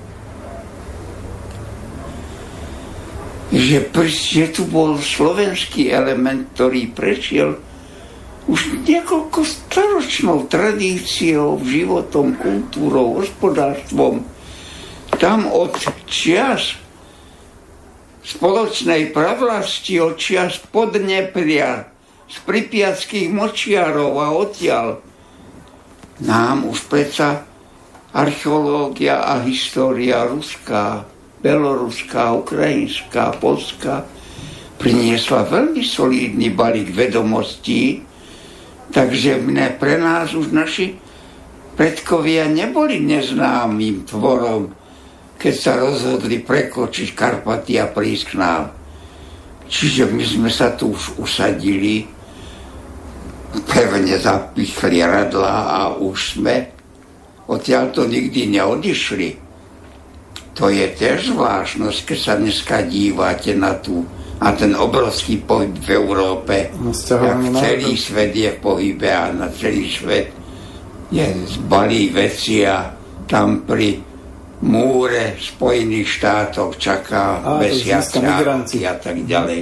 že, 3.50 3.90
že 4.06 4.46
tu 4.54 4.66
bol 4.70 5.02
slovenský 5.02 5.90
element, 5.90 6.50
ktorý 6.54 6.94
prešiel 6.94 7.58
už 8.50 8.82
niekoľko 8.86 9.46
staročnou 9.46 10.50
tradíciou, 10.50 11.62
životom, 11.62 12.34
kultúrou, 12.34 13.22
hospodárstvom. 13.22 14.26
Tam 15.22 15.46
od 15.46 15.78
čias 16.10 16.78
spoločnej 18.26 19.14
pravlasti, 19.14 20.02
od 20.02 20.18
čias 20.18 20.58
Podnepria, 20.70 21.90
z 22.30 22.38
pripiackých 22.46 23.34
močiarov 23.34 24.22
a 24.22 24.30
odtiaľ 24.38 25.02
nám 26.22 26.70
už 26.70 26.86
predsa 26.86 27.42
archeológia 28.14 29.26
a 29.26 29.42
história 29.42 30.30
ruská 30.30 31.10
beloruská, 31.40 32.36
ukrajinská, 32.36 33.40
polská, 33.40 34.04
priniesla 34.80 35.44
veľmi 35.48 35.84
solidný 35.84 36.56
balík 36.56 36.96
vedomostí, 36.96 38.04
takže 38.92 39.44
mne 39.44 39.76
pre 39.76 40.00
nás 40.00 40.32
už 40.32 40.56
naši 40.56 40.96
predkovia 41.76 42.48
neboli 42.48 43.00
neznámym 43.04 44.08
tvorom, 44.08 44.72
keď 45.40 45.54
sa 45.56 45.80
rozhodli 45.80 46.44
prekočiť 46.44 47.16
Karpaty 47.16 47.80
a 47.80 47.88
prísť 47.88 48.26
k 48.32 48.34
nám. 48.40 48.64
Čiže 49.70 50.12
my 50.12 50.24
sme 50.26 50.50
sa 50.52 50.76
tu 50.76 50.92
už 50.92 51.22
usadili, 51.22 52.04
pevne 53.70 54.16
zapichli 54.20 55.00
radla 55.00 55.56
a 55.72 55.80
už 55.96 56.40
sme 56.40 56.56
odtiaľ 57.50 57.90
to 57.96 58.06
nikdy 58.06 58.46
neodišli. 58.50 59.49
To 60.60 60.68
je 60.68 60.92
tiež 60.92 61.32
zvláštnosť, 61.32 62.00
keď 62.04 62.20
sa 62.20 62.36
dneska 62.36 62.84
dívate 62.84 63.56
na, 63.56 63.80
tú, 63.80 64.04
na 64.44 64.52
ten 64.52 64.76
obrovský 64.76 65.40
pohyb 65.40 65.72
v 65.72 65.90
Európe. 65.96 66.68
No, 66.76 66.92
jak 66.92 67.40
celý 67.64 67.96
svet 67.96 68.36
je 68.36 68.52
v 68.52 68.60
pohybe 68.60 69.08
a 69.08 69.32
na 69.32 69.48
celý 69.56 69.88
svet 69.88 70.36
je 71.10 71.26
zbalí 71.48 72.12
veci 72.12 72.68
a 72.68 72.92
tam 73.24 73.64
pri 73.64 74.04
múre 74.68 75.40
Spojených 75.40 76.20
štátov 76.20 76.76
čaká 76.76 77.40
Á, 77.40 77.56
to 77.56 77.64
mesiac 77.64 78.04
získa 78.04 78.20
migranti. 78.20 78.80
a 78.84 78.94
tak 79.00 79.16
ďalej. 79.24 79.62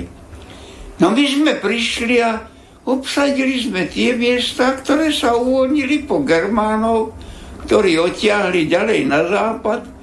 No 0.98 1.14
my 1.14 1.24
sme 1.30 1.62
prišli 1.62 2.16
a 2.26 2.42
obsadili 2.90 3.62
sme 3.62 3.86
tie 3.86 4.18
miesta, 4.18 4.74
ktoré 4.74 5.14
sa 5.14 5.38
uvoľnili 5.38 6.10
po 6.10 6.26
Germánov, 6.26 7.14
ktorí 7.70 8.02
odtiahli 8.02 8.66
ďalej 8.66 9.00
na 9.06 9.22
západ 9.30 9.97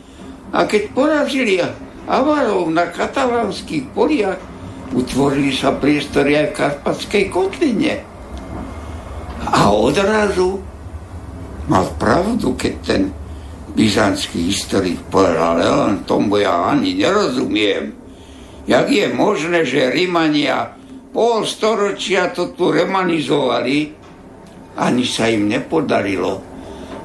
a 0.54 0.58
keď 0.70 0.82
porazili 0.94 1.58
Avarov 2.06 2.70
na 2.70 2.86
katalánskych 2.86 3.90
poliach, 3.90 4.38
utvorili 4.94 5.50
sa 5.50 5.74
priestory 5.74 6.38
aj 6.38 6.46
v 6.54 6.56
Karpatskej 6.56 7.24
kotline. 7.34 8.06
A 9.50 9.74
odrazu 9.74 10.62
mal 11.66 11.90
pravdu, 11.98 12.54
keď 12.54 12.74
ten 12.86 13.02
byzantský 13.74 14.46
historik 14.46 15.02
povedal, 15.10 15.58
len 15.58 16.06
tomu 16.06 16.38
ja 16.38 16.70
ani 16.70 16.94
nerozumiem. 16.94 17.90
Jak 18.70 18.86
je 18.88 19.10
možné, 19.10 19.66
že 19.66 19.90
Rímania 19.90 20.78
pol 21.10 21.42
storočia 21.42 22.30
to 22.30 22.54
tu 22.54 22.70
remanizovali, 22.70 23.90
ani 24.78 25.04
sa 25.04 25.26
im 25.26 25.50
nepodarilo. 25.50 26.40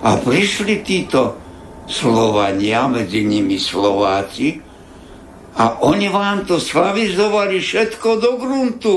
A 0.05 0.15
prišli 0.21 0.85
títo 0.85 1.48
Slovania, 1.89 2.85
medzi 2.85 3.25
nimi 3.25 3.57
Slováci, 3.57 4.61
a 5.59 5.81
oni 5.83 6.07
vám 6.07 6.45
to 6.45 6.61
slavizovali 6.61 7.59
všetko 7.59 8.09
do 8.21 8.31
gruntu. 8.37 8.95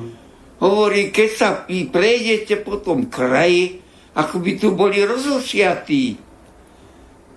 Hovorí, 0.64 1.12
keď 1.12 1.28
sa 1.30 1.48
vy 1.68 1.92
prejdete 1.92 2.64
po 2.64 2.80
tom 2.80 3.06
kraji, 3.06 3.78
ako 4.16 4.40
by 4.40 4.52
tu 4.58 4.72
boli 4.72 5.04
rozosiatí. 5.04 6.16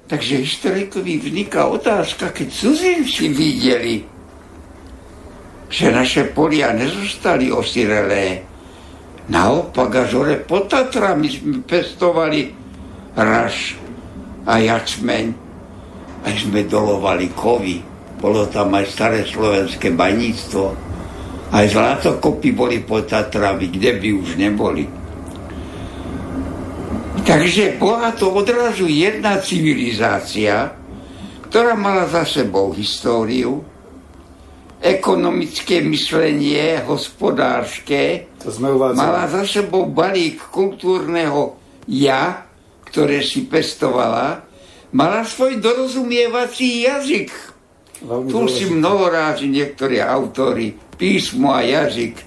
Takže 0.05 0.45
historikovi 0.45 1.17
vzniká 1.17 1.65
otázka, 1.65 2.29
keď 2.29 2.47
cudzinci 2.53 3.25
videli, 3.33 4.05
že 5.65 5.89
naše 5.89 6.29
polia 6.29 6.69
nezostali 6.77 7.49
osirelé. 7.49 8.45
Naopak, 9.25 10.05
až 10.05 10.09
hore 10.21 10.37
pod 10.45 10.69
Tatrami 10.69 11.25
sme 11.25 11.65
pestovali 11.65 12.53
raž 13.17 13.81
a 14.45 14.53
jačmeň. 14.61 15.25
Aj 16.25 16.33
sme 16.37 16.65
dolovali 16.65 17.29
kovy. 17.33 17.81
Bolo 18.21 18.49
tam 18.49 18.73
aj 18.73 18.85
staré 18.89 19.19
slovenské 19.25 19.93
baníctvo. 19.93 20.63
Aj 21.53 21.65
zlatokopy 21.69 22.49
boli 22.53 22.81
pod 22.81 23.05
Tatrami, 23.05 23.69
kde 23.69 23.91
by 24.01 24.09
už 24.17 24.29
neboli. 24.37 24.85
Takže 27.25 27.81
bola 27.81 28.13
to 28.13 28.29
odrazu 28.29 28.85
jedna 28.85 29.41
civilizácia, 29.41 30.73
ktorá 31.49 31.73
mala 31.73 32.05
za 32.05 32.21
sebou 32.21 32.69
históriu, 32.73 33.65
ekonomické 34.77 35.81
myslenie, 35.81 36.85
hospodárske, 36.85 38.29
To 38.45 38.53
sme 38.53 38.69
uvádzali. 38.69 39.01
mala 39.01 39.25
za 39.25 39.41
sebou 39.41 39.89
balík 39.89 40.37
kultúrneho 40.53 41.57
ja, 41.89 42.44
ktoré 42.95 43.19
si 43.19 43.43
pestovala, 43.43 44.39
mala 44.95 45.27
svoj 45.27 45.59
dorozumievací 45.59 46.87
jazyk. 46.87 47.27
Veľmi 47.99 48.31
Tu 48.31 48.39
si 48.47 48.63
dôležité. 48.63 48.71
mnohorázi 48.71 49.45
niektorí 49.51 49.99
autory 49.99 50.71
písmo 50.95 51.51
a 51.51 51.59
jazyk 51.59 52.15
e, 52.15 52.25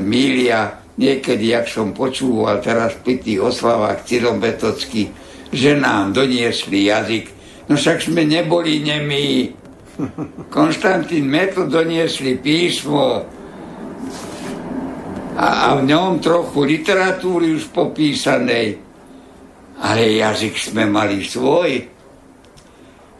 milia. 0.00 0.80
Niekedy, 0.96 1.52
jak 1.52 1.68
som 1.68 1.92
počúval 1.92 2.64
teraz 2.64 2.96
pri 2.96 3.20
tých 3.20 3.44
oslavách 3.44 4.08
Cyrometocky, 4.08 5.12
že 5.52 5.76
nám 5.76 6.16
doniesli 6.16 6.88
jazyk. 6.88 7.28
No 7.68 7.76
však 7.76 8.08
sme 8.08 8.24
neboli 8.24 8.80
nemí. 8.80 9.52
Konštantín 10.56 11.28
Metl 11.28 11.68
doniesli 11.68 12.40
písmo 12.40 13.28
a, 15.36 15.46
a 15.68 15.76
v 15.76 15.92
ňom 15.92 16.24
trochu 16.24 16.64
literatúry 16.64 17.52
už 17.52 17.68
popísanej. 17.68 18.91
Ale 19.82 20.22
jazyk 20.22 20.54
sme 20.54 20.86
mali 20.86 21.26
svoj. 21.26 21.90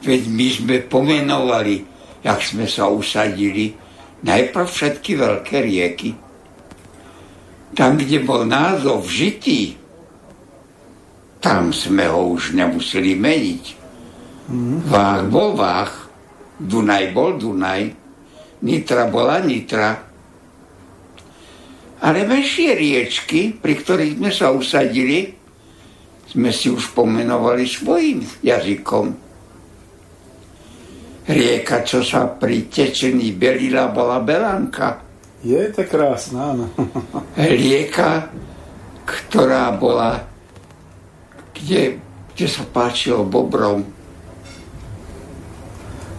Veď 0.03 0.23
my 0.31 0.47
sme 0.51 0.77
pomenovali, 0.87 1.83
jak 2.23 2.39
sme 2.43 2.71
sa 2.71 2.87
usadili, 2.87 3.75
najprv 4.23 4.67
všetky 4.67 5.19
veľké 5.19 5.57
rieky. 5.63 6.11
Tam, 7.75 7.99
kde 7.99 8.19
bol 8.23 8.47
názov 8.47 9.07
žitý, 9.11 9.75
tam 11.43 11.75
sme 11.75 12.07
ho 12.07 12.39
už 12.39 12.55
nemuseli 12.55 13.19
meniť. 13.19 13.65
Vách 14.87 15.23
bol 15.27 15.59
Vách, 15.59 16.07
Dunaj 16.63 17.11
bol 17.11 17.35
Dunaj, 17.35 17.83
Nitra 18.63 19.11
bola 19.11 19.43
Nitra. 19.43 19.91
Ale 22.03 22.27
menšie 22.27 22.79
riečky, 22.79 23.59
pri 23.59 23.75
ktorých 23.79 24.15
sme 24.19 24.31
sa 24.31 24.55
usadili, 24.55 25.42
sme 26.33 26.49
si 26.49 26.73
už 26.73 26.97
pomenovali 26.97 27.69
svojim 27.69 28.25
jazykom. 28.41 29.07
Rieka, 31.29 31.85
čo 31.85 32.01
sa 32.01 32.25
pri 32.25 32.73
tečení 32.73 33.37
belila, 33.37 33.93
bola 33.93 34.19
Belanka. 34.25 34.99
Je 35.45 35.61
to 35.71 35.85
krásne, 35.85 36.41
áno. 36.41 36.67
Rieka, 37.37 38.33
ktorá 39.05 39.77
bola, 39.77 40.25
kde, 41.53 42.01
kde 42.33 42.47
sa 42.49 42.65
páčilo 42.65 43.29
bobrom, 43.29 43.85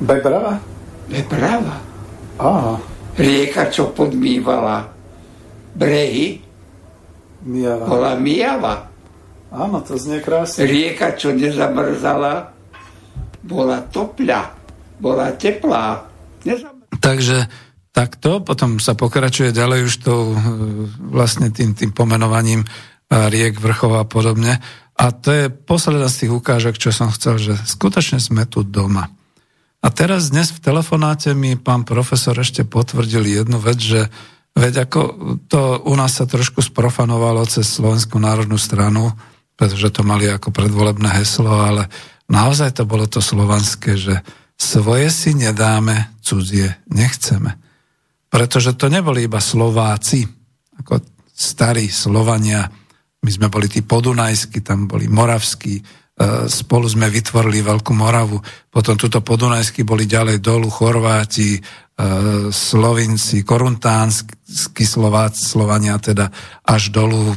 Bebrava? 0.03 0.59
Bebrava. 1.07 1.79
Áno. 2.35 2.75
Rieka, 3.15 3.71
čo 3.71 3.95
podmývala 3.95 4.83
brehy, 5.73 6.43
Mijava. 7.47 7.85
bola 7.87 8.11
Mijava. 8.19 8.92
Áno, 9.53 9.85
to 9.85 9.93
znie 10.01 10.17
krásne. 10.17 10.65
Rieka, 10.65 11.13
čo 11.13 11.29
nezamrzala, 11.29 12.49
bola 13.45 13.85
topľa, 13.85 14.57
bola 14.97 15.29
teplá. 15.37 16.09
Nezamrzala. 16.41 16.97
Takže 16.97 17.37
takto, 17.93 18.41
potom 18.41 18.81
sa 18.81 18.97
pokračuje 18.97 19.53
ďalej 19.53 19.79
už 19.85 19.93
tou 20.01 20.33
e, 20.33 20.37
vlastne 21.13 21.53
tým, 21.53 21.77
tým 21.77 21.93
pomenovaním 21.93 22.65
e, 22.65 22.67
riek, 23.29 23.61
vrchov 23.61 24.01
a 24.01 24.09
podobne. 24.09 24.57
A 24.97 25.13
to 25.13 25.29
je 25.29 25.45
posledná 25.53 26.09
z 26.09 26.25
tých 26.25 26.31
ukážok, 26.33 26.81
čo 26.81 26.89
som 26.89 27.13
chcel, 27.13 27.37
že 27.37 27.53
skutočne 27.53 28.17
sme 28.17 28.49
tu 28.49 28.65
doma. 28.65 29.13
A 29.85 29.87
teraz 29.93 30.33
dnes 30.33 30.49
v 30.49 30.63
telefonáte 30.63 31.37
mi 31.37 31.53
pán 31.59 31.85
profesor 31.85 32.33
ešte 32.41 32.65
potvrdil 32.65 33.21
jednu 33.21 33.61
vec, 33.61 33.77
že 33.77 34.09
veď 34.57 34.89
ako 34.89 35.01
to 35.45 35.83
u 35.85 35.93
nás 35.93 36.17
sa 36.17 36.25
trošku 36.25 36.65
sprofanovalo 36.65 37.45
cez 37.45 37.69
Slovenskú 37.69 38.17
národnú 38.17 38.57
stranu, 38.57 39.13
pretože 39.53 39.93
to 39.93 40.01
mali 40.01 40.29
ako 40.29 40.49
predvolebné 40.49 41.21
heslo, 41.21 41.53
ale 41.53 41.89
naozaj 42.29 42.73
to 42.77 42.83
bolo 42.89 43.05
to 43.05 43.21
slovanské, 43.21 43.97
že 43.97 44.19
svoje 44.57 45.09
si 45.13 45.31
nedáme, 45.37 46.13
cudzie 46.23 46.81
nechceme. 46.89 47.57
Pretože 48.33 48.73
to 48.73 48.89
neboli 48.89 49.29
iba 49.29 49.37
Slováci, 49.37 50.25
ako 50.81 51.01
starí 51.33 51.85
Slovania, 51.89 52.65
my 53.23 53.31
sme 53.31 53.47
boli 53.47 53.69
tí 53.69 53.85
podunajskí, 53.85 54.65
tam 54.65 54.89
boli 54.89 55.05
moravskí, 55.07 55.79
e, 55.79 55.83
spolu 56.49 56.85
sme 56.89 57.07
vytvorili 57.13 57.63
Veľkú 57.63 57.93
Moravu, 57.95 58.41
potom 58.67 58.97
tuto 58.97 59.23
podunajskí 59.23 59.85
boli 59.85 60.09
ďalej 60.09 60.43
dolu 60.43 60.67
Chorváti, 60.67 61.61
Slovinci, 62.49 63.45
koruntánsky 63.45 64.81
Slováci, 64.81 65.45
Slovania 65.45 66.01
teda 66.01 66.33
až 66.65 66.89
dolu 66.89 67.21
e, 67.29 67.35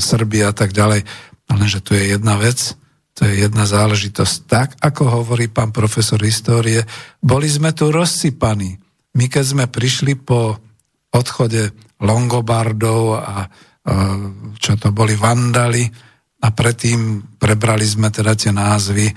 Srbia 0.00 0.50
a 0.50 0.54
tak 0.56 0.72
ďalej. 0.72 1.04
Ale 1.52 1.64
že 1.68 1.84
tu 1.84 1.92
je 1.92 2.16
jedna 2.16 2.40
vec, 2.40 2.76
to 3.12 3.28
je 3.28 3.44
jedna 3.44 3.68
záležitosť. 3.68 4.36
Tak, 4.48 4.68
ako 4.80 5.20
hovorí 5.20 5.52
pán 5.52 5.68
profesor 5.68 6.16
histórie, 6.24 6.80
boli 7.20 7.44
sme 7.44 7.76
tu 7.76 7.92
rozsypaní. 7.92 8.80
My 9.20 9.28
keď 9.28 9.44
sme 9.44 9.64
prišli 9.68 10.16
po 10.16 10.56
odchode 11.12 11.72
Longobardov 12.00 13.02
a, 13.20 13.20
a 13.20 13.36
čo 14.56 14.80
to 14.80 14.96
boli 14.96 15.12
Vandali 15.12 15.84
a 16.38 16.48
predtým 16.54 17.34
prebrali 17.36 17.84
sme 17.84 18.08
teda 18.08 18.32
tie 18.32 18.54
názvy 18.54 19.06
e, 19.10 19.14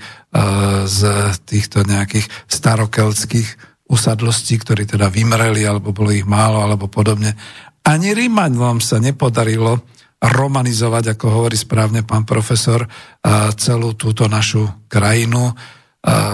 z 0.84 1.00
týchto 1.48 1.88
nejakých 1.88 2.28
starokeltských 2.52 3.71
usadlostí, 3.88 4.60
ktorí 4.60 4.86
teda 4.86 5.10
vymreli, 5.10 5.66
alebo 5.66 5.90
bolo 5.90 6.14
ich 6.14 6.28
málo, 6.28 6.62
alebo 6.62 6.86
podobne. 6.86 7.34
Ani 7.82 8.14
Rímanom 8.14 8.78
sa 8.78 9.02
nepodarilo 9.02 9.82
romanizovať, 10.22 11.18
ako 11.18 11.26
hovorí 11.34 11.58
správne 11.58 12.06
pán 12.06 12.22
profesor, 12.22 12.86
celú 13.58 13.98
túto 13.98 14.30
našu 14.30 14.70
krajinu, 14.86 15.50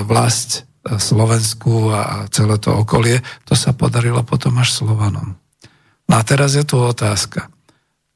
vlast 0.05 0.69
Slovensku 0.85 1.89
a 1.93 2.29
celé 2.29 2.61
to 2.61 2.77
okolie. 2.77 3.25
To 3.49 3.57
sa 3.57 3.73
podarilo 3.73 4.21
potom 4.29 4.61
až 4.61 4.77
Slovanom. 4.77 5.41
No 6.09 6.15
a 6.17 6.23
teraz 6.25 6.53
je 6.53 6.65
tu 6.69 6.77
otázka. 6.77 7.49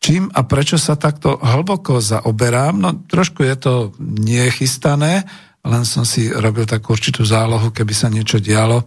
čím 0.03 0.27
a 0.35 0.43
prečo 0.43 0.75
sa 0.83 0.99
takto 0.99 1.39
hlboko 1.39 2.03
zaoberám. 2.03 2.75
No 2.83 2.91
trošku 3.07 3.47
je 3.47 3.55
to 3.55 3.75
nechystané, 4.03 5.23
len 5.63 5.87
som 5.87 6.03
si 6.03 6.27
robil 6.27 6.67
takú 6.67 6.99
určitú 6.99 7.23
zálohu, 7.23 7.71
keby 7.71 7.95
sa 7.95 8.11
niečo 8.11 8.43
dialo 8.43 8.83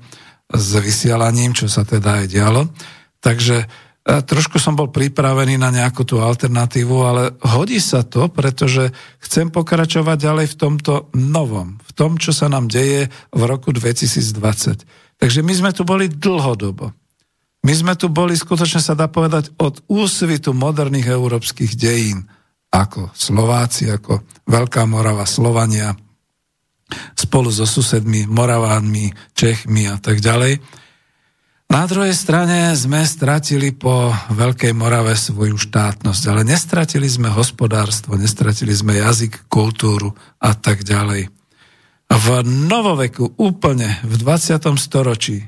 s 0.49 0.67
vysielaním, 0.77 1.57
čo 1.57 1.65
sa 1.65 1.81
teda 1.81 2.21
aj 2.21 2.25
dialo. 2.29 2.69
Takže 3.17 3.65
e, 3.65 3.65
trošku 4.05 4.61
som 4.61 4.77
bol 4.77 4.93
pripravený 4.93 5.57
na 5.57 5.73
nejakú 5.73 6.05
tú 6.05 6.21
alternatívu, 6.21 6.95
ale 7.01 7.23
hodí 7.41 7.81
sa 7.81 8.05
to, 8.05 8.29
pretože 8.29 8.93
chcem 9.25 9.49
pokračovať 9.49 10.17
ďalej 10.21 10.45
v 10.53 10.59
tomto 10.59 10.93
novom, 11.17 11.81
v 11.81 11.91
tom, 11.97 12.21
čo 12.21 12.29
sa 12.29 12.45
nám 12.45 12.69
deje 12.69 13.09
v 13.33 13.41
roku 13.49 13.73
2020. 13.73 14.85
Takže 15.17 15.39
my 15.41 15.53
sme 15.55 15.71
tu 15.73 15.81
boli 15.87 16.11
dlhodobo. 16.11 16.93
My 17.65 17.73
sme 17.73 17.97
tu 17.97 18.13
boli, 18.13 18.37
skutočne 18.37 18.77
sa 18.77 18.93
dá 18.93 19.09
povedať, 19.09 19.49
od 19.57 19.81
úsvitu 19.89 20.53
moderných 20.53 21.09
európskych 21.09 21.73
dejín, 21.73 22.29
ako 22.69 23.09
Slováci, 23.17 23.89
ako 23.89 24.21
Veľká 24.45 24.85
Morava, 24.85 25.25
Slovania, 25.25 25.97
spolu 27.17 27.49
so 27.49 27.65
susedmi, 27.65 28.29
Moravánmi, 28.29 29.33
Čechmi 29.33 29.89
a 29.89 29.97
tak 29.97 30.21
ďalej. 30.21 30.61
Na 31.65 31.89
druhej 31.89 32.13
strane 32.13 32.77
sme 32.77 33.01
stratili 33.01 33.73
po 33.73 34.13
Veľkej 34.29 34.77
Morave 34.77 35.17
svoju 35.17 35.57
štátnosť, 35.57 36.23
ale 36.29 36.45
nestratili 36.45 37.09
sme 37.09 37.33
hospodárstvo, 37.33 38.13
nestratili 38.13 38.69
sme 38.69 39.01
jazyk, 39.01 39.49
kultúru 39.49 40.13
a 40.37 40.53
tak 40.53 40.85
ďalej. 40.85 41.33
V 42.05 42.27
novoveku, 42.45 43.33
úplne 43.41 43.97
v 44.05 44.13
20. 44.13 44.61
storočí, 44.77 45.41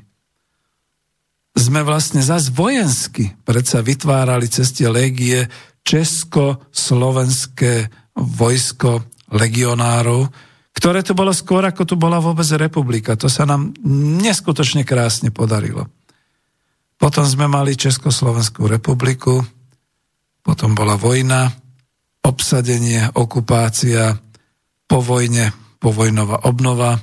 sme 1.58 1.82
vlastne 1.82 2.22
zas 2.22 2.54
vojensky 2.54 3.34
predsa 3.42 3.82
vytvárali 3.82 4.46
cez 4.46 4.70
tie 4.74 4.86
légie 4.86 5.50
česko-slovenské 5.82 7.90
vojsko 8.14 9.02
legionárov, 9.34 10.30
ktoré 10.78 11.02
tu 11.02 11.18
bolo 11.18 11.34
skôr, 11.34 11.66
ako 11.66 11.82
tu 11.82 11.94
bola 11.98 12.22
vôbec 12.22 12.46
republika. 12.54 13.18
To 13.18 13.26
sa 13.26 13.42
nám 13.42 13.74
neskutočne 14.22 14.86
krásne 14.86 15.34
podarilo. 15.34 15.90
Potom 16.94 17.26
sme 17.26 17.50
mali 17.50 17.74
Československú 17.74 18.70
republiku, 18.70 19.42
potom 20.46 20.78
bola 20.78 20.94
vojna, 20.94 21.50
obsadenie, 22.22 23.10
okupácia, 23.18 24.14
po 24.86 25.02
vojne, 25.02 25.50
povojnová 25.82 26.46
obnova, 26.46 26.94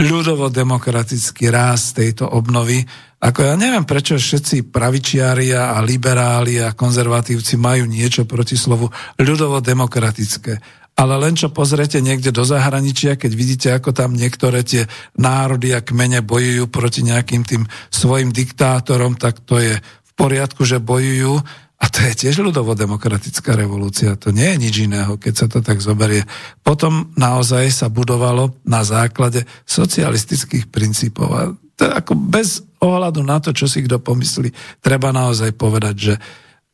ľudovo-demokratický 0.00 1.54
ráz 1.54 1.94
tejto 1.94 2.26
obnovy. 2.26 2.82
Ako 3.20 3.46
ja 3.46 3.54
neviem, 3.54 3.84
prečo 3.84 4.16
všetci 4.16 4.72
pravičiária 4.72 5.76
a 5.76 5.78
liberáli 5.84 6.56
a 6.58 6.72
konzervatívci 6.72 7.60
majú 7.60 7.84
niečo 7.84 8.24
proti 8.24 8.56
slovu 8.56 8.88
ľudovo-demokratické. 9.20 10.79
Ale 11.00 11.16
len 11.16 11.32
čo 11.32 11.48
pozrete 11.48 12.04
niekde 12.04 12.28
do 12.28 12.44
zahraničia, 12.44 13.16
keď 13.16 13.32
vidíte, 13.32 13.68
ako 13.72 13.96
tam 13.96 14.12
niektoré 14.12 14.60
tie 14.60 14.84
národy 15.16 15.72
a 15.72 15.80
kmene 15.80 16.20
bojujú 16.20 16.68
proti 16.68 17.00
nejakým 17.08 17.40
tým 17.48 17.64
svojim 17.88 18.28
diktátorom, 18.28 19.16
tak 19.16 19.40
to 19.48 19.56
je 19.56 19.80
v 19.80 20.12
poriadku, 20.12 20.68
že 20.68 20.76
bojujú, 20.76 21.40
a 21.80 21.88
to 21.88 22.04
je 22.04 22.28
tiež 22.28 22.44
ľudovo-demokratická 22.44 23.56
revolúcia. 23.56 24.12
To 24.20 24.28
nie 24.28 24.52
je 24.52 24.60
nič 24.60 24.74
iného, 24.84 25.16
keď 25.16 25.32
sa 25.32 25.46
to 25.48 25.64
tak 25.64 25.80
zoberie. 25.80 26.28
Potom 26.60 27.16
naozaj 27.16 27.72
sa 27.72 27.88
budovalo 27.88 28.60
na 28.68 28.84
základe 28.84 29.48
socialistických 29.64 30.68
princípov. 30.68 31.28
A 31.32 31.42
to 31.80 31.88
ako 31.88 32.12
bez 32.12 32.60
ohľadu 32.84 33.24
na 33.24 33.40
to, 33.40 33.56
čo 33.56 33.64
si 33.64 33.80
kto 33.80 33.96
pomyslí, 33.96 34.52
treba 34.84 35.08
naozaj 35.08 35.56
povedať, 35.56 35.94
že 35.96 36.14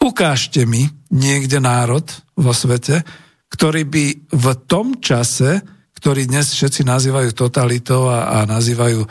ukážte 0.02 0.66
mi 0.66 0.90
niekde 1.14 1.62
národ 1.62 2.02
vo 2.34 2.50
svete, 2.50 3.06
ktorý 3.50 3.82
by 3.86 4.04
v 4.34 4.46
tom 4.66 4.98
čase, 4.98 5.62
ktorý 5.96 6.28
dnes 6.28 6.52
všetci 6.52 6.84
nazývajú 6.84 7.32
totalitou 7.32 8.10
a, 8.10 8.42
a 8.42 8.46
nazývajú 8.46 9.00
e, 9.02 9.08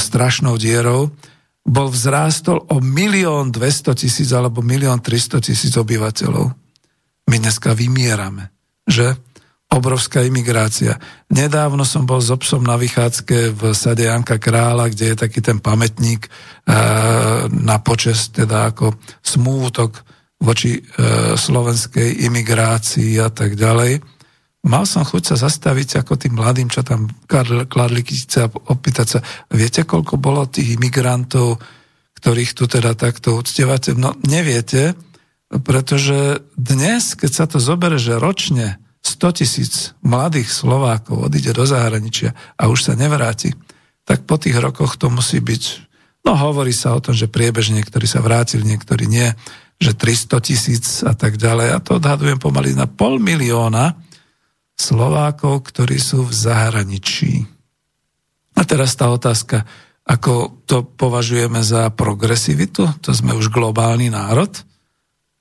strašnou 0.00 0.56
dierou, 0.56 1.12
bol 1.64 1.88
vzrástol 1.88 2.60
o 2.68 2.76
milión 2.80 3.48
200 3.48 3.96
tisíc 3.96 4.28
alebo 4.36 4.60
milión 4.60 5.00
300 5.00 5.40
tisíc 5.40 5.72
obyvateľov. 5.76 6.52
My 7.24 7.36
dneska 7.40 7.72
vymierame, 7.72 8.52
že? 8.84 9.16
Obrovská 9.72 10.22
imigrácia. 10.22 11.00
Nedávno 11.32 11.82
som 11.88 12.04
bol 12.04 12.20
s 12.20 12.28
obsom 12.30 12.62
na 12.62 12.76
vychádzke 12.76 13.56
v 13.56 13.62
sade 13.72 14.06
Janka 14.06 14.36
Krála, 14.36 14.92
kde 14.92 15.12
je 15.12 15.16
taký 15.24 15.40
ten 15.40 15.58
pamätník 15.58 16.28
e, 16.28 16.30
na 17.48 17.76
počest, 17.80 18.36
teda 18.36 18.70
ako 18.70 18.94
smútok 19.24 20.13
voči 20.44 20.76
e, 20.76 20.80
slovenskej 21.34 22.28
imigrácii 22.28 23.16
a 23.18 23.32
tak 23.32 23.56
ďalej 23.56 24.04
mal 24.64 24.88
som 24.88 25.04
chuť 25.04 25.22
sa 25.22 25.36
zastaviť 25.36 26.02
ako 26.02 26.16
tým 26.16 26.40
mladým, 26.40 26.72
čo 26.72 26.80
tam 26.80 27.12
kladli 27.68 28.00
kytice 28.00 28.48
a 28.48 28.52
opýtať 28.52 29.06
sa, 29.06 29.18
viete, 29.52 29.84
koľko 29.84 30.16
bolo 30.16 30.48
tých 30.48 30.80
imigrantov, 30.80 31.60
ktorých 32.18 32.56
tu 32.56 32.64
teda 32.64 32.96
takto 32.96 33.36
uctievate? 33.36 33.92
No 33.92 34.16
neviete, 34.24 34.96
pretože 35.52 36.40
dnes, 36.56 37.12
keď 37.12 37.30
sa 37.30 37.44
to 37.44 37.60
zobere, 37.60 38.00
že 38.00 38.16
ročne 38.16 38.80
100 39.04 39.38
tisíc 39.44 39.92
mladých 40.00 40.48
Slovákov 40.48 41.28
odíde 41.28 41.52
do 41.52 41.68
zahraničia 41.68 42.32
a 42.56 42.72
už 42.72 42.88
sa 42.88 42.92
nevráti, 42.96 43.52
tak 44.08 44.24
po 44.24 44.40
tých 44.40 44.56
rokoch 44.56 44.96
to 44.96 45.12
musí 45.12 45.44
byť, 45.44 45.62
no 46.24 46.32
hovorí 46.32 46.72
sa 46.72 46.96
o 46.96 47.04
tom, 47.04 47.12
že 47.12 47.28
priebežne 47.28 47.84
niektorí 47.84 48.08
sa 48.08 48.24
vrátili, 48.24 48.64
niektorí 48.64 49.04
nie, 49.04 49.28
že 49.78 49.92
300 49.92 50.38
tisíc 50.40 50.86
a 51.02 51.12
tak 51.12 51.36
ďalej. 51.36 51.74
A 51.74 51.78
to 51.82 51.98
odhadujem 51.98 52.38
pomaly 52.38 52.72
na 52.72 52.86
pol 52.86 53.18
milióna, 53.18 53.94
Slovákov, 54.74 55.70
ktorí 55.70 56.02
sú 56.02 56.26
v 56.26 56.34
zahraničí. 56.34 57.46
A 58.58 58.62
teraz 58.66 58.98
tá 58.98 59.06
otázka, 59.10 59.62
ako 60.02 60.62
to 60.66 60.82
považujeme 60.84 61.62
za 61.62 61.90
progresivitu, 61.94 62.86
to 62.98 63.14
sme 63.14 63.32
už 63.38 63.54
globálny 63.54 64.10
národ, 64.10 64.50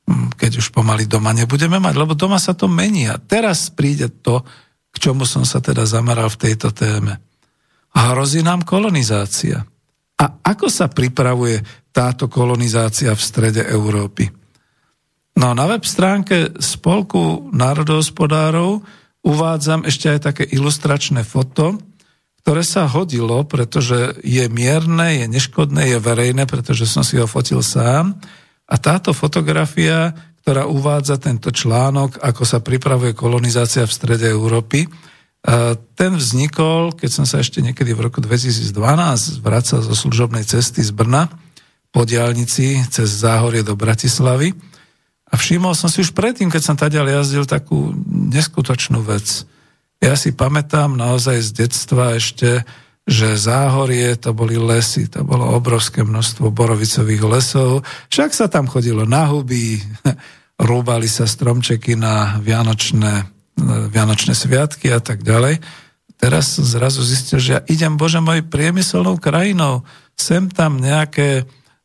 hm, 0.06 0.38
keď 0.38 0.62
už 0.62 0.70
pomaly 0.70 1.10
doma 1.10 1.34
nebudeme 1.34 1.82
mať, 1.82 1.94
lebo 1.98 2.14
doma 2.14 2.38
sa 2.38 2.54
to 2.54 2.70
mení. 2.70 3.10
A 3.10 3.18
teraz 3.18 3.74
príde 3.74 4.10
to, 4.10 4.46
k 4.94 4.96
čomu 5.02 5.26
som 5.26 5.42
sa 5.42 5.58
teda 5.58 5.90
zameral 5.90 6.30
v 6.30 6.42
tejto 6.50 6.70
téme. 6.70 7.18
A 7.94 8.14
hrozí 8.14 8.46
nám 8.46 8.66
kolonizácia. 8.66 9.66
A 10.24 10.40
ako 10.40 10.72
sa 10.72 10.88
pripravuje 10.88 11.60
táto 11.92 12.32
kolonizácia 12.32 13.12
v 13.12 13.20
strede 13.20 13.68
Európy? 13.68 14.32
No 15.36 15.52
na 15.52 15.68
web 15.68 15.84
stránke 15.84 16.56
Spolku 16.64 17.52
národohospodárov 17.52 18.80
uvádzam 19.28 19.84
ešte 19.84 20.08
aj 20.16 20.20
také 20.32 20.44
ilustračné 20.48 21.28
foto, 21.28 21.76
ktoré 22.44 22.64
sa 22.64 22.88
hodilo, 22.88 23.44
pretože 23.48 24.20
je 24.24 24.46
mierne, 24.48 25.24
je 25.24 25.26
neškodné, 25.28 25.96
je 25.96 25.98
verejné, 26.00 26.44
pretože 26.48 26.88
som 26.88 27.04
si 27.04 27.20
ho 27.20 27.28
fotil 27.28 27.60
sám. 27.64 28.16
A 28.68 28.76
táto 28.80 29.16
fotografia, 29.16 30.12
ktorá 30.44 30.68
uvádza 30.68 31.20
tento 31.20 31.52
článok, 31.52 32.20
ako 32.20 32.44
sa 32.44 32.60
pripravuje 32.60 33.16
kolonizácia 33.16 33.88
v 33.88 33.96
strede 33.96 34.28
Európy, 34.28 34.88
ten 36.00 36.12
vznikol, 36.16 36.96
keď 36.96 37.10
som 37.12 37.26
sa 37.28 37.44
ešte 37.44 37.60
niekedy 37.60 37.92
v 37.92 38.08
roku 38.08 38.24
2012 38.24 39.44
vracal 39.44 39.84
zo 39.84 39.92
služobnej 39.92 40.48
cesty 40.48 40.80
z 40.80 40.96
Brna 40.96 41.28
po 41.92 42.08
diálnici 42.08 42.80
cez 42.88 43.12
Záhorie 43.12 43.60
do 43.60 43.76
Bratislavy 43.76 44.56
a 45.28 45.36
všimol 45.36 45.74
som 45.74 45.90
si 45.90 46.06
už 46.06 46.14
predtým, 46.14 46.48
keď 46.48 46.62
som 46.62 46.78
taďal 46.78 47.10
jazdil, 47.10 47.50
takú 47.50 47.90
neskutočnú 48.08 49.02
vec. 49.02 49.50
Ja 49.98 50.14
si 50.14 50.30
pamätám 50.30 50.94
naozaj 50.94 51.42
z 51.42 51.50
detstva 51.66 52.14
ešte, 52.14 52.62
že 53.04 53.36
záhorie 53.36 54.14
to 54.14 54.32
boli 54.32 54.56
lesy, 54.62 55.10
to 55.10 55.26
bolo 55.26 55.58
obrovské 55.58 56.06
množstvo 56.06 56.54
borovicových 56.54 57.24
lesov, 57.26 57.82
však 58.14 58.30
sa 58.32 58.46
tam 58.46 58.70
chodilo 58.70 59.10
na 59.10 59.26
huby, 59.26 59.82
rúbali 60.70 61.10
sa 61.10 61.26
stromčeky 61.26 61.98
na 61.98 62.38
vianočné, 62.38 63.33
vianočné 63.60 64.34
sviatky 64.34 64.90
a 64.90 65.00
tak 65.00 65.22
ďalej. 65.22 65.62
Teraz 66.18 66.56
som 66.56 66.64
zrazu 66.64 67.04
zistil, 67.04 67.40
že 67.42 67.52
ja 67.58 67.62
idem, 67.68 68.00
Bože 68.00 68.24
môj, 68.24 68.48
priemyselnou 68.48 69.20
krajinou, 69.20 69.84
sem 70.16 70.48
tam 70.48 70.80
nejaké 70.80 71.44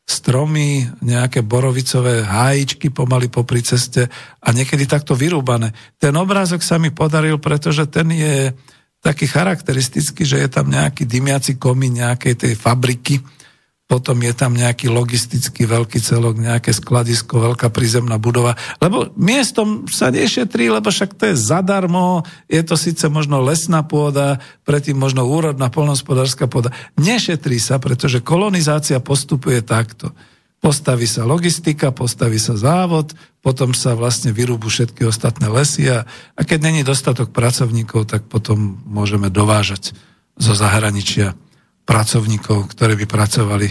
stromy, 0.09 0.89
nejaké 1.05 1.45
borovicové 1.45 2.25
hájičky 2.25 2.89
pomaly 2.89 3.29
popri 3.29 3.61
ceste 3.61 4.09
a 4.41 4.49
niekedy 4.49 4.89
takto 4.89 5.13
vyrúbané. 5.13 5.69
Ten 6.01 6.17
obrázok 6.17 6.65
sa 6.65 6.81
mi 6.81 6.89
podaril, 6.89 7.37
pretože 7.37 7.85
ten 7.85 8.09
je 8.09 8.49
taký 9.05 9.29
charakteristický, 9.29 10.25
že 10.25 10.41
je 10.41 10.49
tam 10.49 10.67
nejaký 10.73 11.05
dymiaci 11.05 11.61
komín 11.61 12.01
nejakej 12.01 12.33
tej 12.41 12.53
fabriky, 12.57 13.21
potom 13.89 14.21
je 14.21 14.37
tam 14.37 14.53
nejaký 14.53 14.85
logistický 14.85 15.65
veľký 15.65 15.97
celok, 15.97 16.37
nejaké 16.37 16.69
skladisko, 16.69 17.41
veľká 17.41 17.73
prízemná 17.73 18.21
budova, 18.21 18.53
lebo 18.77 19.09
miestom 19.17 19.89
sa 19.89 20.13
nešetrí, 20.13 20.69
lebo 20.69 20.93
však 20.93 21.17
to 21.17 21.33
je 21.33 21.35
zadarmo, 21.35 22.21
je 22.45 22.61
to 22.61 22.77
síce 22.77 23.01
možno 23.09 23.41
lesná 23.41 23.81
pôda, 23.81 24.37
predtým 24.61 24.93
možno 24.93 25.25
úrodná 25.25 25.73
polnospodárska 25.73 26.45
pôda. 26.45 26.69
Nešetrí 27.01 27.57
sa, 27.57 27.81
pretože 27.81 28.21
kolonizácia 28.21 29.01
postupuje 29.01 29.65
takto. 29.65 30.13
postaví 30.61 31.09
sa 31.09 31.25
logistika, 31.25 31.89
postaví 31.89 32.37
sa 32.37 32.53
závod, 32.53 33.17
potom 33.41 33.73
sa 33.73 33.97
vlastne 33.97 34.29
vyrúbu 34.29 34.69
všetky 34.69 35.01
ostatné 35.01 35.49
lesy 35.49 35.89
a, 35.89 36.05
a 36.37 36.41
keď 36.45 36.59
není 36.61 36.85
dostatok 36.85 37.33
pracovníkov, 37.33 38.05
tak 38.05 38.29
potom 38.29 38.77
môžeme 38.85 39.33
dovážať 39.33 39.97
zo 40.37 40.53
zahraničia 40.53 41.33
pracovníkov, 41.85 42.75
ktorí 42.75 42.93
by 43.03 43.05
pracovali. 43.05 43.67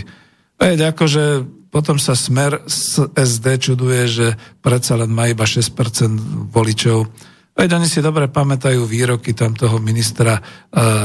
Veď 0.58 0.90
akože 0.90 1.24
potom 1.68 2.00
sa 2.00 2.16
smer 2.16 2.64
z 2.64 3.12
SD 3.12 3.46
čuduje, 3.60 4.02
že 4.08 4.26
predsa 4.64 4.96
len 4.96 5.12
má 5.12 5.28
iba 5.28 5.44
6% 5.44 6.48
voličov. 6.48 7.06
Veď 7.58 7.74
oni 7.74 7.90
si 7.90 7.98
dobre 7.98 8.30
pamätajú 8.30 8.86
výroky 8.86 9.34
tam 9.34 9.50
toho 9.50 9.82
ministra 9.82 10.38
e, 10.38 10.42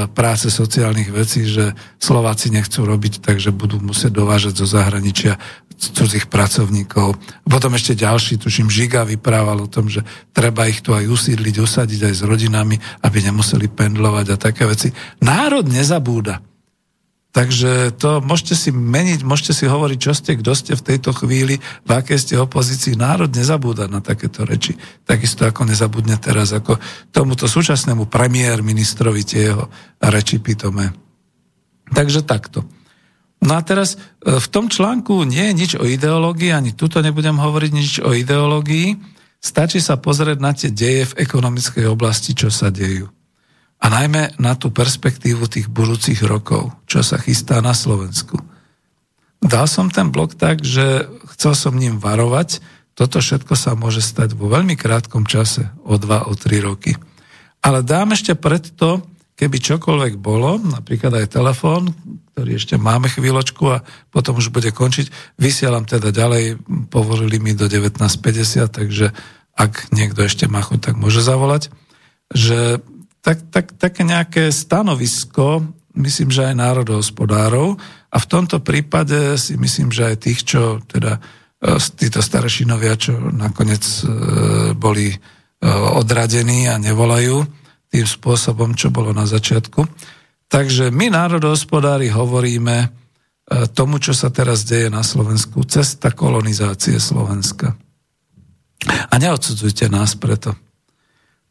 práce 0.06 0.54
sociálnych 0.54 1.10
vecí, 1.10 1.50
že 1.50 1.74
Slováci 1.98 2.54
nechcú 2.54 2.86
robiť, 2.86 3.26
takže 3.26 3.50
budú 3.50 3.82
musieť 3.82 4.14
dovážať 4.14 4.62
zo 4.62 4.68
zahraničia 4.70 5.42
cudzích 5.74 6.30
pracovníkov. 6.30 7.18
Potom 7.44 7.74
ešte 7.74 7.98
ďalší, 7.98 8.38
tuším, 8.38 8.70
Žiga 8.70 9.02
vyprával 9.04 9.66
o 9.66 9.72
tom, 9.72 9.90
že 9.90 10.06
treba 10.30 10.70
ich 10.70 10.86
tu 10.86 10.94
aj 10.94 11.10
usídliť, 11.10 11.56
usadiť 11.58 12.00
aj 12.08 12.14
s 12.14 12.24
rodinami, 12.24 12.78
aby 13.02 13.18
nemuseli 13.26 13.68
pendlovať 13.74 14.26
a 14.32 14.38
také 14.38 14.70
veci. 14.70 14.94
Národ 15.26 15.66
nezabúda. 15.66 16.53
Takže 17.34 17.98
to 17.98 18.22
môžete 18.22 18.54
si 18.54 18.70
meniť, 18.70 19.26
môžete 19.26 19.58
si 19.58 19.66
hovoriť, 19.66 19.98
čo 19.98 20.14
ste, 20.14 20.38
kto 20.38 20.54
ste 20.54 20.78
v 20.78 20.86
tejto 20.86 21.18
chvíli, 21.18 21.58
v 21.82 21.90
akej 21.90 22.22
ste 22.22 22.34
opozícii. 22.38 22.94
Národ 22.94 23.34
nezabúda 23.34 23.90
na 23.90 24.06
takéto 24.06 24.46
reči. 24.46 24.78
Takisto 25.02 25.50
ako 25.50 25.66
nezabudne 25.66 26.14
teraz, 26.22 26.54
ako 26.54 26.78
tomuto 27.10 27.50
súčasnému 27.50 28.06
premiér 28.06 28.62
ministrovi 28.62 29.26
tie 29.26 29.50
jeho 29.50 29.66
reči 29.98 30.38
pitomé. 30.46 30.94
Takže 31.90 32.22
takto. 32.22 32.70
No 33.42 33.58
a 33.58 33.66
teraz 33.66 33.98
e, 33.98 34.38
v 34.38 34.48
tom 34.54 34.70
článku 34.70 35.26
nie 35.26 35.50
je 35.50 35.58
nič 35.58 35.72
o 35.82 35.90
ideológii, 35.90 36.54
ani 36.54 36.78
tuto 36.78 37.02
nebudem 37.02 37.42
hovoriť 37.42 37.72
nič 37.74 37.92
o 38.06 38.14
ideológii. 38.14 38.94
Stačí 39.42 39.82
sa 39.82 39.98
pozrieť 39.98 40.38
na 40.38 40.54
tie 40.54 40.70
deje 40.70 41.10
v 41.10 41.18
ekonomickej 41.26 41.90
oblasti, 41.90 42.38
čo 42.38 42.54
sa 42.54 42.70
dejú 42.70 43.10
a 43.84 43.86
najmä 43.92 44.40
na 44.40 44.56
tú 44.56 44.72
perspektívu 44.72 45.52
tých 45.52 45.68
budúcich 45.68 46.24
rokov, 46.24 46.72
čo 46.88 47.04
sa 47.04 47.20
chystá 47.20 47.60
na 47.60 47.76
Slovensku. 47.76 48.40
Dal 49.44 49.68
som 49.68 49.92
ten 49.92 50.08
blok 50.08 50.40
tak, 50.40 50.64
že 50.64 51.04
chcel 51.36 51.52
som 51.52 51.76
ním 51.76 52.00
varovať, 52.00 52.64
toto 52.96 53.20
všetko 53.20 53.60
sa 53.60 53.76
môže 53.76 54.00
stať 54.00 54.40
vo 54.40 54.48
veľmi 54.48 54.80
krátkom 54.80 55.28
čase, 55.28 55.68
o 55.84 56.00
2, 56.00 56.32
o 56.32 56.34
3 56.38 56.64
roky. 56.64 56.96
Ale 57.60 57.84
dám 57.84 58.16
ešte 58.16 58.40
predto, 58.40 59.04
keby 59.36 59.60
čokoľvek 59.60 60.14
bolo, 60.16 60.64
napríklad 60.64 61.20
aj 61.20 61.36
telefón, 61.36 61.92
ktorý 62.32 62.56
ešte 62.56 62.80
máme 62.80 63.12
chvíľočku 63.12 63.64
a 63.68 63.84
potom 64.14 64.40
už 64.40 64.54
bude 64.54 64.72
končiť, 64.72 65.36
vysielam 65.36 65.84
teda 65.84 66.16
ďalej, 66.16 66.64
povolili 66.88 67.42
mi 67.42 67.52
do 67.52 67.68
19.50, 67.68 68.72
takže 68.72 69.12
ak 69.60 69.92
niekto 69.92 70.24
ešte 70.24 70.48
má 70.48 70.64
chuť, 70.64 70.80
tak 70.94 70.96
môže 70.96 71.20
zavolať, 71.20 71.68
že 72.32 72.80
tak, 73.24 73.40
tak, 73.48 73.66
také 73.80 74.04
nejaké 74.04 74.52
stanovisko, 74.52 75.64
myslím, 75.96 76.30
že 76.30 76.52
aj 76.52 76.60
národohospodárov 76.60 77.80
a 78.12 78.18
v 78.20 78.30
tomto 78.30 78.60
prípade 78.60 79.40
si 79.40 79.56
myslím, 79.56 79.96
že 79.96 80.12
aj 80.12 80.16
tých, 80.20 80.40
čo 80.44 80.84
teda 80.84 81.18
e, 81.64 81.80
títo 81.96 82.20
starešinovia, 82.20 83.00
čo 83.00 83.16
nakoniec 83.32 83.80
e, 83.80 84.04
boli 84.76 85.08
e, 85.08 85.18
odradení 85.72 86.68
a 86.68 86.76
nevolajú 86.76 87.48
tým 87.88 88.06
spôsobom, 88.06 88.76
čo 88.76 88.92
bolo 88.92 89.16
na 89.16 89.24
začiatku. 89.24 89.88
Takže 90.52 90.92
my, 90.92 91.08
národohospodári, 91.16 92.12
hovoríme 92.12 93.02
tomu, 93.74 94.00
čo 94.00 94.16
sa 94.16 94.32
teraz 94.32 94.64
deje 94.64 94.88
na 94.88 95.04
Slovensku, 95.04 95.62
cesta 95.68 96.16
kolonizácie 96.16 96.96
Slovenska. 96.96 97.76
A 98.88 99.14
neodsudzujte 99.20 99.92
nás 99.92 100.16
preto. 100.16 100.56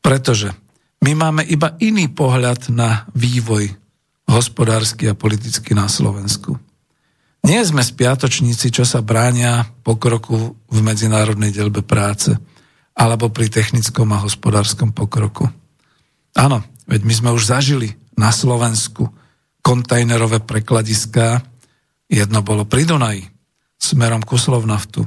Pretože 0.02 0.56
my 1.02 1.12
máme 1.18 1.42
iba 1.50 1.74
iný 1.82 2.06
pohľad 2.08 2.70
na 2.70 3.10
vývoj 3.12 3.74
hospodársky 4.30 5.10
a 5.10 5.18
politicky 5.18 5.74
na 5.74 5.90
Slovensku. 5.90 6.56
Nie 7.42 7.66
sme 7.66 7.82
spiatočníci, 7.82 8.70
čo 8.70 8.86
sa 8.86 9.02
bránia 9.02 9.66
pokroku 9.82 10.54
v 10.70 10.78
medzinárodnej 10.78 11.50
delbe 11.50 11.82
práce 11.82 12.30
alebo 12.94 13.34
pri 13.34 13.50
technickom 13.50 14.06
a 14.14 14.22
hospodárskom 14.22 14.94
pokroku. 14.94 15.50
Áno, 16.38 16.62
veď 16.86 17.00
my 17.02 17.14
sme 17.18 17.30
už 17.34 17.50
zažili 17.50 17.98
na 18.14 18.30
Slovensku 18.30 19.10
kontajnerové 19.58 20.38
prekladiská. 20.46 21.42
Jedno 22.06 22.46
bolo 22.46 22.62
pri 22.62 22.86
Dunaji, 22.86 23.26
smerom 23.74 24.22
ku 24.22 24.38
Slovnaftu. 24.38 25.02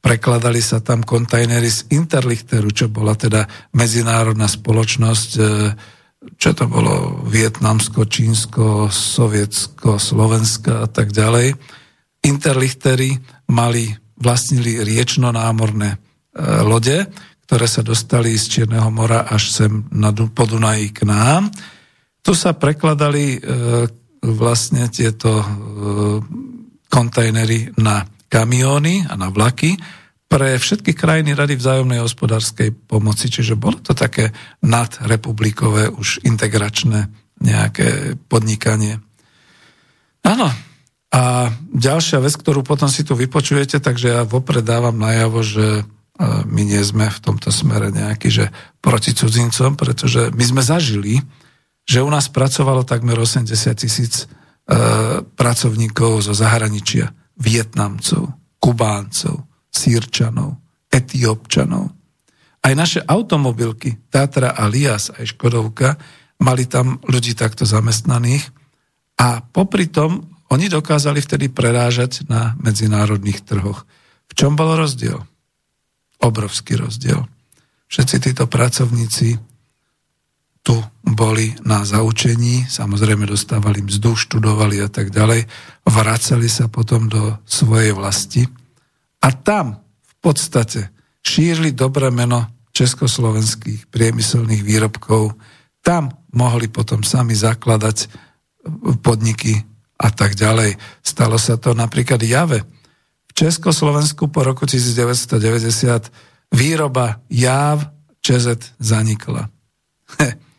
Prekladali 0.00 0.64
sa 0.64 0.80
tam 0.80 1.04
kontajnery 1.04 1.68
z 1.68 1.92
Interlichteru, 1.92 2.72
čo 2.72 2.88
bola 2.88 3.12
teda 3.12 3.44
medzinárodná 3.76 4.48
spoločnosť, 4.48 5.30
e, 5.36 5.42
čo 6.40 6.56
to 6.56 6.64
bolo 6.64 7.20
Vietnamsko, 7.28 8.08
Čínsko, 8.08 8.88
Sovietsko, 8.88 10.00
Slovenska 10.00 10.84
a 10.84 10.88
tak 10.88 11.12
ďalej. 11.12 11.52
Interlichtery 12.24 13.20
mali, 13.52 13.92
vlastnili 14.16 14.80
riečno-námorné 14.80 15.90
e, 15.92 15.98
lode, 16.64 17.04
ktoré 17.44 17.66
sa 17.68 17.84
dostali 17.84 18.40
z 18.40 18.44
Čierneho 18.56 18.88
mora 18.88 19.28
až 19.28 19.52
sem 19.52 19.84
na 19.92 20.16
Podunají 20.16 20.96
k 20.96 21.04
nám. 21.04 21.52
Tu 22.24 22.32
sa 22.32 22.56
prekladali 22.56 23.36
e, 23.36 23.38
vlastne 24.24 24.88
tieto 24.92 25.40
kontajnery 26.92 27.72
na 27.80 28.04
kamióny 28.30 29.10
a 29.10 29.18
na 29.18 29.28
vlaky 29.28 29.74
pre 30.30 30.54
všetky 30.54 30.94
krajiny 30.94 31.34
Rady 31.34 31.58
vzájomnej 31.58 31.98
hospodárskej 31.98 32.70
pomoci. 32.86 33.26
Čiže 33.26 33.58
bolo 33.58 33.82
to 33.82 33.98
také 33.98 34.30
nadrepublikové 34.62 35.90
už 35.90 36.22
integračné 36.22 37.10
nejaké 37.42 38.14
podnikanie. 38.30 39.02
Áno. 40.22 40.46
A 41.10 41.50
ďalšia 41.74 42.22
vec, 42.22 42.38
ktorú 42.38 42.62
potom 42.62 42.86
si 42.86 43.02
tu 43.02 43.18
vypočujete, 43.18 43.82
takže 43.82 44.06
ja 44.14 44.22
vopred 44.22 44.62
dávam 44.62 44.94
najavo, 44.94 45.42
že 45.42 45.66
e, 45.66 45.84
my 46.46 46.62
nie 46.62 46.78
sme 46.86 47.10
v 47.10 47.18
tomto 47.18 47.50
smere 47.50 47.90
nejaký, 47.90 48.30
že 48.30 48.46
proti 48.78 49.10
cudzincom, 49.10 49.74
pretože 49.74 50.30
my 50.30 50.44
sme 50.46 50.62
zažili, 50.62 51.18
že 51.82 52.06
u 52.06 52.06
nás 52.06 52.30
pracovalo 52.30 52.86
takmer 52.86 53.18
80 53.18 53.50
tisíc 53.74 54.22
e, 54.22 54.26
pracovníkov 55.26 56.22
zo 56.22 56.30
zahraničia. 56.30 57.10
Vietnamcov, 57.40 58.30
Kubáncov, 58.60 59.48
Sýrčanov, 59.72 60.60
Etiópčanov. 60.92 61.90
Aj 62.60 62.72
naše 62.76 63.00
automobilky, 63.00 63.96
Tatra 64.12 64.52
a 64.52 64.68
Lias, 64.68 65.08
aj 65.08 65.32
Škodovka, 65.32 65.96
mali 66.44 66.68
tam 66.68 67.00
ľudí 67.08 67.32
takto 67.32 67.64
zamestnaných 67.64 68.52
a 69.16 69.40
popri 69.40 69.88
tom 69.88 70.28
oni 70.50 70.66
dokázali 70.66 71.22
vtedy 71.22 71.46
prerážať 71.48 72.26
na 72.26 72.58
medzinárodných 72.58 73.46
trhoch. 73.46 73.86
V 74.28 74.32
čom 74.34 74.58
bol 74.58 74.74
rozdiel? 74.74 75.22
Obrovský 76.20 76.76
rozdiel. 76.76 77.24
Všetci 77.86 78.16
títo 78.30 78.44
pracovníci 78.50 79.49
tu 80.60 80.76
boli 81.00 81.56
na 81.64 81.82
zaučení, 81.88 82.68
samozrejme 82.68 83.24
dostávali 83.24 83.80
mzdu, 83.80 84.12
študovali 84.16 84.84
a 84.84 84.88
tak 84.92 85.08
ďalej, 85.08 85.48
vracali 85.88 86.48
sa 86.52 86.68
potom 86.68 87.08
do 87.08 87.40
svojej 87.48 87.96
vlasti 87.96 88.44
a 89.24 89.28
tam 89.32 89.80
v 90.04 90.14
podstate 90.20 90.92
šírili 91.24 91.72
dobré 91.72 92.12
meno 92.12 92.48
československých 92.76 93.88
priemyselných 93.88 94.62
výrobkov, 94.62 95.36
tam 95.80 96.12
mohli 96.32 96.68
potom 96.68 97.00
sami 97.00 97.32
zakladať 97.32 98.08
podniky 99.00 99.64
a 100.00 100.08
tak 100.12 100.36
ďalej. 100.36 100.76
Stalo 101.00 101.36
sa 101.40 101.56
to 101.56 101.72
napríklad 101.76 102.20
Jave. 102.20 102.64
V 103.28 103.32
Československu 103.36 104.28
po 104.28 104.44
roku 104.44 104.64
1990 104.68 106.52
výroba 106.52 107.20
JAV 107.32 107.84
ČZ 108.20 108.76
zanikla. 108.80 109.48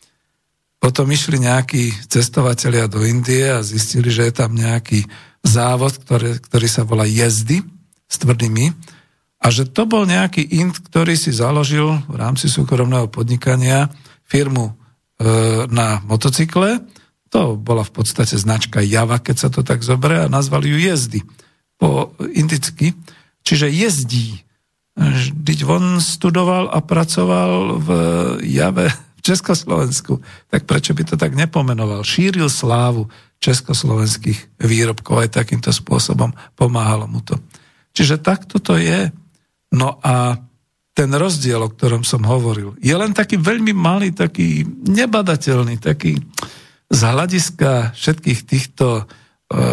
Potom 0.82 1.06
išli 1.14 1.38
nejakí 1.38 2.10
cestovatelia 2.10 2.90
do 2.90 3.06
Indie 3.06 3.54
a 3.54 3.62
zistili, 3.62 4.10
že 4.10 4.26
je 4.26 4.34
tam 4.34 4.50
nejaký 4.58 5.06
závod, 5.46 5.94
ktorý, 6.02 6.42
ktorý 6.42 6.66
sa 6.66 6.82
volá 6.82 7.06
Jezdy 7.06 7.62
s 8.10 8.18
tvrdými 8.18 8.74
a 9.42 9.46
že 9.50 9.66
to 9.66 9.86
bol 9.86 10.02
nejaký 10.06 10.42
Ind, 10.58 10.78
ktorý 10.90 11.14
si 11.14 11.30
založil 11.30 12.02
v 12.06 12.16
rámci 12.18 12.46
súkromného 12.46 13.10
podnikania 13.10 13.90
firmu 14.26 14.70
e, 14.70 14.72
na 15.70 15.98
motocykle. 16.06 16.82
To 17.30 17.58
bola 17.58 17.82
v 17.82 17.92
podstate 18.02 18.38
značka 18.38 18.82
Java, 18.82 19.18
keď 19.18 19.36
sa 19.38 19.48
to 19.50 19.66
tak 19.66 19.82
zoberie 19.82 20.26
a 20.26 20.30
nazvali 20.30 20.70
ju 20.70 20.78
Jezdy 20.78 21.20
po 21.78 22.14
indicky. 22.30 22.94
Čiže 23.42 23.66
jezdí. 23.66 24.46
Vždyť 24.94 25.58
on 25.66 25.98
studoval 25.98 26.70
a 26.70 26.78
pracoval 26.78 27.82
v 27.82 27.88
Jave 28.46 28.94
Československu, 29.22 30.18
tak 30.50 30.66
prečo 30.66 30.92
by 30.92 31.02
to 31.06 31.14
tak 31.14 31.38
nepomenoval? 31.38 32.02
Šíril 32.02 32.50
slávu 32.50 33.06
československých 33.38 34.58
výrobkov 34.62 35.26
aj 35.26 35.42
takýmto 35.42 35.70
spôsobom, 35.70 36.34
pomáhalo 36.58 37.06
mu 37.06 37.22
to. 37.22 37.38
Čiže 37.94 38.22
takto 38.22 38.58
to 38.58 38.78
je. 38.78 39.10
No 39.74 39.98
a 40.02 40.38
ten 40.92 41.08
rozdiel, 41.08 41.58
o 41.62 41.72
ktorom 41.72 42.04
som 42.04 42.22
hovoril, 42.26 42.76
je 42.82 42.92
len 42.92 43.16
taký 43.16 43.40
veľmi 43.40 43.72
malý, 43.72 44.12
taký 44.12 44.62
nebadateľný, 44.68 45.80
taký 45.80 46.20
z 46.92 47.00
hľadiska 47.00 47.96
všetkých 47.96 48.40
týchto 48.44 48.86
e, 49.00 49.02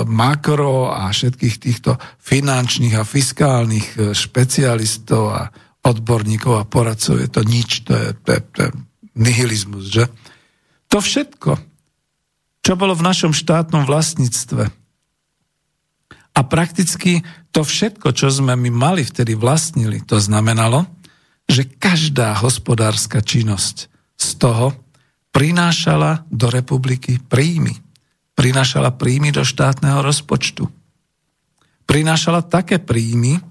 makro 0.07 0.87
a 0.87 1.11
všetkých 1.11 1.55
týchto 1.59 1.99
finančných 2.23 2.95
a 2.95 3.03
fiskálnych 3.03 3.87
e, 3.99 4.15
špecialistov 4.15 5.23
a 5.27 5.51
odborníkov 5.83 6.53
a 6.55 6.67
poradcov 6.67 7.19
je 7.19 7.27
to 7.27 7.43
nič, 7.43 7.83
to 7.83 7.91
je, 7.91 8.07
to 8.23 8.29
je, 8.31 8.41
to 8.55 8.59
je 8.63 8.69
nihilizmus, 9.19 9.91
že? 9.91 10.07
To 10.89 11.03
všetko, 11.03 11.59
čo 12.63 12.73
bolo 12.79 12.95
v 12.95 13.05
našom 13.05 13.35
štátnom 13.35 13.83
vlastníctve, 13.85 14.71
a 16.39 16.45
prakticky 16.45 17.25
to 17.51 17.67
všetko, 17.67 18.15
čo 18.15 18.31
sme 18.31 18.55
my 18.55 18.71
mali 18.71 19.03
vtedy 19.03 19.35
vlastnili, 19.35 19.99
to 20.07 20.21
znamenalo, 20.21 20.87
že 21.49 21.67
každá 21.67 22.37
hospodárska 22.39 23.19
činnosť 23.19 23.91
z 24.15 24.29
toho 24.39 24.71
prinášala 25.35 26.23
do 26.29 26.47
republiky 26.47 27.19
príjmy. 27.19 27.75
Prinášala 28.37 28.95
príjmy 28.95 29.35
do 29.35 29.43
štátneho 29.43 29.99
rozpočtu. 29.99 30.69
Prinášala 31.83 32.45
také 32.45 32.79
príjmy, 32.79 33.41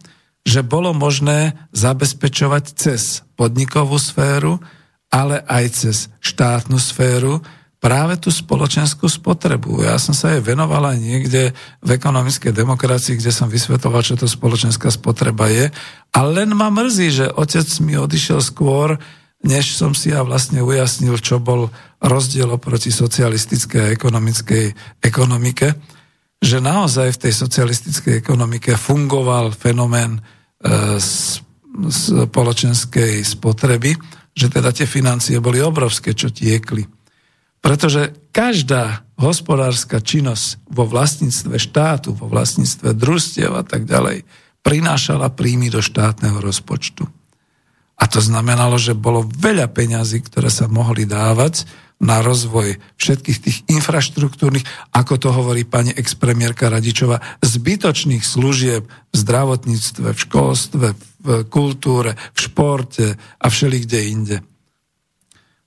že 0.47 0.64
bolo 0.64 0.97
možné 0.97 1.59
zabezpečovať 1.77 2.64
cez 2.73 3.21
podnikovú 3.37 4.01
sféru, 4.01 4.62
ale 5.09 5.40
aj 5.48 5.64
cez 5.72 5.96
štátnu 6.20 6.76
sféru 6.76 7.40
práve 7.78 8.18
tú 8.18 8.34
spoločenskú 8.34 9.06
spotrebu. 9.06 9.86
Ja 9.86 9.96
som 10.02 10.11
sa 10.11 10.34
jej 10.34 10.42
aj 10.42 10.98
niekde 10.98 11.54
v 11.78 11.88
ekonomickej 11.94 12.50
demokracii, 12.50 13.14
kde 13.16 13.30
som 13.30 13.46
vysvetoval, 13.46 14.02
čo 14.02 14.18
to 14.18 14.26
spoločenská 14.26 14.90
spotreba 14.90 15.46
je. 15.46 15.70
A 16.11 16.18
len 16.26 16.50
ma 16.59 16.74
mrzí, 16.74 17.09
že 17.14 17.26
otec 17.30 17.66
mi 17.86 17.94
odišiel 17.94 18.42
skôr, 18.42 18.98
než 19.46 19.78
som 19.78 19.94
si 19.94 20.11
ja 20.11 20.26
vlastne 20.26 20.59
ujasnil, 20.59 21.14
čo 21.22 21.38
bol 21.38 21.70
rozdiel 22.02 22.50
oproti 22.50 22.90
socialistickej 22.90 23.80
a 23.86 23.92
ekonomickej 23.94 24.74
ekonomike, 24.98 25.78
že 26.42 26.59
naozaj 26.59 27.14
v 27.14 27.22
tej 27.22 27.32
socialistickej 27.34 28.14
ekonomike 28.18 28.74
fungoval 28.74 29.54
fenomén 29.54 30.18
e, 30.18 30.22
spoločenskej 31.86 33.22
spotreby, 33.22 33.94
že 34.39 34.47
teda 34.47 34.70
tie 34.70 34.86
financie 34.86 35.43
boli 35.43 35.59
obrovské, 35.59 36.14
čo 36.14 36.30
tiekli. 36.30 36.86
Pretože 37.59 38.30
každá 38.30 39.03
hospodárska 39.18 39.99
činnosť 39.99 40.62
vo 40.70 40.86
vlastníctve 40.86 41.59
štátu, 41.59 42.14
vo 42.14 42.30
vlastníctve 42.30 42.95
družstiev 42.95 43.51
a 43.51 43.66
tak 43.66 43.82
ďalej 43.82 44.22
prinášala 44.62 45.34
príjmy 45.34 45.74
do 45.74 45.82
štátneho 45.82 46.39
rozpočtu. 46.39 47.03
A 47.99 48.07
to 48.07 48.22
znamenalo, 48.22 48.78
že 48.78 48.95
bolo 48.95 49.26
veľa 49.26 49.74
peňazí, 49.74 50.22
ktoré 50.22 50.55
sa 50.55 50.70
mohli 50.70 51.03
dávať 51.03 51.66
na 51.99 52.22
rozvoj 52.22 52.78
všetkých 52.94 53.38
tých 53.42 53.59
infraštruktúrnych, 53.66 54.62
ako 54.94 55.14
to 55.18 55.28
hovorí 55.34 55.66
pani 55.66 55.90
expremiérka 55.90 56.70
Radičova, 56.70 57.18
zbytočných 57.42 58.22
služieb 58.22 58.86
v 58.86 59.16
zdravotníctve, 59.18 60.14
v 60.14 60.18
školstve, 60.18 60.86
v 60.94 61.28
kultúre, 61.51 62.14
v 62.14 62.38
športe 62.38 63.18
a 63.18 63.46
všelikde 63.51 63.99
inde. 64.07 64.36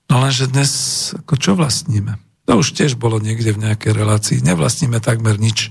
No 0.08 0.24
lenže 0.24 0.48
dnes, 0.48 0.72
ako 1.20 1.34
čo 1.36 1.52
vlastníme? 1.52 2.16
To 2.48 2.64
už 2.64 2.74
tiež 2.74 2.96
bolo 2.96 3.20
niekde 3.20 3.52
v 3.52 3.68
nejakej 3.68 3.92
relácii. 3.92 4.44
Nevlastníme 4.44 4.98
takmer 5.04 5.36
nič. 5.36 5.70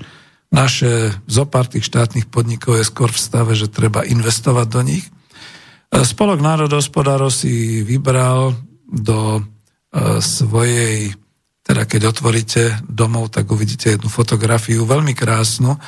Naše 0.53 1.15
zopár 1.25 1.67
tých 1.67 1.89
štátnych 1.89 2.29
podnikov 2.29 2.79
je 2.79 2.85
skôr 2.87 3.09
v 3.09 3.21
stave, 3.21 3.53
že 3.57 3.71
treba 3.71 4.05
investovať 4.05 4.67
do 4.69 4.81
nich. 4.85 5.05
Spolok 5.91 6.39
národohospodárov 6.39 7.27
si 7.33 7.83
vybral 7.83 8.55
do 8.87 9.43
svojej, 10.23 11.11
teda 11.67 11.83
keď 11.83 12.01
otvoríte 12.11 12.79
domov, 12.87 13.35
tak 13.35 13.51
uvidíte 13.51 13.95
jednu 13.95 14.07
fotografiu, 14.07 14.87
veľmi 14.87 15.11
krásnu. 15.11 15.75
E, 15.75 15.79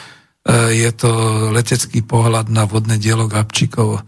je 0.76 0.92
to 0.92 1.12
letecký 1.56 2.04
pohľad 2.04 2.52
na 2.52 2.68
vodné 2.68 3.00
dielo 3.00 3.32
Gabčíkovo 3.32 4.04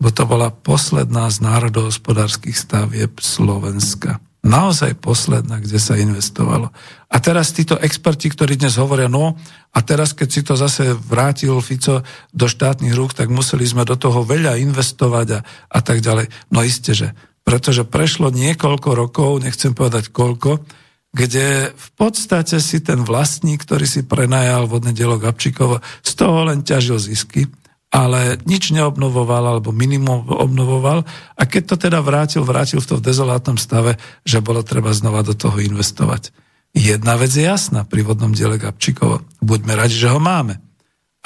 bo 0.00 0.08
to 0.08 0.24
bola 0.24 0.48
posledná 0.48 1.28
z 1.28 1.44
národohospodárskych 1.44 2.56
stavieb 2.56 3.20
Slovenska. 3.20 4.16
Naozaj 4.40 4.96
posledná, 5.04 5.60
kde 5.60 5.76
sa 5.76 6.00
investovalo. 6.00 6.72
A 7.12 7.16
teraz 7.20 7.52
títo 7.52 7.76
experti, 7.76 8.32
ktorí 8.32 8.56
dnes 8.56 8.80
hovoria, 8.80 9.12
no 9.12 9.36
a 9.76 9.78
teraz, 9.84 10.16
keď 10.16 10.28
si 10.32 10.40
to 10.40 10.56
zase 10.56 10.96
vrátil 10.96 11.60
Fico 11.60 12.00
do 12.32 12.46
štátnych 12.48 12.96
rúk, 12.96 13.12
tak 13.12 13.28
museli 13.28 13.68
sme 13.68 13.84
do 13.84 14.00
toho 14.00 14.24
veľa 14.24 14.56
investovať 14.56 15.26
a, 15.36 15.40
a 15.44 15.80
tak 15.84 16.00
ďalej. 16.00 16.32
No 16.48 16.64
isté, 16.64 16.96
že. 16.96 17.12
Pretože 17.42 17.88
prešlo 17.88 18.30
niekoľko 18.30 18.90
rokov, 18.94 19.30
nechcem 19.42 19.72
povedať 19.74 20.12
koľko, 20.12 20.62
kde 21.10 21.74
v 21.74 21.88
podstate 21.98 22.62
si 22.62 22.78
ten 22.78 23.02
vlastník, 23.02 23.66
ktorý 23.66 23.82
si 23.82 24.06
prenajal 24.06 24.70
vodné 24.70 24.94
dielo 24.94 25.18
Gabčíkovo, 25.18 25.82
z 26.06 26.12
toho 26.14 26.46
len 26.46 26.62
ťažil 26.62 27.02
zisky 27.02 27.50
ale 27.90 28.38
nič 28.46 28.70
neobnovoval 28.70 29.50
alebo 29.58 29.74
minimum 29.74 30.30
obnovoval 30.30 31.02
a 31.34 31.42
keď 31.42 31.74
to 31.74 31.76
teda 31.90 31.98
vrátil, 31.98 32.46
vrátil 32.46 32.78
v 32.78 32.86
to 32.86 32.96
dezolátnom 33.02 33.58
stave, 33.58 33.98
že 34.22 34.38
bolo 34.38 34.62
treba 34.62 34.94
znova 34.94 35.26
do 35.26 35.34
toho 35.34 35.58
investovať. 35.58 36.30
Jedna 36.70 37.18
vec 37.18 37.34
je 37.34 37.42
jasná 37.42 37.82
pri 37.82 38.06
vodnom 38.06 38.30
diele 38.30 38.62
Gabčíkovo. 38.62 39.26
Buďme 39.42 39.74
radi, 39.74 39.98
že 39.98 40.06
ho 40.06 40.22
máme. 40.22 40.62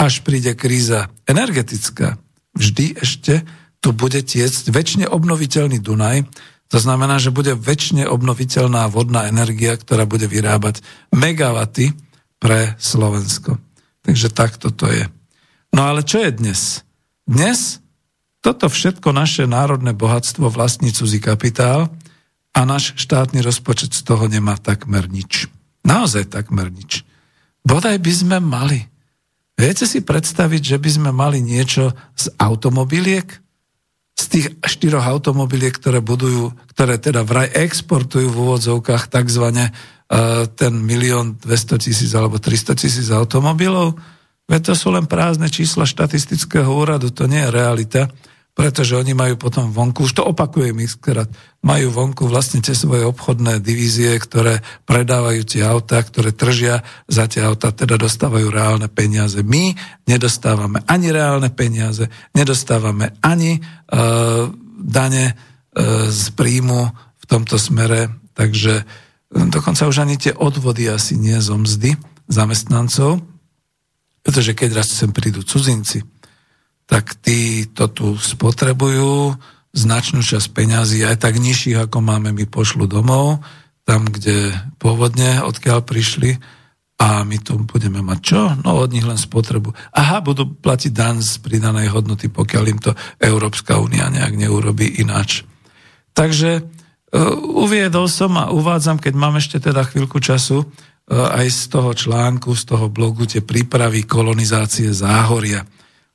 Až 0.01 0.25
príde 0.25 0.57
kríza 0.57 1.13
energetická, 1.29 2.17
vždy 2.57 2.97
ešte 2.97 3.45
tu 3.85 3.93
bude 3.93 4.25
tiecť 4.25 4.73
väčšine 4.73 5.07
obnoviteľný 5.13 5.77
Dunaj, 5.85 6.25
to 6.73 6.81
znamená, 6.81 7.21
že 7.21 7.29
bude 7.29 7.53
väčšine 7.53 8.09
obnoviteľná 8.09 8.89
vodná 8.89 9.29
energia, 9.29 9.77
ktorá 9.77 10.09
bude 10.09 10.25
vyrábať 10.25 10.81
megawaty 11.13 11.93
pre 12.41 12.73
Slovensko. 12.81 13.61
Takže 14.01 14.33
takto 14.33 14.73
to 14.73 14.89
je. 14.89 15.05
No 15.77 15.85
ale 15.85 16.01
čo 16.01 16.25
je 16.25 16.33
dnes? 16.33 16.81
Dnes 17.29 17.85
toto 18.41 18.73
všetko 18.73 19.13
naše 19.13 19.45
národné 19.45 19.93
bohatstvo 19.93 20.49
vlastní 20.49 20.97
cudzí 20.97 21.21
kapitál 21.21 21.93
a 22.57 22.61
náš 22.65 22.97
štátny 22.97 23.45
rozpočet 23.45 23.93
z 23.93 24.01
toho 24.01 24.33
nemá 24.33 24.57
takmer 24.57 25.13
nič. 25.13 25.53
Naozaj 25.85 26.33
takmer 26.33 26.73
nič. 26.73 27.05
Bodaj 27.61 28.01
by 28.01 28.13
sme 28.13 28.37
mali. 28.41 28.81
Viete 29.61 29.85
si 29.85 30.01
predstaviť, 30.01 30.75
že 30.75 30.79
by 30.81 30.91
sme 30.91 31.11
mali 31.13 31.45
niečo 31.45 31.93
z 32.17 32.33
automobiliek? 32.41 33.44
Z 34.25 34.27
tých 34.33 34.47
štyroch 34.65 35.05
automobiliek, 35.05 35.77
ktoré 35.77 36.01
budujú, 36.01 36.57
ktoré 36.73 36.97
teda 36.97 37.21
vraj 37.21 37.53
exportujú 37.53 38.33
v 38.33 38.41
úvodzovkách 38.41 39.13
takzvané 39.13 39.69
uh, 39.69 40.49
ten 40.49 40.73
milión 40.73 41.37
200 41.45 41.85
tisíc 41.85 42.11
alebo 42.17 42.41
300 42.41 42.73
tisíc 42.73 43.13
automobilov, 43.13 44.01
Veď 44.45 44.61
to 44.73 44.75
sú 44.77 44.93
len 44.93 45.09
prázdne 45.09 45.49
čísla 45.49 45.89
štatistického 45.89 46.69
úradu, 46.69 47.09
to 47.09 47.25
nie 47.25 47.41
je 47.41 47.55
realita, 47.55 48.13
pretože 48.55 48.95
oni 48.95 49.19
majú 49.19 49.35
potom 49.35 49.75
vonku, 49.75 50.07
už 50.07 50.15
to 50.15 50.23
opakujem 50.31 50.79
iskrát, 50.79 51.27
majú 51.67 51.91
vonku 51.91 52.31
vlastne 52.31 52.63
tie 52.63 52.71
svoje 52.71 53.03
obchodné 53.03 53.59
divízie, 53.59 54.15
ktoré 54.15 54.63
predávajú 54.87 55.43
tie 55.43 55.67
autá, 55.67 55.99
ktoré 55.99 56.31
tržia 56.31 56.87
za 57.11 57.27
tie 57.27 57.43
autá, 57.43 57.75
teda 57.75 57.99
dostávajú 57.99 58.47
reálne 58.55 58.87
peniaze. 58.87 59.43
My 59.43 59.75
nedostávame 60.07 60.87
ani 60.87 61.11
reálne 61.11 61.51
peniaze, 61.51 62.07
nedostávame 62.31 63.19
ani 63.27 63.59
uh, 63.59 64.47
dane 64.79 65.35
uh, 65.35 66.07
z 66.07 66.31
príjmu 66.39 66.95
v 66.95 67.25
tomto 67.27 67.59
smere, 67.59 68.07
takže 68.39 68.87
dokonca 69.35 69.91
už 69.91 70.07
ani 70.07 70.15
tie 70.15 70.31
odvody 70.31 70.87
asi 70.87 71.19
nie 71.19 71.43
zo 71.43 71.59
mzdy 71.59 71.99
zamestnancov, 72.31 73.19
pretože 74.23 74.55
keď 74.55 74.79
raz 74.79 74.95
sem 74.95 75.11
prídu 75.11 75.43
cudzinci, 75.43 76.14
tak 76.85 77.17
tí 77.19 77.69
to 77.71 77.89
tu 77.89 78.07
spotrebujú, 78.17 79.35
značnú 79.75 80.23
časť 80.23 80.49
peňazí, 80.55 81.03
aj 81.03 81.25
tak 81.25 81.41
nižších, 81.41 81.89
ako 81.89 81.99
máme, 81.99 82.31
my 82.31 82.47
pošlu 82.47 82.87
domov, 82.87 83.43
tam, 83.85 84.07
kde 84.09 84.55
pôvodne, 84.79 85.43
odkiaľ 85.43 85.83
prišli, 85.83 86.39
a 86.95 87.27
my 87.27 87.43
tu 87.43 87.59
budeme 87.59 87.99
mať 88.07 88.19
čo? 88.23 88.41
No 88.63 88.79
od 88.79 88.95
nich 88.95 89.03
len 89.03 89.19
spotrebu. 89.19 89.75
Aha, 89.99 90.23
budú 90.23 90.47
platiť 90.47 90.95
dan 90.95 91.19
z 91.19 91.43
pridanej 91.43 91.91
hodnoty, 91.91 92.31
pokiaľ 92.31 92.65
im 92.71 92.79
to 92.79 92.95
Európska 93.19 93.83
únia 93.83 94.07
nejak 94.15 94.39
neurobi 94.39 95.03
ináč. 95.03 95.43
Takže 96.15 96.63
uh, 96.63 97.35
uviedol 97.59 98.07
som 98.07 98.39
a 98.39 98.55
uvádzam, 98.55 99.03
keď 99.03 99.15
mám 99.19 99.35
ešte 99.43 99.59
teda 99.59 99.83
chvíľku 99.83 100.23
času, 100.23 100.71
E, 101.05 101.13
aj 101.13 101.47
z 101.53 101.63
toho 101.69 101.93
článku, 101.93 102.57
z 102.57 102.65
toho 102.65 102.89
blogu 102.89 103.29
tie 103.29 103.45
prípravy 103.45 104.09
kolonizácie 104.09 104.89
Záhoria. 104.89 105.61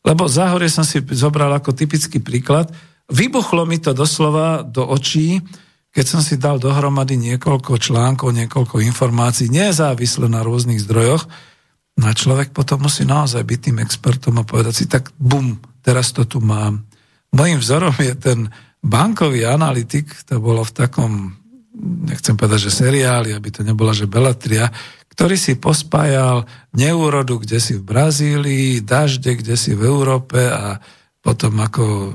Lebo 0.05 0.31
Záhorie 0.31 0.71
som 0.71 0.88
si 0.88 1.03
zobral 1.15 1.51
ako 1.51 1.76
typický 1.76 2.23
príklad. 2.23 2.71
Vybuchlo 3.11 3.67
mi 3.67 3.81
to 3.81 3.91
doslova 3.91 4.63
do 4.63 4.85
očí, 4.88 5.43
keď 5.89 6.05
som 6.05 6.21
si 6.21 6.38
dal 6.38 6.61
dohromady 6.61 7.17
niekoľko 7.17 7.81
článkov, 7.81 8.30
niekoľko 8.31 8.80
informácií, 8.85 9.49
nezávisle 9.49 10.30
na 10.30 10.45
rôznych 10.45 10.80
zdrojoch, 10.85 11.26
No 11.99 12.07
a 12.07 12.15
človek 12.15 12.55
potom 12.55 12.88
musí 12.88 13.03
naozaj 13.03 13.43
byť 13.43 13.59
tým 13.59 13.77
expertom 13.84 14.39
a 14.39 14.47
povedať 14.47 14.73
si, 14.73 14.85
tak 14.88 15.11
bum, 15.19 15.59
teraz 15.84 16.15
to 16.15 16.23
tu 16.23 16.39
mám. 16.39 16.88
Mojím 17.35 17.59
vzorom 17.59 17.91
je 17.99 18.15
ten 18.15 18.47
bankový 18.80 19.43
analytik, 19.43 20.07
to 20.23 20.39
bolo 20.39 20.63
v 20.63 20.71
takom, 20.71 21.35
nechcem 22.07 22.39
povedať, 22.39 22.71
že 22.71 22.88
seriáli, 22.88 23.35
aby 23.35 23.51
to 23.51 23.67
nebola, 23.67 23.91
že 23.91 24.07
Belatria, 24.07 24.71
ktorý 25.14 25.36
si 25.36 25.60
pospájal 25.60 26.48
neúrodu 26.73 27.41
kde 27.41 27.60
si 27.60 27.73
v 27.76 27.84
Brazílii, 27.84 28.81
dažde 28.86 29.40
kde 29.40 29.56
si 29.60 29.76
v 29.76 29.86
Európe 29.86 30.40
a 30.48 30.80
potom 31.19 31.60
ako 31.60 31.84
e, 31.84 32.10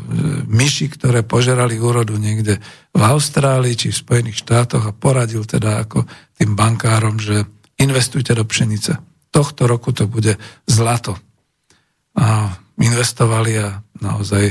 myši, 0.49 0.89
ktoré 0.97 1.21
požerali 1.23 1.77
úrodu 1.77 2.17
niekde 2.17 2.57
v 2.97 3.03
Austrálii 3.05 3.77
či 3.77 3.93
v 3.93 4.01
Spojených 4.01 4.41
štátoch 4.41 4.85
a 4.89 4.97
poradil 4.97 5.45
teda 5.45 5.85
ako 5.85 6.09
tým 6.41 6.57
bankárom, 6.57 7.21
že 7.21 7.45
investujte 7.77 8.33
do 8.33 8.49
pšenice. 8.49 8.97
Tohto 9.29 9.69
roku 9.69 9.93
to 9.93 10.09
bude 10.09 10.41
zlato. 10.65 11.21
A 12.17 12.57
investovali 12.81 13.61
a 13.61 13.83
naozaj 14.01 14.51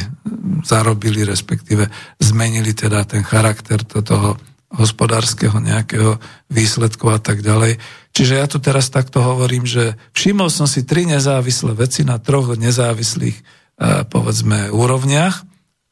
zarobili, 0.63 1.27
respektíve 1.27 1.89
zmenili 2.21 2.71
teda 2.71 3.03
ten 3.03 3.25
charakter 3.25 3.83
toho 3.83 4.39
hospodárskeho 4.73 5.59
nejakého 5.59 6.17
výsledku 6.49 7.09
a 7.11 7.19
tak 7.21 7.45
ďalej. 7.45 7.77
Čiže 8.13 8.33
ja 8.37 8.45
tu 8.45 8.61
teraz 8.61 8.93
takto 8.93 9.25
hovorím, 9.25 9.65
že 9.65 9.97
všimol 10.13 10.53
som 10.53 10.69
si 10.69 10.85
tri 10.85 11.09
nezávislé 11.09 11.73
veci 11.73 12.05
na 12.05 12.21
troch 12.21 12.53
nezávislých 12.53 13.63
E, 13.73 14.05
povedzme 14.05 14.69
úrovniach, 14.69 15.41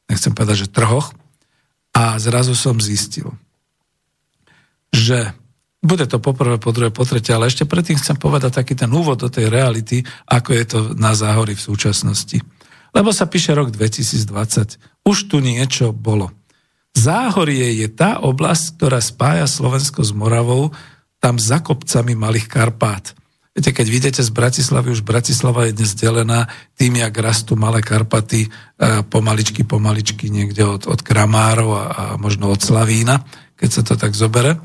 nechcem 0.06 0.38
povedať, 0.38 0.70
že 0.70 0.74
trhoch, 0.74 1.18
a 1.92 2.16
zrazu 2.22 2.56
som 2.56 2.80
zistil, 2.80 3.36
že 4.94 5.36
bude 5.82 6.06
to 6.06 6.22
poprvé, 6.22 6.62
po 6.62 6.72
druhé, 6.72 6.94
po 6.94 7.04
tretie, 7.04 7.34
ale 7.34 7.50
ešte 7.50 7.66
predtým 7.66 7.98
chcem 7.98 8.16
povedať 8.16 8.62
taký 8.62 8.78
ten 8.78 8.88
úvod 8.94 9.20
do 9.20 9.34
tej 9.34 9.50
reality, 9.50 10.06
ako 10.30 10.50
je 10.54 10.66
to 10.70 10.80
na 10.94 11.18
záhory 11.18 11.58
v 11.58 11.66
súčasnosti. 11.68 12.38
Lebo 12.94 13.10
sa 13.10 13.26
píše 13.26 13.58
rok 13.58 13.74
2020. 13.74 14.78
Už 15.04 15.18
tu 15.26 15.42
niečo 15.42 15.90
bolo. 15.90 16.30
Záhorie 16.94 17.82
je 17.82 17.90
tá 17.90 18.22
oblasť, 18.22 18.78
ktorá 18.78 19.02
spája 19.02 19.50
Slovensko 19.50 20.06
s 20.06 20.14
Moravou, 20.14 20.70
tam 21.22 21.38
za 21.38 21.62
kopcami 21.62 22.18
Malých 22.18 22.50
Karpát. 22.50 23.14
Viete, 23.52 23.76
keď 23.76 23.88
vidíte 23.88 24.22
z 24.24 24.32
Bratislavy, 24.32 24.96
už 24.96 25.04
Bratislava 25.06 25.68
je 25.68 25.76
dnes 25.78 25.92
delená 25.94 26.48
tým, 26.80 26.98
jak 26.98 27.14
rastú 27.20 27.60
malé 27.60 27.84
Karpaty, 27.84 28.48
e, 28.48 28.50
pomaličky, 29.06 29.68
pomaličky 29.68 30.32
niekde 30.32 30.66
od, 30.66 30.88
od 30.88 31.00
Kramárov 31.04 31.70
a, 31.76 31.84
a 31.84 32.04
možno 32.16 32.48
od 32.48 32.64
Slavína, 32.64 33.28
keď 33.60 33.70
sa 33.70 33.82
to 33.84 34.00
tak 34.00 34.16
zobere. 34.16 34.56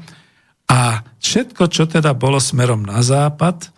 A 0.71 1.03
všetko, 1.19 1.67
čo 1.67 1.91
teda 1.91 2.15
bolo 2.15 2.39
smerom 2.39 2.87
na 2.87 3.03
západ, 3.03 3.75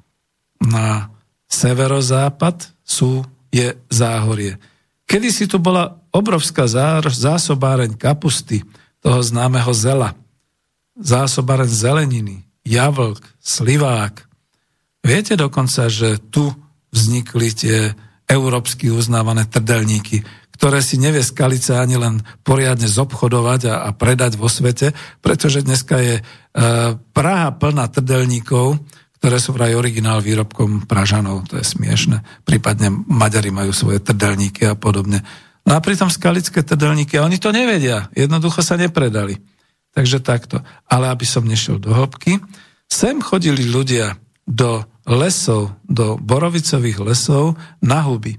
na 0.61 1.09
severozápad, 1.49 2.69
sú, 2.85 3.25
je 3.49 3.81
záhorie. 3.89 4.61
Kedy 5.09 5.29
si 5.33 5.49
tu 5.49 5.57
bola 5.57 6.05
obrovská 6.13 6.69
zásobáreň 7.17 7.97
kapusty, 7.97 8.61
toho 9.01 9.25
známeho 9.25 9.73
zela, 9.73 10.13
zásobáreň 11.01 11.71
zeleniny, 11.71 12.48
jablk, 12.69 13.25
slivák, 13.41 14.29
Viete 15.09 15.39
dokonca, 15.39 15.87
že 15.87 16.19
tu 16.29 16.51
vznikli 16.93 17.49
tie 17.55 17.79
európsky 18.29 18.93
uznávané 18.93 19.47
trdelníky, 19.49 20.21
ktoré 20.59 20.83
si 20.83 20.99
nevie 20.99 21.23
skalica 21.23 21.79
ani 21.79 21.97
len 21.97 22.21
poriadne 22.43 22.85
zobchodovať 22.91 23.61
a, 23.71 23.75
a 23.87 23.91
predať 23.95 24.35
vo 24.37 24.51
svete, 24.51 24.93
pretože 25.23 25.63
dneska 25.63 25.97
je 26.03 26.15
e, 26.19 26.23
Praha 27.15 27.49
plná 27.55 27.89
trdelníkov, 27.89 28.83
ktoré 29.23 29.39
sú 29.39 29.55
vraj 29.55 29.79
originál 29.79 30.21
výrobkom 30.21 30.85
Pražanov, 30.85 31.47
to 31.47 31.57
je 31.57 31.65
smiešne. 31.65 32.21
Prípadne 32.43 32.91
Maďari 32.93 33.49
majú 33.49 33.73
svoje 33.73 34.03
trdelníky 34.03 34.67
a 34.67 34.77
podobne. 34.77 35.23
No 35.65 35.79
a 35.79 35.81
pritom 35.81 36.11
skalické 36.11 36.61
trdelníky, 36.67 37.17
oni 37.17 37.39
to 37.41 37.49
nevedia, 37.49 38.11
jednoducho 38.13 38.61
sa 38.61 38.77
nepredali. 38.77 39.39
Takže 39.99 40.23
takto. 40.23 40.63
Ale 40.87 41.11
aby 41.11 41.27
som 41.27 41.43
nešiel 41.43 41.83
do 41.83 41.91
hĺbky, 41.91 42.39
sem 42.87 43.19
chodili 43.19 43.67
ľudia 43.67 44.15
do 44.47 44.87
lesov, 45.11 45.75
do 45.91 46.15
borovicových 46.23 47.03
lesov 47.03 47.59
na 47.83 48.07
huby. 48.07 48.39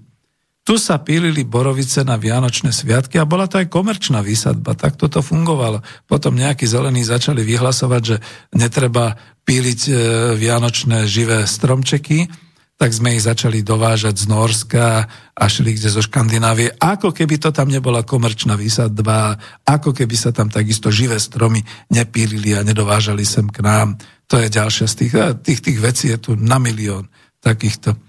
Tu 0.63 0.79
sa 0.79 1.01
pílili 1.01 1.43
borovice 1.43 2.07
na 2.07 2.15
Vianočné 2.15 2.71
sviatky 2.71 3.19
a 3.19 3.27
bola 3.27 3.51
to 3.51 3.59
aj 3.59 3.67
komerčná 3.67 4.23
výsadba, 4.23 4.71
tak 4.71 4.95
toto 4.95 5.19
fungovalo. 5.19 5.83
Potom 6.07 6.39
nejakí 6.39 6.63
zelení 6.63 7.03
začali 7.03 7.43
vyhlasovať, 7.43 8.01
že 8.05 8.17
netreba 8.55 9.19
píliť 9.43 9.81
e, 9.89 9.91
vianočné 10.39 11.09
živé 11.09 11.43
stromčeky, 11.43 12.29
tak 12.79 12.95
sme 12.95 13.11
ich 13.11 13.27
začali 13.27 13.59
dovážať 13.59 14.23
z 14.23 14.25
Norska 14.31 15.03
a 15.35 15.43
šli 15.51 15.75
kde 15.75 15.91
zo 15.91 15.99
Škandinávie, 15.99 16.79
ako 16.79 17.11
keby 17.11 17.35
to 17.35 17.51
tam 17.51 17.67
nebola 17.67 18.07
komerčná 18.07 18.55
výsadba, 18.55 19.35
ako 19.67 19.91
keby 19.91 20.15
sa 20.15 20.31
tam 20.31 20.47
takisto 20.47 20.87
živé 20.87 21.19
stromy 21.19 21.59
nepílili 21.91 22.55
a 22.55 22.63
nedovážali 22.63 23.27
sem 23.27 23.51
k 23.51 23.59
nám. 23.59 23.99
To 24.31 24.39
je 24.39 24.47
ďalšia 24.47 24.87
z 24.87 24.95
tých, 24.95 25.13
tých, 25.43 25.59
tých 25.59 25.79
vecí 25.83 26.07
je 26.07 26.23
tu 26.23 26.31
na 26.39 26.55
milión 26.55 27.11
takýchto. 27.43 27.99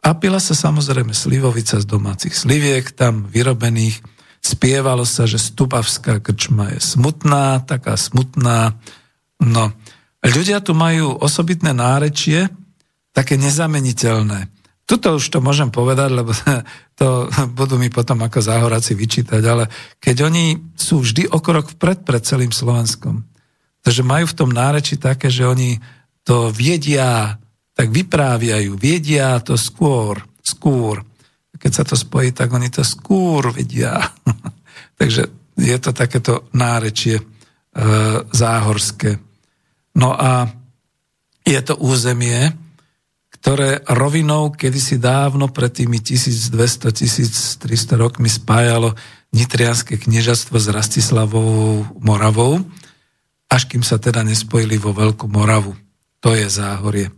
A 0.00 0.16
pila 0.16 0.40
sa 0.40 0.56
samozrejme 0.56 1.12
slivovica 1.12 1.76
z 1.76 1.84
domácich 1.84 2.32
sliviek, 2.32 2.96
tam 2.96 3.28
vyrobených. 3.28 4.00
Spievalo 4.40 5.04
sa, 5.04 5.28
že 5.28 5.36
stupavská 5.36 6.24
krčma 6.24 6.72
je 6.72 6.80
smutná, 6.80 7.60
taká 7.60 7.96
smutná. 8.00 8.72
No, 9.36 9.72
ľudia 10.24 10.64
tu 10.64 10.72
majú 10.72 11.12
osobitné 11.20 11.76
nárečie, 11.76 12.48
také 13.14 13.38
nezameniteľné. 13.38 14.50
Tuto 14.84 15.16
už 15.16 15.32
to 15.32 15.40
môžem 15.40 15.72
povedať, 15.72 16.10
lebo 16.12 16.34
to 17.00 17.30
budú 17.58 17.78
mi 17.78 17.88
potom 17.88 18.20
ako 18.20 18.42
záhoráci 18.42 18.92
vyčítať, 18.98 19.42
ale 19.46 19.70
keď 20.02 20.28
oni 20.28 20.74
sú 20.74 21.00
vždy 21.00 21.30
o 21.30 21.38
krok 21.38 21.72
vpred 21.72 22.04
pred 22.04 22.20
celým 22.26 22.50
Slovenskom, 22.50 23.24
Takže 23.84 24.00
majú 24.00 24.24
v 24.24 24.38
tom 24.40 24.50
nárečí 24.50 24.96
také, 24.96 25.28
že 25.28 25.44
oni 25.44 25.76
to 26.24 26.48
vedia, 26.48 27.36
tak 27.76 27.92
vypráviajú, 27.92 28.80
vedia 28.80 29.36
to 29.44 29.60
skôr, 29.60 30.24
skôr. 30.40 31.04
Keď 31.60 31.72
sa 31.72 31.84
to 31.84 31.92
spojí, 31.92 32.32
tak 32.32 32.48
oni 32.48 32.72
to 32.72 32.80
skôr 32.80 33.52
vedia. 33.52 34.00
Takže 35.00 35.28
je 35.60 35.76
to 35.76 35.92
takéto 35.92 36.48
nárečie 36.56 37.20
e, 37.20 37.24
záhorské. 38.32 39.20
No 40.00 40.16
a 40.16 40.48
je 41.44 41.60
to 41.60 41.76
územie, 41.76 42.56
ktoré 43.44 43.84
rovinou 43.92 44.48
kedysi 44.56 44.96
dávno 44.96 45.52
pred 45.52 45.68
tými 45.68 46.00
1200-1300 46.00 47.68
rokmi 48.00 48.32
spájalo 48.32 48.96
Nitrianské 49.36 50.00
kniežatstvo 50.00 50.56
s 50.56 50.72
Rastislavou 50.72 51.84
Moravou 52.00 52.64
až 53.54 53.70
kým 53.70 53.86
sa 53.86 54.02
teda 54.02 54.26
nespojili 54.26 54.74
vo 54.82 54.90
Veľkú 54.90 55.30
Moravu. 55.30 55.78
To 56.26 56.34
je 56.34 56.50
záhorie. 56.50 57.14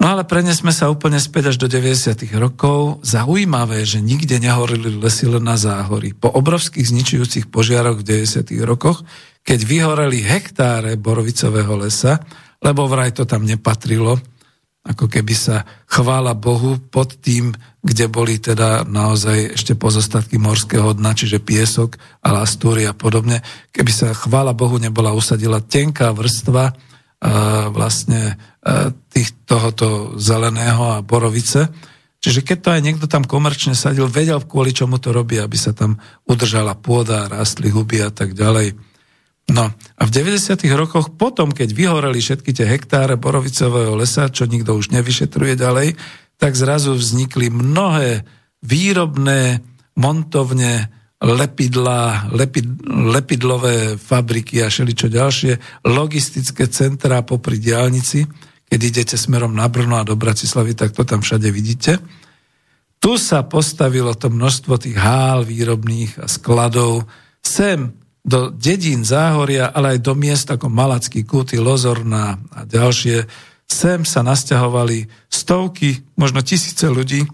No 0.00 0.10
ale 0.10 0.26
prenesme 0.26 0.74
sa 0.74 0.90
úplne 0.90 1.20
späť 1.20 1.54
až 1.54 1.56
do 1.62 1.68
90. 1.70 2.16
rokov. 2.40 3.04
Zaujímavé, 3.06 3.86
že 3.86 4.02
nikde 4.02 4.40
nehorili 4.42 4.98
lesy 4.98 5.30
len 5.30 5.46
na 5.46 5.54
záhory. 5.54 6.16
Po 6.16 6.32
obrovských 6.32 6.90
zničujúcich 6.90 7.52
požiaroch 7.52 8.02
v 8.02 8.24
90. 8.24 8.50
rokoch, 8.66 9.06
keď 9.46 9.62
vyhoreli 9.62 10.24
hektáre 10.24 10.98
borovicového 10.98 11.86
lesa, 11.86 12.18
lebo 12.64 12.90
vraj 12.90 13.14
to 13.14 13.28
tam 13.28 13.46
nepatrilo, 13.46 14.18
ako 14.82 15.06
keby 15.06 15.34
sa 15.34 15.62
chvála 15.86 16.34
Bohu 16.34 16.74
pod 16.90 17.14
tým, 17.22 17.54
kde 17.82 18.10
boli 18.10 18.42
teda 18.42 18.82
naozaj 18.82 19.54
ešte 19.54 19.78
pozostatky 19.78 20.42
morského 20.42 20.90
dna, 20.98 21.14
čiže 21.14 21.38
piesok 21.38 21.98
a 22.22 22.34
lastúry 22.34 22.86
a 22.90 22.94
podobne. 22.94 23.46
Keby 23.70 23.92
sa 23.94 24.08
chvála 24.10 24.54
Bohu 24.58 24.82
nebola 24.82 25.14
usadila 25.14 25.62
tenká 25.62 26.10
vrstva 26.10 26.74
uh, 26.74 27.70
vlastne 27.70 28.34
uh, 28.34 28.90
tých, 29.10 29.30
tohoto 29.46 30.18
zeleného 30.18 30.98
a 30.98 31.04
borovice, 31.06 31.70
Čiže 32.22 32.46
keď 32.46 32.58
to 32.62 32.68
aj 32.70 32.80
niekto 32.86 33.06
tam 33.10 33.26
komerčne 33.26 33.74
sadil, 33.74 34.06
vedel, 34.06 34.38
kvôli 34.46 34.70
čomu 34.70 35.02
to 35.02 35.10
robí, 35.10 35.42
aby 35.42 35.58
sa 35.58 35.74
tam 35.74 35.98
udržala 36.22 36.78
pôda, 36.78 37.26
rastli 37.26 37.66
huby 37.66 37.98
a 37.98 38.14
tak 38.14 38.38
ďalej. 38.38 38.78
No 39.50 39.74
a 39.74 40.02
v 40.06 40.10
90. 40.10 40.62
rokoch 40.78 41.10
potom, 41.18 41.50
keď 41.50 41.74
vyhoreli 41.74 42.22
všetky 42.22 42.54
tie 42.54 42.66
hektáre 42.68 43.18
borovicového 43.18 43.98
lesa, 43.98 44.30
čo 44.30 44.46
nikto 44.46 44.78
už 44.78 44.94
nevyšetruje 44.94 45.58
ďalej, 45.58 45.98
tak 46.38 46.54
zrazu 46.54 46.94
vznikli 46.94 47.50
mnohé 47.50 48.22
výrobné 48.62 49.62
montovne, 49.98 50.88
lepidla, 51.22 52.34
lepid, 52.34 52.66
lepidlové 52.86 53.94
fabriky 53.94 54.62
a 54.62 54.70
šeličo 54.70 55.06
ďalšie, 55.06 55.86
logistické 55.86 56.66
centrá 56.66 57.22
popri 57.22 57.62
diálnici, 57.62 58.26
keď 58.66 58.80
idete 58.80 59.16
smerom 59.20 59.54
na 59.54 59.68
Brno 59.68 60.00
a 60.00 60.06
do 60.06 60.18
Bratislavy, 60.18 60.74
tak 60.74 60.96
to 60.96 61.06
tam 61.06 61.22
všade 61.22 61.46
vidíte. 61.52 62.00
Tu 63.02 63.12
sa 63.18 63.42
postavilo 63.46 64.14
to 64.14 64.30
množstvo 64.30 64.78
tých 64.78 64.96
hál 64.98 65.42
výrobných 65.46 66.22
a 66.22 66.26
skladov. 66.30 67.06
Sem 67.42 68.01
do 68.22 68.54
dedín 68.54 69.02
Záhoria, 69.02 69.74
ale 69.74 69.98
aj 69.98 70.06
do 70.06 70.14
miest 70.14 70.46
ako 70.46 70.70
Malacký, 70.70 71.26
Kúty, 71.26 71.58
Lozorná 71.58 72.38
a 72.54 72.62
ďalšie 72.62 73.26
sem 73.66 74.06
sa 74.06 74.22
nasťahovali 74.22 75.10
stovky, 75.26 76.06
možno 76.14 76.44
tisíce 76.44 76.86
ľudí 76.86 77.26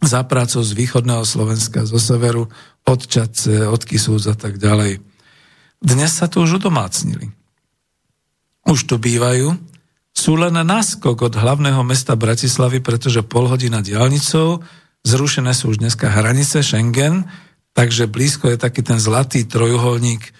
za 0.00 0.22
prácou 0.24 0.62
z 0.62 0.72
východného 0.78 1.26
Slovenska, 1.26 1.84
zo 1.84 1.98
severu, 1.98 2.46
od 2.86 3.00
Čace, 3.04 3.66
od 3.66 3.82
Kisúc 3.84 4.24
a 4.30 4.36
tak 4.38 4.56
ďalej. 4.56 5.02
Dnes 5.82 6.10
sa 6.14 6.30
tu 6.30 6.40
už 6.40 6.62
udomácnili. 6.62 7.28
Už 8.64 8.86
tu 8.88 8.96
bývajú, 8.96 9.58
sú 10.14 10.32
len 10.34 10.54
naskok 10.56 11.30
od 11.30 11.34
hlavného 11.38 11.82
mesta 11.86 12.18
Bratislavy, 12.18 12.82
pretože 12.82 13.22
pol 13.22 13.46
hodina 13.46 13.84
diálnicou, 13.84 14.64
zrušené 15.06 15.54
sú 15.54 15.70
už 15.70 15.78
dneska 15.78 16.10
hranice 16.10 16.64
Schengen, 16.64 17.28
takže 17.78 18.10
blízko 18.10 18.50
je 18.50 18.58
taký 18.58 18.82
ten 18.82 18.98
zlatý 18.98 19.46
trojuholník 19.46 20.26
e, 20.26 20.30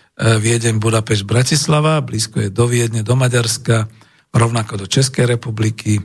Viedeň, 0.43 0.83
Budapešť, 0.83 1.23
Bratislava, 1.23 2.03
blízko 2.03 2.43
je 2.43 2.51
do 2.51 2.67
Viedne, 2.67 3.07
do 3.07 3.15
Maďarska, 3.15 3.87
rovnako 4.35 4.83
do 4.83 4.87
Českej 4.91 5.39
republiky. 5.39 6.03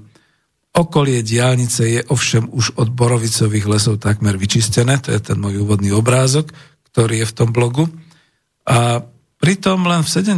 Okolie 0.78 1.26
diálnice 1.26 1.82
je 1.90 2.02
ovšem 2.06 2.54
už 2.54 2.78
od 2.78 2.94
borovicových 2.94 3.66
lesov 3.66 3.98
takmer 3.98 4.38
vyčistené, 4.38 5.02
to 5.02 5.10
je 5.10 5.18
ten 5.18 5.42
môj 5.42 5.66
úvodný 5.66 5.90
obrázok, 5.90 6.54
ktorý 6.94 7.26
je 7.26 7.30
v 7.34 7.34
tom 7.34 7.50
blogu. 7.50 7.90
A 8.70 9.02
pritom 9.42 9.90
len 9.90 10.06
v 10.06 10.14
70. 10.14 10.38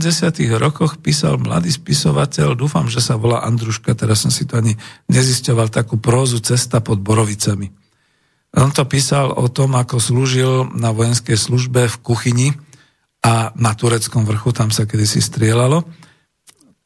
rokoch 0.56 1.04
písal 1.04 1.36
mladý 1.36 1.76
spisovateľ, 1.76 2.56
dúfam, 2.56 2.88
že 2.88 3.04
sa 3.04 3.20
volá 3.20 3.44
Andruška, 3.44 4.00
teraz 4.00 4.24
som 4.24 4.32
si 4.32 4.48
to 4.48 4.64
ani 4.64 4.80
nezisťoval, 5.12 5.68
takú 5.76 6.00
prózu 6.00 6.40
Cesta 6.40 6.80
pod 6.80 7.04
Borovicami. 7.04 7.85
On 8.56 8.72
to 8.72 8.88
písal 8.88 9.36
o 9.36 9.52
tom, 9.52 9.76
ako 9.76 10.00
slúžil 10.00 10.72
na 10.80 10.96
vojenskej 10.96 11.36
službe 11.36 11.92
v 11.92 11.98
kuchyni 12.00 12.50
a 13.20 13.52
na 13.60 13.76
tureckom 13.76 14.24
vrchu, 14.24 14.56
tam 14.56 14.72
sa 14.72 14.88
kedysi 14.88 15.20
strieľalo. 15.20 15.84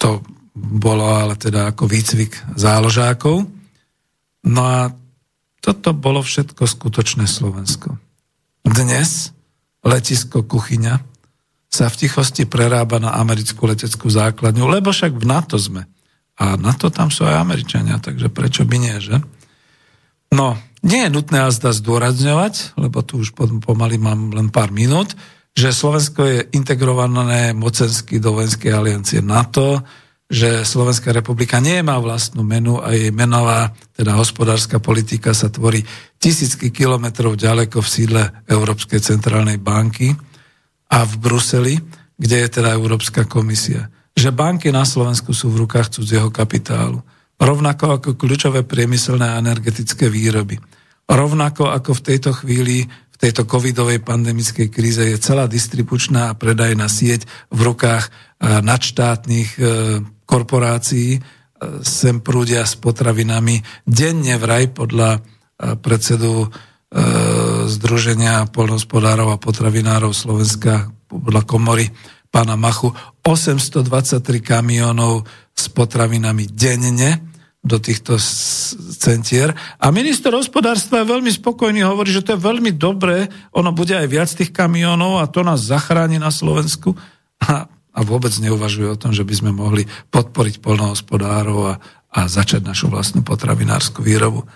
To 0.02 0.24
bolo 0.56 1.06
ale 1.14 1.38
teda 1.38 1.70
ako 1.70 1.86
výcvik 1.86 2.58
záložákov. 2.58 3.46
No 4.50 4.62
a 4.66 4.90
toto 5.60 5.92
bolo 5.92 6.24
všetko 6.24 6.64
skutočné 6.64 7.28
Slovensko. 7.28 8.00
Dnes 8.64 9.36
letisko 9.84 10.44
Kuchyňa 10.48 10.96
sa 11.70 11.86
v 11.86 11.96
tichosti 12.02 12.50
prerába 12.50 12.98
na 12.98 13.14
americkú 13.14 13.70
leteckú 13.70 14.10
základňu, 14.10 14.66
lebo 14.66 14.90
však 14.90 15.14
v 15.14 15.26
NATO 15.28 15.60
sme. 15.62 15.86
A 16.40 16.56
na 16.56 16.74
to 16.74 16.90
tam 16.90 17.12
sú 17.12 17.28
aj 17.28 17.36
Američania, 17.36 18.00
takže 18.00 18.32
prečo 18.32 18.64
by 18.64 18.78
nie, 18.80 18.96
že? 18.98 19.20
No, 20.32 20.56
nie 20.84 21.06
je 21.08 21.14
nutné 21.14 21.44
azda 21.44 21.76
zdôrazňovať, 21.76 22.80
lebo 22.80 23.04
tu 23.04 23.20
už 23.20 23.36
pomaly 23.36 24.00
mám 24.00 24.32
len 24.32 24.48
pár 24.48 24.72
minút, 24.72 25.16
že 25.52 25.76
Slovensko 25.76 26.22
je 26.24 26.40
integrované 26.56 27.52
mocensky 27.52 28.22
do 28.22 28.38
vojenskej 28.38 28.72
aliancie 28.72 29.20
NATO, 29.20 29.84
že 30.30 30.62
Slovenská 30.62 31.10
republika 31.10 31.58
nemá 31.58 31.98
vlastnú 31.98 32.46
menu 32.46 32.78
a 32.78 32.94
jej 32.94 33.10
menová, 33.10 33.74
teda 33.98 34.14
hospodárska 34.14 34.78
politika 34.78 35.34
sa 35.34 35.50
tvorí 35.50 35.82
tisícky 36.22 36.70
kilometrov 36.70 37.34
ďaleko 37.34 37.82
v 37.82 37.90
sídle 37.90 38.24
Európskej 38.46 39.02
centrálnej 39.02 39.58
banky 39.58 40.14
a 40.94 41.02
v 41.02 41.14
Bruseli, 41.18 41.76
kde 42.14 42.46
je 42.46 42.50
teda 42.62 42.78
Európska 42.78 43.26
komisia. 43.26 43.90
Že 44.14 44.30
banky 44.38 44.70
na 44.70 44.86
Slovensku 44.86 45.34
sú 45.34 45.50
v 45.50 45.66
rukách 45.66 45.98
cudzieho 45.98 46.30
kapitálu 46.30 47.02
rovnako 47.40 47.86
ako 47.98 48.10
kľúčové 48.20 48.68
priemyselné 48.68 49.26
a 49.26 49.40
energetické 49.40 50.12
výroby. 50.12 50.60
Rovnako 51.10 51.72
ako 51.72 51.98
v 51.98 52.06
tejto 52.06 52.32
chvíli, 52.36 52.86
v 52.86 53.18
tejto 53.18 53.48
covidovej 53.48 54.04
pandemickej 54.04 54.68
kríze 54.70 55.02
je 55.02 55.18
celá 55.18 55.50
distribučná 55.50 56.30
a 56.30 56.38
predajná 56.38 56.86
sieť 56.86 57.26
v 57.50 57.60
rukách 57.74 58.06
e, 58.06 58.12
nadštátnych 58.62 59.50
e, 59.58 59.62
korporácií, 60.28 61.18
e, 61.18 61.20
sem 61.82 62.22
prúdia 62.22 62.68
s 62.68 62.78
potravinami 62.78 63.64
denne 63.88 64.36
vraj 64.38 64.70
podľa 64.70 65.24
predsedu 65.60 66.48
Združenia 67.68 68.48
polnohospodárov 68.48 69.36
a 69.36 69.42
potravinárov 69.44 70.16
Slovenska 70.16 70.88
podľa 71.12 71.44
komory 71.44 71.92
pána 72.32 72.56
Machu 72.56 72.96
823 73.20 74.24
kamionov 74.40 75.28
s 75.52 75.68
potravinami 75.68 76.48
denne 76.48 77.29
do 77.60 77.76
týchto 77.76 78.16
centier. 78.96 79.52
A 79.84 79.92
minister 79.92 80.32
hospodárstva 80.32 81.04
je 81.04 81.12
veľmi 81.12 81.28
spokojný, 81.28 81.84
hovorí, 81.84 82.16
že 82.16 82.24
to 82.24 82.36
je 82.36 82.46
veľmi 82.46 82.72
dobré, 82.72 83.28
ono 83.52 83.76
bude 83.76 83.92
aj 83.92 84.08
viac 84.08 84.30
tých 84.32 84.56
kamionov 84.56 85.20
a 85.20 85.28
to 85.28 85.44
nás 85.44 85.68
zachráni 85.68 86.16
na 86.18 86.32
Slovensku. 86.32 86.96
A, 87.44 87.68
a 87.68 88.00
vôbec 88.08 88.32
neuvažuje 88.40 88.88
o 88.88 89.00
tom, 89.00 89.12
že 89.12 89.28
by 89.28 89.34
sme 89.36 89.52
mohli 89.52 89.84
podporiť 90.12 90.64
polnohospodárov 90.64 91.60
a, 91.68 91.74
a 92.16 92.20
začať 92.32 92.64
našu 92.64 92.88
vlastnú 92.88 93.28
potravinárskú 93.28 94.08
výrobu. 94.08 94.48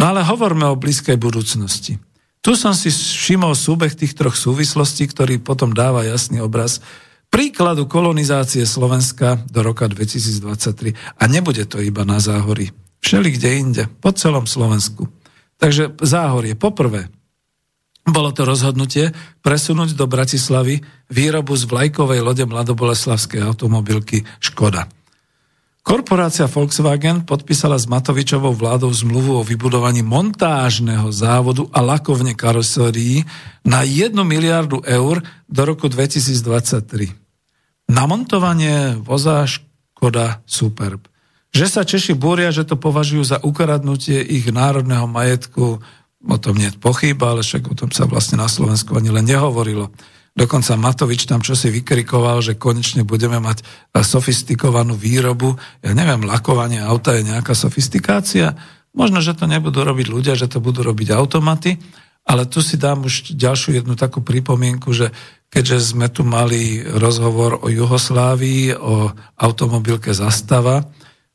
No 0.00 0.02
ale 0.08 0.24
hovorme 0.24 0.64
o 0.72 0.78
blízkej 0.78 1.20
budúcnosti. 1.20 2.00
Tu 2.42 2.58
som 2.58 2.74
si 2.74 2.90
všimol 2.90 3.54
súbeh 3.54 3.92
tých 3.94 4.18
troch 4.18 4.34
súvislostí, 4.34 5.06
ktorý 5.06 5.38
potom 5.38 5.70
dáva 5.70 6.02
jasný 6.08 6.42
obraz 6.42 6.82
príkladu 7.32 7.88
kolonizácie 7.88 8.68
Slovenska 8.68 9.40
do 9.48 9.64
roka 9.64 9.88
2023. 9.88 10.92
A 11.16 11.24
nebude 11.24 11.64
to 11.64 11.80
iba 11.80 12.04
na 12.04 12.20
záhorí. 12.20 12.68
Všeli 13.00 13.28
kde 13.40 13.48
inde, 13.56 13.82
po 13.88 14.12
celom 14.12 14.44
Slovensku. 14.44 15.08
Takže 15.56 15.96
záhorie. 16.04 16.52
Poprvé, 16.52 17.08
bolo 18.04 18.34
to 18.34 18.44
rozhodnutie 18.44 19.16
presunúť 19.40 19.96
do 19.96 20.04
Bratislavy 20.10 20.84
výrobu 21.08 21.56
z 21.56 21.64
vlajkovej 21.70 22.20
lode 22.20 22.44
mladoboleslavskej 22.44 23.40
automobilky 23.42 24.26
Škoda. 24.42 24.90
Korporácia 25.82 26.46
Volkswagen 26.46 27.26
podpísala 27.26 27.74
s 27.74 27.90
Matovičovou 27.90 28.54
vládou 28.54 28.94
zmluvu 28.94 29.42
o 29.42 29.42
vybudovaní 29.42 30.06
montážneho 30.06 31.10
závodu 31.10 31.66
a 31.74 31.82
lakovne 31.82 32.38
karosérií 32.38 33.26
na 33.66 33.82
1 33.82 34.14
miliardu 34.22 34.78
eur 34.86 35.26
do 35.50 35.62
roku 35.66 35.90
2023. 35.90 37.21
Namontovanie 37.90 38.98
voza 38.98 39.46
Škoda 39.48 40.42
Superb. 40.46 41.06
Že 41.52 41.66
sa 41.68 41.82
Češi 41.84 42.16
búria, 42.16 42.48
že 42.48 42.64
to 42.64 42.80
považujú 42.80 43.22
za 43.22 43.38
ukradnutie 43.44 44.24
ich 44.24 44.48
národného 44.48 45.04
majetku, 45.04 45.82
o 46.22 46.36
tom 46.38 46.54
nie 46.56 46.70
je 46.70 46.78
pochyba, 46.80 47.34
ale 47.34 47.42
však 47.44 47.68
o 47.68 47.74
tom 47.76 47.90
sa 47.92 48.08
vlastne 48.08 48.40
na 48.40 48.48
Slovensku 48.48 48.94
ani 48.96 49.12
len 49.12 49.26
nehovorilo. 49.28 49.92
Dokonca 50.32 50.80
Matovič 50.80 51.28
tam 51.28 51.44
čo 51.44 51.52
si 51.52 51.68
vykrikoval, 51.68 52.40
že 52.40 52.56
konečne 52.56 53.04
budeme 53.04 53.36
mať 53.36 53.60
sofistikovanú 53.92 54.96
výrobu. 54.96 55.60
Ja 55.84 55.92
neviem, 55.92 56.24
lakovanie 56.24 56.80
auta 56.80 57.12
je 57.20 57.28
nejaká 57.28 57.52
sofistikácia. 57.52 58.56
Možno, 58.96 59.20
že 59.20 59.36
to 59.36 59.44
nebudú 59.44 59.84
robiť 59.84 60.08
ľudia, 60.08 60.32
že 60.32 60.48
to 60.48 60.64
budú 60.64 60.80
robiť 60.88 61.12
automaty, 61.12 61.76
ale 62.22 62.46
tu 62.46 62.62
si 62.62 62.78
dám 62.78 63.06
už 63.06 63.34
ďalšiu 63.34 63.82
jednu 63.82 63.98
takú 63.98 64.22
pripomienku, 64.22 64.94
že 64.94 65.10
keďže 65.52 65.92
sme 65.94 66.08
tu 66.08 66.24
mali 66.24 66.80
rozhovor 66.80 67.60
o 67.60 67.68
Juhoslávii, 67.68 68.78
o 68.78 69.12
automobilke 69.36 70.14
Zastava, 70.16 70.80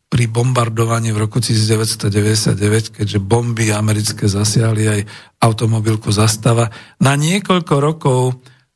pri 0.07 0.23
bombardovaní 0.31 1.11
v 1.11 1.27
roku 1.27 1.43
1999, 1.43 2.95
keďže 2.95 3.19
bomby 3.19 3.75
americké 3.75 4.31
zasiahli 4.31 4.83
aj 4.87 5.01
automobilku 5.43 6.15
Zastava. 6.15 6.71
Na 7.03 7.19
niekoľko 7.19 7.73
rokov 7.75 8.19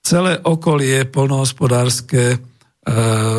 celé 0.04 0.36
okolie 0.44 1.08
polnohospodárske 1.08 2.36
e, 2.36 2.38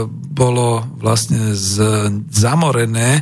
bolo 0.08 0.88
vlastne 0.96 1.52
z, 1.52 2.08
zamorené 2.32 3.20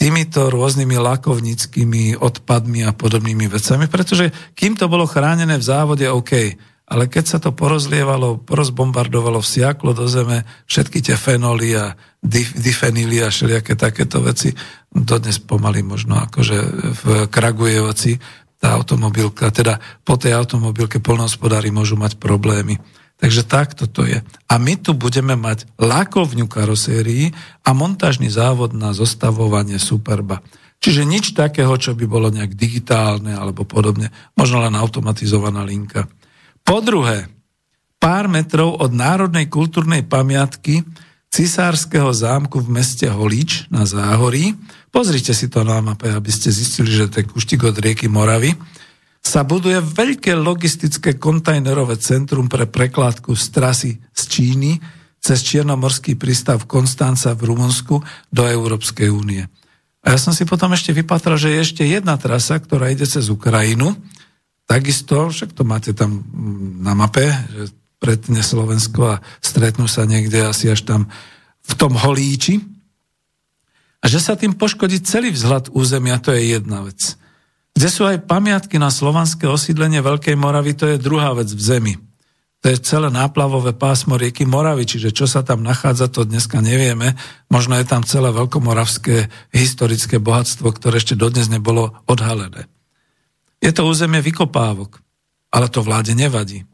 týmito 0.00 0.48
rôznymi 0.48 0.96
lakovnickými 0.96 2.16
odpadmi 2.16 2.88
a 2.88 2.96
podobnými 2.96 3.52
vecami, 3.52 3.84
pretože 3.84 4.32
kým 4.56 4.72
to 4.72 4.88
bolo 4.88 5.04
chránené 5.04 5.60
v 5.60 5.68
závode, 5.68 6.08
OK, 6.08 6.56
ale 6.90 7.04
keď 7.06 7.24
sa 7.28 7.38
to 7.38 7.52
porozlievalo, 7.52 8.40
porozbombardovalo, 8.42 9.44
vsiaklo 9.44 9.92
do 9.92 10.08
zeme 10.08 10.48
všetky 10.64 11.04
tie 11.04 11.20
fenoly 11.20 11.76
a 11.76 11.92
dif, 12.18 12.56
difenily 12.56 13.20
a 13.20 13.28
všelijaké 13.28 13.76
takéto 13.76 14.24
veci, 14.24 14.56
dodnes 14.88 15.36
pomaly 15.38 15.84
možno 15.84 16.16
akože 16.16 16.58
v 16.96 17.04
Kragujevoci 17.28 18.16
tá 18.60 18.76
automobilka, 18.76 19.52
teda 19.52 19.80
po 20.04 20.16
tej 20.16 20.36
automobilke 20.36 21.00
polnohospodári 21.00 21.68
môžu 21.72 22.00
mať 22.00 22.16
problémy. 22.16 22.76
Takže 23.20 23.44
takto 23.44 23.84
to 23.84 24.08
je. 24.08 24.24
A 24.48 24.54
my 24.56 24.80
tu 24.80 24.96
budeme 24.96 25.36
mať 25.36 25.68
lakovňu 25.76 26.48
karosérií 26.48 27.36
a 27.60 27.76
montážny 27.76 28.32
závod 28.32 28.72
na 28.72 28.96
zostavovanie 28.96 29.76
Superba. 29.76 30.40
Čiže 30.80 31.04
nič 31.04 31.36
takého, 31.36 31.76
čo 31.76 31.92
by 31.92 32.08
bolo 32.08 32.32
nejak 32.32 32.56
digitálne 32.56 33.36
alebo 33.36 33.68
podobne, 33.68 34.08
možno 34.32 34.64
len 34.64 34.72
automatizovaná 34.72 35.60
linka. 35.60 36.08
Po 36.64 36.80
druhé, 36.80 37.28
pár 38.00 38.32
metrov 38.32 38.80
od 38.80 38.88
Národnej 38.96 39.52
kultúrnej 39.52 40.08
pamiatky 40.08 40.80
cisárskeho 41.28 42.10
zámku 42.10 42.64
v 42.64 42.80
meste 42.80 43.06
Holič 43.06 43.68
na 43.68 43.84
Záhorí, 43.84 44.56
pozrite 44.88 45.36
si 45.36 45.46
to 45.46 45.62
na 45.62 45.78
mape, 45.84 46.08
aby 46.08 46.32
ste 46.32 46.48
zistili, 46.48 46.90
že 46.90 47.12
to 47.12 47.22
je 47.22 47.30
kuštik 47.30 47.60
od 47.62 47.76
rieky 47.76 48.08
Moravy, 48.08 48.56
sa 49.20 49.44
buduje 49.44 49.78
veľké 49.84 50.32
logistické 50.32 51.20
kontajnerové 51.20 52.00
centrum 52.00 52.48
pre 52.48 52.64
prekládku 52.64 53.36
z 53.36 53.46
trasy 53.52 53.92
z 54.16 54.22
Číny 54.26 54.72
cez 55.20 55.44
Čiernomorský 55.44 56.16
prístav 56.16 56.64
Konstanca 56.64 57.36
v 57.36 57.52
Rumunsku 57.52 58.00
do 58.32 58.42
Európskej 58.48 59.12
únie. 59.12 59.44
A 60.00 60.16
ja 60.16 60.18
som 60.18 60.32
si 60.32 60.48
potom 60.48 60.72
ešte 60.72 60.96
vypatral, 60.96 61.36
že 61.36 61.52
je 61.52 61.60
ešte 61.60 61.82
jedna 61.84 62.16
trasa, 62.16 62.56
ktorá 62.56 62.88
ide 62.88 63.04
cez 63.04 63.28
Ukrajinu. 63.28 63.92
Takisto, 64.64 65.28
však 65.28 65.52
to 65.52 65.68
máte 65.68 65.92
tam 65.92 66.24
mm, 66.24 66.80
na 66.80 66.96
mape, 66.96 67.28
že 67.52 67.76
pretne 68.00 68.40
Slovensko 68.40 69.20
a 69.20 69.20
stretnú 69.44 69.84
sa 69.84 70.08
niekde 70.08 70.40
asi 70.40 70.72
až 70.72 70.88
tam 70.88 71.12
v 71.60 71.72
tom 71.76 71.92
holíči. 71.92 72.64
A 74.00 74.08
že 74.08 74.16
sa 74.16 74.40
tým 74.40 74.56
poškodí 74.56 75.04
celý 75.04 75.36
vzhľad 75.36 75.68
územia, 75.76 76.16
to 76.16 76.32
je 76.32 76.56
jedna 76.56 76.80
vec. 76.88 77.20
Kde 77.74 77.88
sú 77.88 78.02
aj 78.04 78.26
pamiatky 78.26 78.76
na 78.76 78.90
slovanské 78.90 79.46
osídlenie 79.46 80.02
Veľkej 80.02 80.36
Moravy, 80.36 80.74
to 80.76 80.90
je 80.90 81.02
druhá 81.02 81.32
vec 81.32 81.48
v 81.50 81.62
zemi. 81.62 81.94
To 82.60 82.68
je 82.68 82.76
celé 82.84 83.08
náplavové 83.08 83.72
pásmo 83.72 84.20
rieky 84.20 84.44
Moravy, 84.44 84.84
čiže 84.84 85.16
čo 85.16 85.24
sa 85.24 85.40
tam 85.40 85.64
nachádza, 85.64 86.12
to 86.12 86.28
dneska 86.28 86.60
nevieme. 86.60 87.16
Možno 87.48 87.72
je 87.80 87.88
tam 87.88 88.04
celé 88.04 88.28
veľkomoravské 88.36 89.32
historické 89.56 90.20
bohatstvo, 90.20 90.68
ktoré 90.68 91.00
ešte 91.00 91.16
dodnes 91.16 91.48
nebolo 91.48 91.96
odhalené. 92.04 92.68
Je 93.64 93.72
to 93.72 93.88
územie 93.88 94.20
vykopávok, 94.20 95.00
ale 95.48 95.72
to 95.72 95.80
vláde 95.80 96.12
nevadí. 96.12 96.68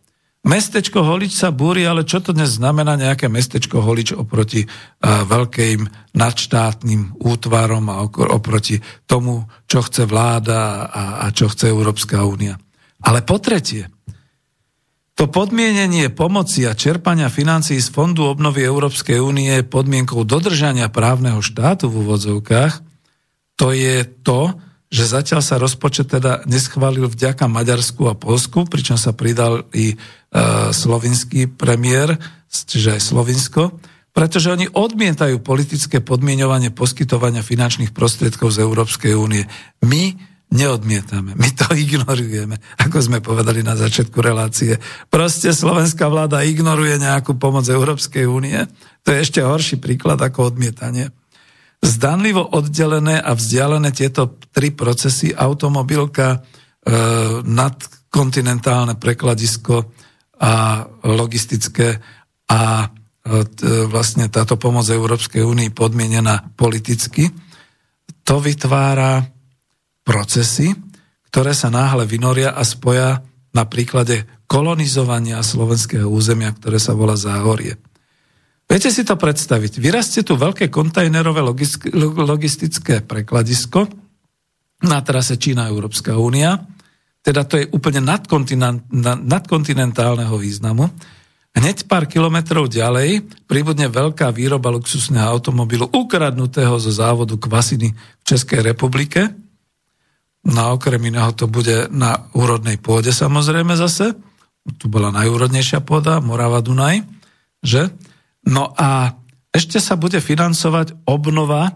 Mestečko 0.47 1.03
Holič 1.03 1.35
sa 1.35 1.51
búri, 1.51 1.83
ale 1.83 2.07
čo 2.07 2.23
to 2.23 2.31
dnes 2.31 2.63
znamená 2.63 2.95
nejaké 2.95 3.27
mestečko 3.27 3.83
Holič 3.83 4.15
oproti 4.15 4.63
uh, 4.63 5.27
veľkým 5.27 6.15
nadštátnym 6.15 7.19
útvarom 7.19 7.85
a 7.91 8.07
oproti 8.07 8.79
tomu, 9.11 9.51
čo 9.67 9.83
chce 9.83 10.07
vláda 10.07 10.87
a, 10.87 11.03
a 11.27 11.35
čo 11.35 11.51
chce 11.51 11.67
Európska 11.75 12.23
únia. 12.23 12.55
Ale 13.03 13.27
po 13.27 13.43
tretie, 13.43 13.91
to 15.19 15.27
podmienenie 15.27 16.15
pomoci 16.15 16.63
a 16.63 16.79
čerpania 16.79 17.27
financií 17.27 17.83
z 17.83 17.91
Fondu 17.91 18.31
obnovy 18.31 18.63
Európskej 18.63 19.19
únie 19.19 19.67
podmienkou 19.67 20.23
dodržania 20.23 20.87
právneho 20.93 21.43
štátu 21.43 21.91
v 21.91 22.07
úvodzovkách. 22.07 22.87
To 23.59 23.75
je 23.75 24.07
to, 24.23 24.55
že 24.87 25.11
zatiaľ 25.11 25.43
sa 25.43 25.59
rozpočet 25.59 26.15
teda 26.15 26.47
neschválil 26.47 27.11
vďaka 27.11 27.51
Maďarsku 27.51 28.07
a 28.07 28.15
Polsku, 28.15 28.71
pričom 28.71 28.95
sa 28.95 29.11
pridal 29.11 29.67
i 29.75 29.99
slovinský 30.73 31.49
premiér, 31.49 32.19
čiže 32.51 32.99
aj 32.99 33.03
Slovinsko, 33.03 33.63
pretože 34.17 34.49
oni 34.49 34.65
odmietajú 34.73 35.45
politické 35.45 36.01
podmienovanie 36.01 36.73
poskytovania 36.73 37.45
finančných 37.45 37.93
prostriedkov 37.93 38.49
z 38.57 38.65
Európskej 38.65 39.13
únie. 39.13 39.45
My 39.85 40.17
neodmietame, 40.49 41.37
my 41.37 41.49
to 41.53 41.69
ignorujeme, 41.85 42.57
ako 42.81 42.97
sme 43.03 43.19
povedali 43.21 43.61
na 43.61 43.77
začiatku 43.77 44.17
relácie. 44.25 44.81
Proste 45.13 45.53
slovenská 45.53 46.09
vláda 46.09 46.47
ignoruje 46.49 46.97
nejakú 46.97 47.37
pomoc 47.37 47.69
Európskej 47.69 48.25
únie. 48.25 48.57
To 49.05 49.13
je 49.13 49.21
ešte 49.21 49.45
horší 49.45 49.77
príklad 49.77 50.17
ako 50.17 50.55
odmietanie. 50.55 51.13
Zdanlivo 51.85 52.41
oddelené 52.57 53.21
a 53.21 53.37
vzdialené 53.37 53.93
tieto 53.93 54.41
tri 54.49 54.73
procesy, 54.73 55.37
automobilka, 55.37 56.27
e, 56.33 56.39
nadkontinentálne 57.45 58.97
prekladisko 58.97 59.93
a 60.37 60.85
logistické 61.05 62.01
a 62.47 62.61
e, 62.85 62.87
vlastne 63.89 64.29
táto 64.29 64.61
pomoc 64.61 64.87
Európskej 64.87 65.43
únii 65.43 65.73
podmienená 65.73 66.53
politicky, 66.55 67.33
to 68.27 68.43
vytvára 68.43 69.23
procesy, 70.03 70.75
ktoré 71.31 71.55
sa 71.55 71.71
náhle 71.71 72.07
vynoria 72.07 72.55
a 72.55 72.63
spoja 72.63 73.23
na 73.55 73.65
príklade 73.65 74.27
kolonizovania 74.47 75.43
slovenského 75.43 76.07
územia, 76.07 76.55
ktoré 76.55 76.79
sa 76.79 76.95
volá 76.95 77.19
Záhorie. 77.19 77.79
Viete 78.67 78.91
si 78.91 79.07
to 79.07 79.15
predstaviť? 79.15 79.79
Vyrastie 79.79 80.27
tu 80.27 80.35
veľké 80.35 80.71
kontajnerové 80.75 81.39
logistické 82.19 82.99
prekladisko 83.03 83.87
na 84.83 84.99
trase 85.07 85.39
Čína-Európska 85.39 86.19
únia, 86.19 86.59
teda 87.27 87.43
to 87.43 87.59
je 87.59 87.67
úplne 87.75 87.99
nadkontinentálneho 89.27 90.39
významu. 90.39 90.87
Hneď 91.59 91.91
pár 91.91 92.07
kilometrov 92.07 92.71
ďalej 92.71 93.27
pribudne 93.51 93.91
veľká 93.91 94.31
výroba 94.31 94.71
luxusného 94.71 95.27
automobilu 95.27 95.91
ukradnutého 95.91 96.79
zo 96.79 96.95
závodu 96.95 97.35
Kvasiny 97.35 97.91
v 97.99 98.23
Českej 98.23 98.63
republike. 98.71 99.27
No 100.47 100.79
okrem 100.79 101.03
iného 101.03 101.35
to 101.35 101.51
bude 101.51 101.91
na 101.91 102.31
úrodnej 102.39 102.79
pôde 102.79 103.11
samozrejme 103.11 103.75
zase. 103.75 104.15
Tu 104.79 104.87
bola 104.87 105.11
najúrodnejšia 105.11 105.83
pôda, 105.83 106.23
Morava 106.23 106.63
Dunaj, 106.63 107.03
že? 107.59 107.91
No 108.47 108.71
a 108.79 109.19
ešte 109.51 109.83
sa 109.83 109.99
bude 109.99 110.23
financovať 110.23 111.11
obnova 111.11 111.75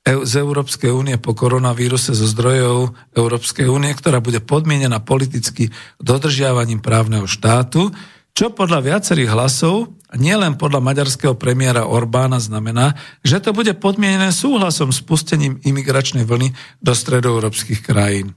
z 0.00 0.32
Európskej 0.40 0.88
únie 0.88 1.20
po 1.20 1.36
koronavíruse 1.36 2.16
zo 2.16 2.24
zdrojov 2.24 2.96
Európskej 3.12 3.68
únie, 3.68 3.92
ktorá 3.92 4.24
bude 4.24 4.40
podmienená 4.40 5.04
politicky 5.04 5.68
dodržiavaním 6.00 6.80
právneho 6.80 7.28
štátu, 7.28 7.92
čo 8.32 8.54
podľa 8.54 8.80
viacerých 8.80 9.28
hlasov, 9.36 9.92
nielen 10.16 10.56
podľa 10.56 10.80
maďarského 10.80 11.36
premiéra 11.36 11.84
Orbána, 11.84 12.40
znamená, 12.40 12.96
že 13.20 13.42
to 13.42 13.52
bude 13.52 13.76
podmienené 13.76 14.32
súhlasom 14.32 14.94
s 14.94 15.04
pustením 15.04 15.60
imigračnej 15.60 16.24
vlny 16.24 16.54
do 16.80 16.92
stredoeurópskych 16.96 17.84
krajín. 17.84 18.32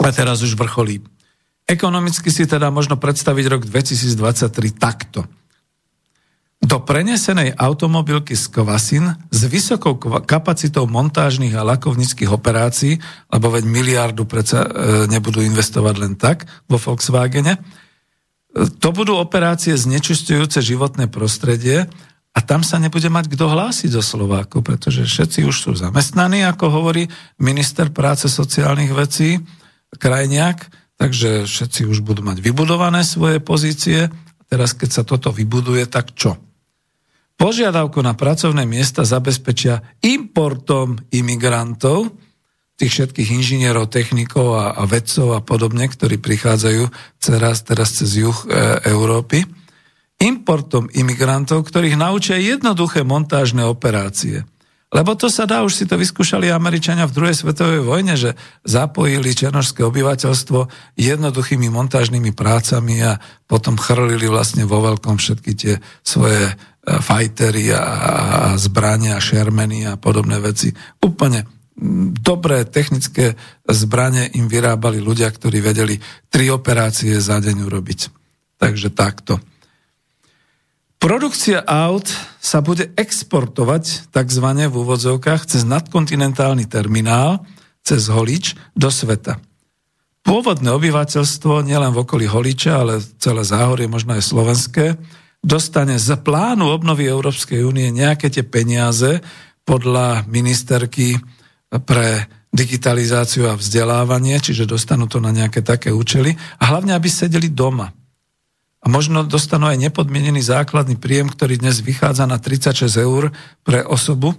A 0.00 0.08
teraz 0.14 0.40
už 0.40 0.56
vrcholí. 0.56 1.04
Ekonomicky 1.66 2.30
si 2.30 2.46
teda 2.46 2.70
možno 2.70 2.96
predstaviť 2.96 3.44
rok 3.50 3.62
2023 3.66 4.16
takto 4.78 5.26
do 6.56 6.80
prenesenej 6.80 7.52
automobilky 7.54 8.32
z 8.32 8.48
Kvasin 8.48 9.12
s 9.28 9.40
vysokou 9.44 10.00
kapacitou 10.24 10.88
montážnych 10.88 11.52
a 11.52 11.66
lakovnických 11.66 12.32
operácií, 12.32 12.96
lebo 13.28 13.52
veď 13.52 13.64
miliardu 13.68 14.24
predsa 14.24 14.64
e, 14.64 14.68
nebudú 15.06 15.44
investovať 15.44 15.94
len 16.00 16.16
tak 16.16 16.48
vo 16.64 16.80
Volkswagene, 16.80 17.54
e, 17.56 17.60
to 18.80 18.88
budú 18.88 19.20
operácie 19.20 19.76
znečistujúce 19.76 20.64
životné 20.64 21.12
prostredie 21.12 21.86
a 22.36 22.38
tam 22.44 22.60
sa 22.60 22.76
nebude 22.76 23.08
mať 23.08 23.32
kto 23.32 23.48
hlásiť 23.52 23.92
zo 23.92 24.04
Slovákov, 24.04 24.64
pretože 24.64 25.08
všetci 25.08 25.44
už 25.44 25.56
sú 25.56 25.70
zamestnaní, 25.72 26.44
ako 26.44 26.68
hovorí 26.68 27.08
minister 27.40 27.88
práce 27.92 28.28
sociálnych 28.28 28.92
vecí 28.96 29.40
Krajniak, 29.96 30.68
takže 31.00 31.48
všetci 31.48 31.88
už 31.88 32.04
budú 32.04 32.20
mať 32.24 32.44
vybudované 32.44 33.04
svoje 33.04 33.40
pozície. 33.40 34.12
Teraz, 34.46 34.74
keď 34.74 34.90
sa 34.90 35.02
toto 35.02 35.34
vybuduje, 35.34 35.86
tak 35.90 36.14
čo? 36.14 36.38
Požiadavku 37.36 38.00
na 38.00 38.16
pracovné 38.16 38.64
miesta 38.64 39.04
zabezpečia 39.04 39.84
importom 40.00 40.96
imigrantov, 41.12 42.16
tých 42.76 42.92
všetkých 42.92 43.28
inžinierov, 43.36 43.92
technikov 43.92 44.56
a, 44.56 44.72
a 44.72 44.82
vedcov 44.88 45.36
a 45.36 45.40
podobne, 45.40 45.88
ktorí 45.88 46.20
prichádzajú 46.20 46.88
teraz, 47.20 47.64
teraz 47.64 47.88
cez 47.96 48.20
juh 48.20 48.36
e, 48.48 48.84
Európy, 48.88 49.44
importom 50.20 50.88
imigrantov, 50.92 51.68
ktorých 51.68 51.96
naučia 51.96 52.40
jednoduché 52.40 53.04
montážne 53.04 53.68
operácie. 53.68 54.48
Lebo 54.96 55.12
to 55.12 55.28
sa 55.28 55.44
dá, 55.44 55.60
už 55.60 55.76
si 55.76 55.84
to 55.84 56.00
vyskúšali 56.00 56.48
Američania 56.48 57.04
v 57.04 57.12
druhej 57.12 57.36
svetovej 57.36 57.84
vojne, 57.84 58.16
že 58.16 58.32
zapojili 58.64 59.36
černožské 59.36 59.84
obyvateľstvo 59.84 60.72
jednoduchými 60.96 61.68
montážnymi 61.68 62.32
prácami 62.32 63.04
a 63.04 63.20
potom 63.44 63.76
chrlili 63.76 64.24
vlastne 64.24 64.64
vo 64.64 64.80
veľkom 64.80 65.20
všetky 65.20 65.52
tie 65.52 65.74
svoje 66.00 66.48
fajtery 66.86 67.76
a, 67.76 67.82
a 67.82 68.40
zbrania, 68.56 69.20
šermeny 69.20 69.84
a 69.84 70.00
podobné 70.00 70.40
veci. 70.40 70.72
Úplne 71.04 71.44
dobré 72.16 72.64
technické 72.64 73.36
zbranie 73.68 74.32
im 74.32 74.48
vyrábali 74.48 74.96
ľudia, 74.96 75.28
ktorí 75.28 75.60
vedeli 75.60 76.00
tri 76.32 76.48
operácie 76.48 77.20
za 77.20 77.36
deň 77.36 77.68
urobiť. 77.68 78.00
Takže 78.56 78.88
takto. 78.96 79.44
Produkcia 80.96 81.60
aut 81.62 82.08
sa 82.40 82.64
bude 82.64 82.88
exportovať 82.96 84.08
tzv. 84.08 84.46
v 84.66 84.74
úvodzovkách 84.74 85.44
cez 85.44 85.62
nadkontinentálny 85.68 86.64
terminál, 86.66 87.44
cez 87.84 88.08
Holič 88.08 88.56
do 88.72 88.88
sveta. 88.88 89.38
Pôvodné 90.26 90.74
obyvateľstvo, 90.74 91.62
nielen 91.62 91.94
v 91.94 92.02
okolí 92.02 92.26
Holiča, 92.26 92.82
ale 92.82 92.98
celé 93.22 93.46
záhorie, 93.46 93.86
možno 93.86 94.18
aj 94.18 94.26
slovenské, 94.26 94.86
dostane 95.38 96.00
z 96.02 96.18
plánu 96.18 96.66
obnovy 96.66 97.06
Európskej 97.06 97.62
únie 97.62 97.94
nejaké 97.94 98.26
tie 98.26 98.42
peniaze 98.42 99.22
podľa 99.62 100.26
ministerky 100.26 101.14
pre 101.86 102.26
digitalizáciu 102.50 103.46
a 103.46 103.54
vzdelávanie, 103.54 104.42
čiže 104.42 104.66
dostanú 104.66 105.06
to 105.06 105.22
na 105.22 105.30
nejaké 105.30 105.62
také 105.62 105.94
účely 105.94 106.34
a 106.58 106.74
hlavne, 106.74 106.96
aby 106.96 107.06
sedeli 107.06 107.52
doma. 107.52 107.92
A 108.86 108.90
možno 108.90 109.26
dostanú 109.26 109.66
aj 109.66 109.82
nepodmienený 109.82 110.46
základný 110.46 110.94
príjem, 110.94 111.26
ktorý 111.26 111.58
dnes 111.58 111.82
vychádza 111.82 112.22
na 112.30 112.38
36 112.38 112.86
eur 113.02 113.34
pre 113.66 113.82
osobu. 113.82 114.38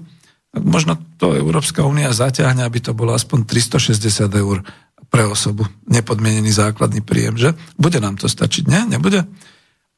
Možno 0.56 0.96
to 1.20 1.36
Európska 1.36 1.84
únia 1.84 2.16
zaťahne, 2.16 2.64
aby 2.64 2.80
to 2.80 2.96
bolo 2.96 3.12
aspoň 3.12 3.44
360 3.44 4.32
eur 4.32 4.64
pre 5.12 5.28
osobu. 5.28 5.68
Nepodmienený 5.92 6.48
základný 6.56 7.04
príjem, 7.04 7.36
že? 7.36 7.60
Bude 7.76 8.00
nám 8.00 8.16
to 8.16 8.32
stačiť, 8.32 8.72
nie? 8.72 8.88
Nebude? 8.88 9.28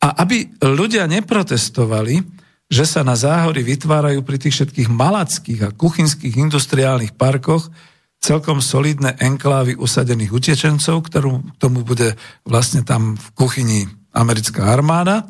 A 0.01 0.07
aby 0.25 0.49
ľudia 0.65 1.05
neprotestovali, 1.05 2.25
že 2.73 2.89
sa 2.89 3.05
na 3.05 3.13
záhory 3.13 3.61
vytvárajú 3.61 4.25
pri 4.25 4.41
tých 4.41 4.57
všetkých 4.57 4.89
malackých 4.89 5.61
a 5.69 5.73
kuchynských 5.77 6.41
industriálnych 6.41 7.13
parkoch 7.13 7.69
celkom 8.17 8.65
solidné 8.65 9.13
enklávy 9.21 9.77
usadených 9.77 10.33
utečencov, 10.33 11.05
ktorú 11.05 11.53
tomu 11.61 11.85
bude 11.85 12.17
vlastne 12.49 12.81
tam 12.81 13.13
v 13.13 13.27
kuchyni 13.37 13.98
americká 14.13 14.69
armáda, 14.69 15.27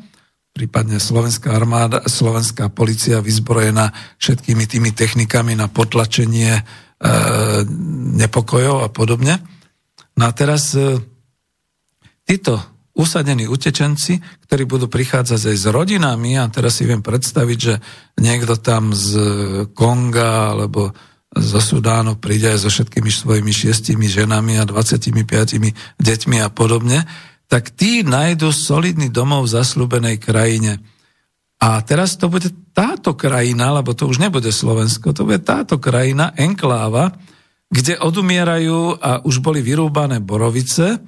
prípadne 0.54 1.00
slovenská 1.00 1.56
armáda, 1.56 2.04
slovenská 2.04 2.68
policia 2.74 3.24
vyzbrojená 3.24 3.94
všetkými 4.20 4.66
tými 4.68 4.92
technikami 4.92 5.56
na 5.56 5.72
potlačenie 5.72 6.60
e, 6.60 6.64
nepokojov 8.20 8.84
a 8.84 8.90
podobne. 8.92 9.40
No 10.20 10.28
a 10.28 10.32
teraz 10.36 10.76
e, 10.76 11.00
títo 12.28 12.60
usadení 13.00 13.48
utečenci, 13.48 14.20
ktorí 14.44 14.68
budú 14.68 14.92
prichádzať 14.92 15.40
aj 15.40 15.58
s 15.58 15.66
rodinami, 15.72 16.36
a 16.36 16.52
teraz 16.52 16.82
si 16.82 16.84
viem 16.84 17.00
predstaviť, 17.00 17.58
že 17.58 17.80
niekto 18.20 18.60
tam 18.60 18.92
z 18.92 19.16
Konga 19.72 20.52
alebo 20.52 20.92
zo 21.30 21.62
Sudánu 21.64 22.20
príde 22.20 22.52
aj 22.52 22.68
so 22.68 22.70
všetkými 22.74 23.08
svojimi 23.08 23.54
šiestimi 23.54 24.12
ženami 24.12 24.60
a 24.60 24.68
25 24.68 25.16
deťmi 26.02 26.38
a 26.44 26.50
podobne, 26.52 27.08
tak 27.50 27.74
tí 27.74 28.06
nájdu 28.06 28.54
solidný 28.54 29.10
domov 29.10 29.50
v 29.50 29.58
zaslúbenej 29.58 30.22
krajine. 30.22 30.78
A 31.60 31.82
teraz 31.82 32.16
to 32.16 32.30
bude 32.30 32.54
táto 32.72 33.18
krajina, 33.18 33.74
lebo 33.76 33.92
to 33.98 34.08
už 34.08 34.22
nebude 34.22 34.54
Slovensko, 34.54 35.12
to 35.12 35.28
bude 35.28 35.44
táto 35.44 35.82
krajina, 35.82 36.32
enkláva, 36.38 37.12
kde 37.68 38.00
odumierajú 38.00 39.02
a 39.02 39.26
už 39.26 39.44
boli 39.44 39.60
vyrúbané 39.60 40.22
borovice, 40.24 41.02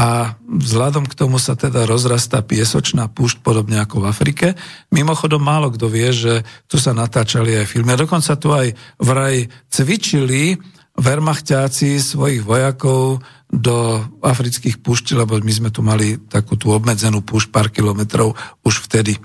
a 0.00 0.32
vzhľadom 0.40 1.04
k 1.04 1.12
tomu 1.12 1.36
sa 1.36 1.52
teda 1.52 1.84
rozrastá 1.84 2.40
piesočná 2.40 3.12
púšť, 3.12 3.44
podobne 3.44 3.84
ako 3.84 4.00
v 4.00 4.08
Afrike. 4.08 4.46
Mimochodom, 4.88 5.44
málo 5.44 5.68
kto 5.68 5.92
vie, 5.92 6.08
že 6.08 6.40
tu 6.64 6.80
sa 6.80 6.96
natáčali 6.96 7.52
aj 7.60 7.68
filmy. 7.68 7.92
A 7.92 8.00
dokonca 8.00 8.32
tu 8.40 8.48
aj 8.48 8.72
vraj 8.96 9.52
cvičili 9.68 10.56
vermachťáci 10.96 12.00
svojich 12.00 12.40
vojakov 12.40 13.20
do 13.50 13.98
afrických 14.22 14.78
púšť, 14.78 15.18
lebo 15.18 15.36
my 15.42 15.52
sme 15.52 15.70
tu 15.74 15.82
mali 15.82 16.16
takú 16.30 16.54
tú 16.54 16.70
obmedzenú 16.70 17.20
púšť 17.26 17.50
pár 17.50 17.68
kilometrov 17.74 18.38
už 18.62 18.86
vtedy. 18.86 19.18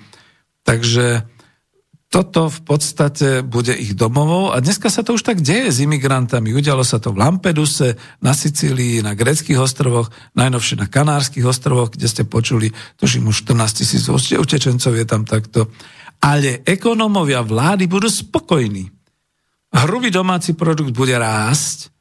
Takže 0.65 1.29
toto 2.09 2.47
v 2.47 2.59
podstate 2.63 3.43
bude 3.43 3.75
ich 3.75 3.91
domovou 3.91 4.55
a 4.55 4.63
dneska 4.63 4.87
sa 4.87 5.03
to 5.03 5.19
už 5.19 5.25
tak 5.25 5.43
deje 5.43 5.67
s 5.67 5.83
imigrantami. 5.83 6.55
Udialo 6.55 6.81
sa 6.81 6.95
to 6.95 7.11
v 7.11 7.21
Lampeduse, 7.21 7.99
na 8.23 8.31
Sicílii, 8.31 9.03
na 9.03 9.13
greckých 9.13 9.59
ostrovoch, 9.59 10.07
najnovšie 10.33 10.79
na 10.79 10.87
Kanárskych 10.87 11.43
ostrovoch, 11.43 11.91
kde 11.91 12.07
ste 12.07 12.23
počuli, 12.23 12.71
tuším 12.97 13.29
už 13.29 13.45
14 13.45 13.77
tisíc 13.83 14.03
utečencov 14.09 14.93
je 14.95 15.05
tam 15.05 15.27
takto. 15.27 15.69
Ale 16.23 16.63
ekonómovia 16.63 17.43
vlády 17.43 17.85
budú 17.85 18.07
spokojní. 18.07 18.89
Hrubý 19.75 20.07
domáci 20.07 20.55
produkt 20.55 20.95
bude 20.95 21.19
rásť, 21.19 21.91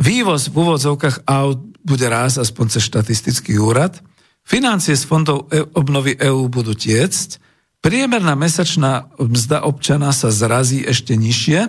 vývoz 0.00 0.50
v 0.50 0.56
úvodzovkách 0.58 1.26
aut 1.28 1.58
bude 1.84 2.06
rásť 2.08 2.48
aspoň 2.48 2.66
cez 2.78 2.82
štatistický 2.88 3.60
úrad, 3.60 4.00
financie 4.44 4.96
z 4.96 5.04
fondov 5.04 5.48
e- 5.52 5.64
obnovy 5.76 6.16
EÚ 6.16 6.48
budú 6.48 6.72
tiecť, 6.72 7.44
Priemerná 7.84 8.32
mesačná 8.32 9.12
mzda 9.20 9.68
občana 9.68 10.08
sa 10.16 10.32
zrazí 10.32 10.80
ešte 10.80 11.20
nižšie, 11.20 11.68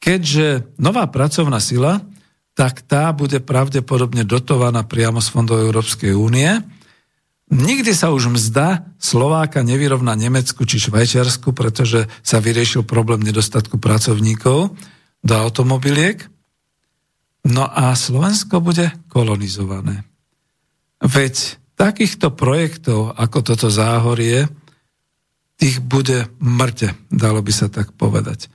keďže 0.00 0.64
nová 0.80 1.04
pracovná 1.12 1.60
sila, 1.60 2.00
tak 2.56 2.80
tá 2.88 3.12
bude 3.12 3.36
pravdepodobne 3.44 4.24
dotovaná 4.24 4.80
priamo 4.80 5.20
z 5.20 5.28
fondov 5.28 5.60
Európskej 5.60 6.16
únie. 6.16 6.56
Nikdy 7.52 7.92
sa 7.92 8.16
už 8.16 8.32
mzda 8.32 8.96
Slováka 8.96 9.60
nevyrovná 9.60 10.16
Nemecku 10.16 10.64
či 10.64 10.80
Švajčiarsku, 10.80 11.52
pretože 11.52 12.08
sa 12.24 12.40
vyriešil 12.40 12.88
problém 12.88 13.20
nedostatku 13.20 13.76
pracovníkov 13.76 14.72
do 15.20 15.34
automobiliek. 15.36 16.31
No 17.42 17.66
a 17.66 17.94
Slovensko 17.98 18.62
bude 18.62 18.94
kolonizované. 19.10 20.06
Veď 21.02 21.58
takýchto 21.74 22.30
projektov 22.30 23.18
ako 23.18 23.38
toto 23.42 23.66
záhorie 23.66 24.46
ich 25.58 25.82
bude 25.82 26.30
mŕte, 26.38 26.94
dalo 27.10 27.42
by 27.42 27.52
sa 27.54 27.66
tak 27.66 27.94
povedať. 27.94 28.50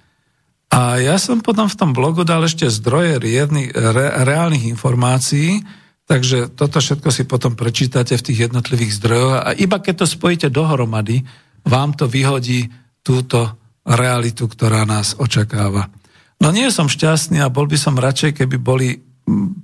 A 0.67 0.99
ja 0.99 1.15
som 1.15 1.39
potom 1.39 1.71
v 1.71 1.79
tom 1.79 1.91
blogu 1.95 2.27
dal 2.27 2.43
ešte 2.43 2.67
zdroje 2.67 3.19
riedny, 3.23 3.71
re, 3.71 4.23
reálnych 4.27 4.67
informácií, 4.67 5.63
takže 6.07 6.51
toto 6.51 6.83
všetko 6.83 7.07
si 7.11 7.23
potom 7.23 7.55
prečítate 7.55 8.19
v 8.19 8.25
tých 8.31 8.51
jednotlivých 8.51 8.99
zdrojoch 8.99 9.35
a 9.43 9.55
iba 9.55 9.79
keď 9.79 10.03
to 10.03 10.07
spojíte 10.07 10.47
dohromady, 10.51 11.23
vám 11.63 11.95
to 11.95 12.11
vyhodí 12.11 12.67
túto 12.99 13.55
realitu, 13.87 14.51
ktorá 14.51 14.83
nás 14.83 15.15
očakáva. 15.15 15.87
No 16.37 16.53
nie 16.53 16.69
som 16.69 16.85
šťastný 16.85 17.41
a 17.41 17.49
bol 17.49 17.65
by 17.65 17.77
som 17.77 17.97
radšej, 17.97 18.43
keby 18.43 18.57
boli 18.61 19.01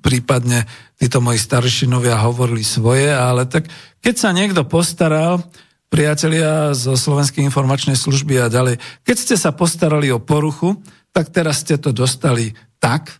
prípadne 0.04 0.68
títo 1.00 1.24
moji 1.24 1.40
staršinovia 1.40 2.20
hovorili 2.20 2.66
svoje, 2.66 3.08
ale 3.08 3.48
tak 3.48 3.72
keď 4.04 4.16
sa 4.20 4.30
niekto 4.36 4.68
postaral, 4.68 5.40
priatelia 5.88 6.74
zo 6.74 6.98
Slovenskej 6.98 7.45
informačnej 7.45 7.95
služby 7.95 8.41
a 8.41 8.52
ďalej. 8.52 8.82
Keď 9.06 9.16
ste 9.16 9.36
sa 9.38 9.54
postarali 9.54 10.10
o 10.10 10.20
poruchu, 10.20 10.82
tak 11.14 11.30
teraz 11.30 11.62
ste 11.62 11.78
to 11.78 11.94
dostali 11.94 12.52
tak, 12.82 13.14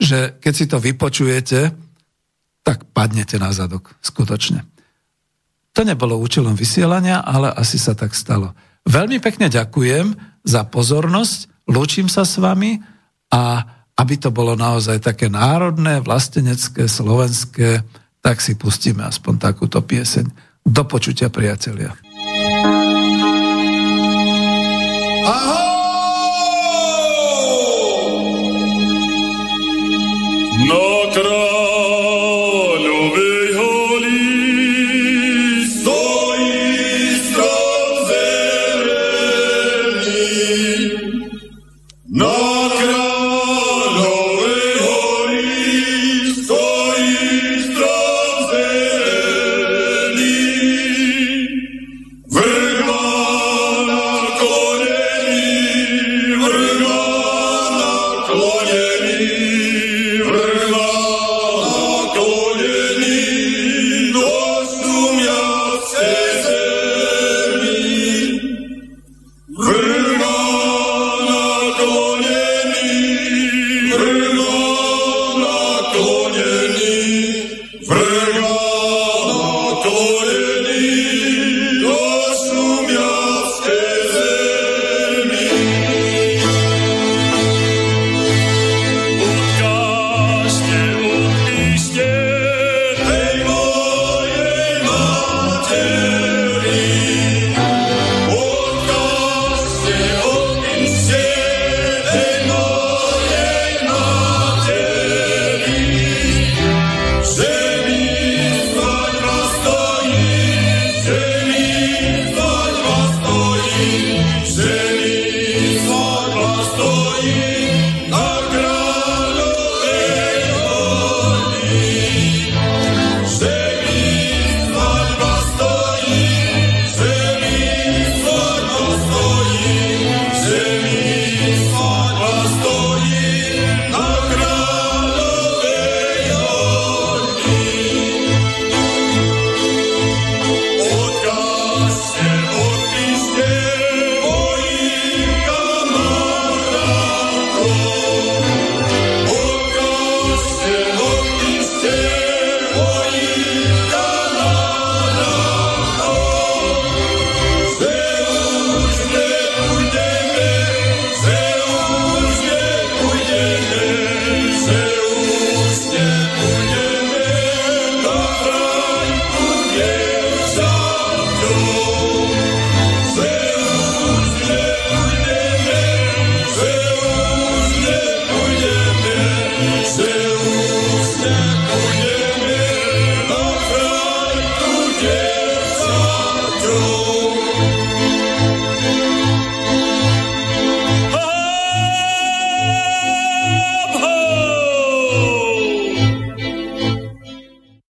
že 0.00 0.34
keď 0.40 0.52
si 0.56 0.64
to 0.66 0.80
vypočujete, 0.80 1.70
tak 2.66 2.88
padnete 2.90 3.36
na 3.38 3.52
zadok. 3.52 3.94
Skutočne. 4.00 4.64
To 5.76 5.84
nebolo 5.84 6.16
účelom 6.16 6.56
vysielania, 6.56 7.20
ale 7.20 7.52
asi 7.52 7.76
sa 7.76 7.92
tak 7.92 8.16
stalo. 8.16 8.56
Veľmi 8.88 9.20
pekne 9.20 9.52
ďakujem 9.52 10.16
za 10.40 10.64
pozornosť, 10.64 11.52
lúčim 11.66 12.06
sa 12.06 12.22
s 12.22 12.38
vami 12.38 12.78
a 13.30 13.62
aby 13.96 14.14
to 14.20 14.28
bolo 14.30 14.54
naozaj 14.54 15.00
také 15.00 15.26
národné, 15.32 16.04
vlastenecké, 16.04 16.84
slovenské, 16.84 17.80
tak 18.20 18.42
si 18.44 18.54
pustíme 18.54 19.06
aspoň 19.06 19.34
takúto 19.40 19.80
pieseň. 19.80 20.28
Do 20.66 20.82
počutia, 20.84 21.30
priatelia. 21.30 21.94
Na 30.66 31.16
kráľovej 31.16 31.45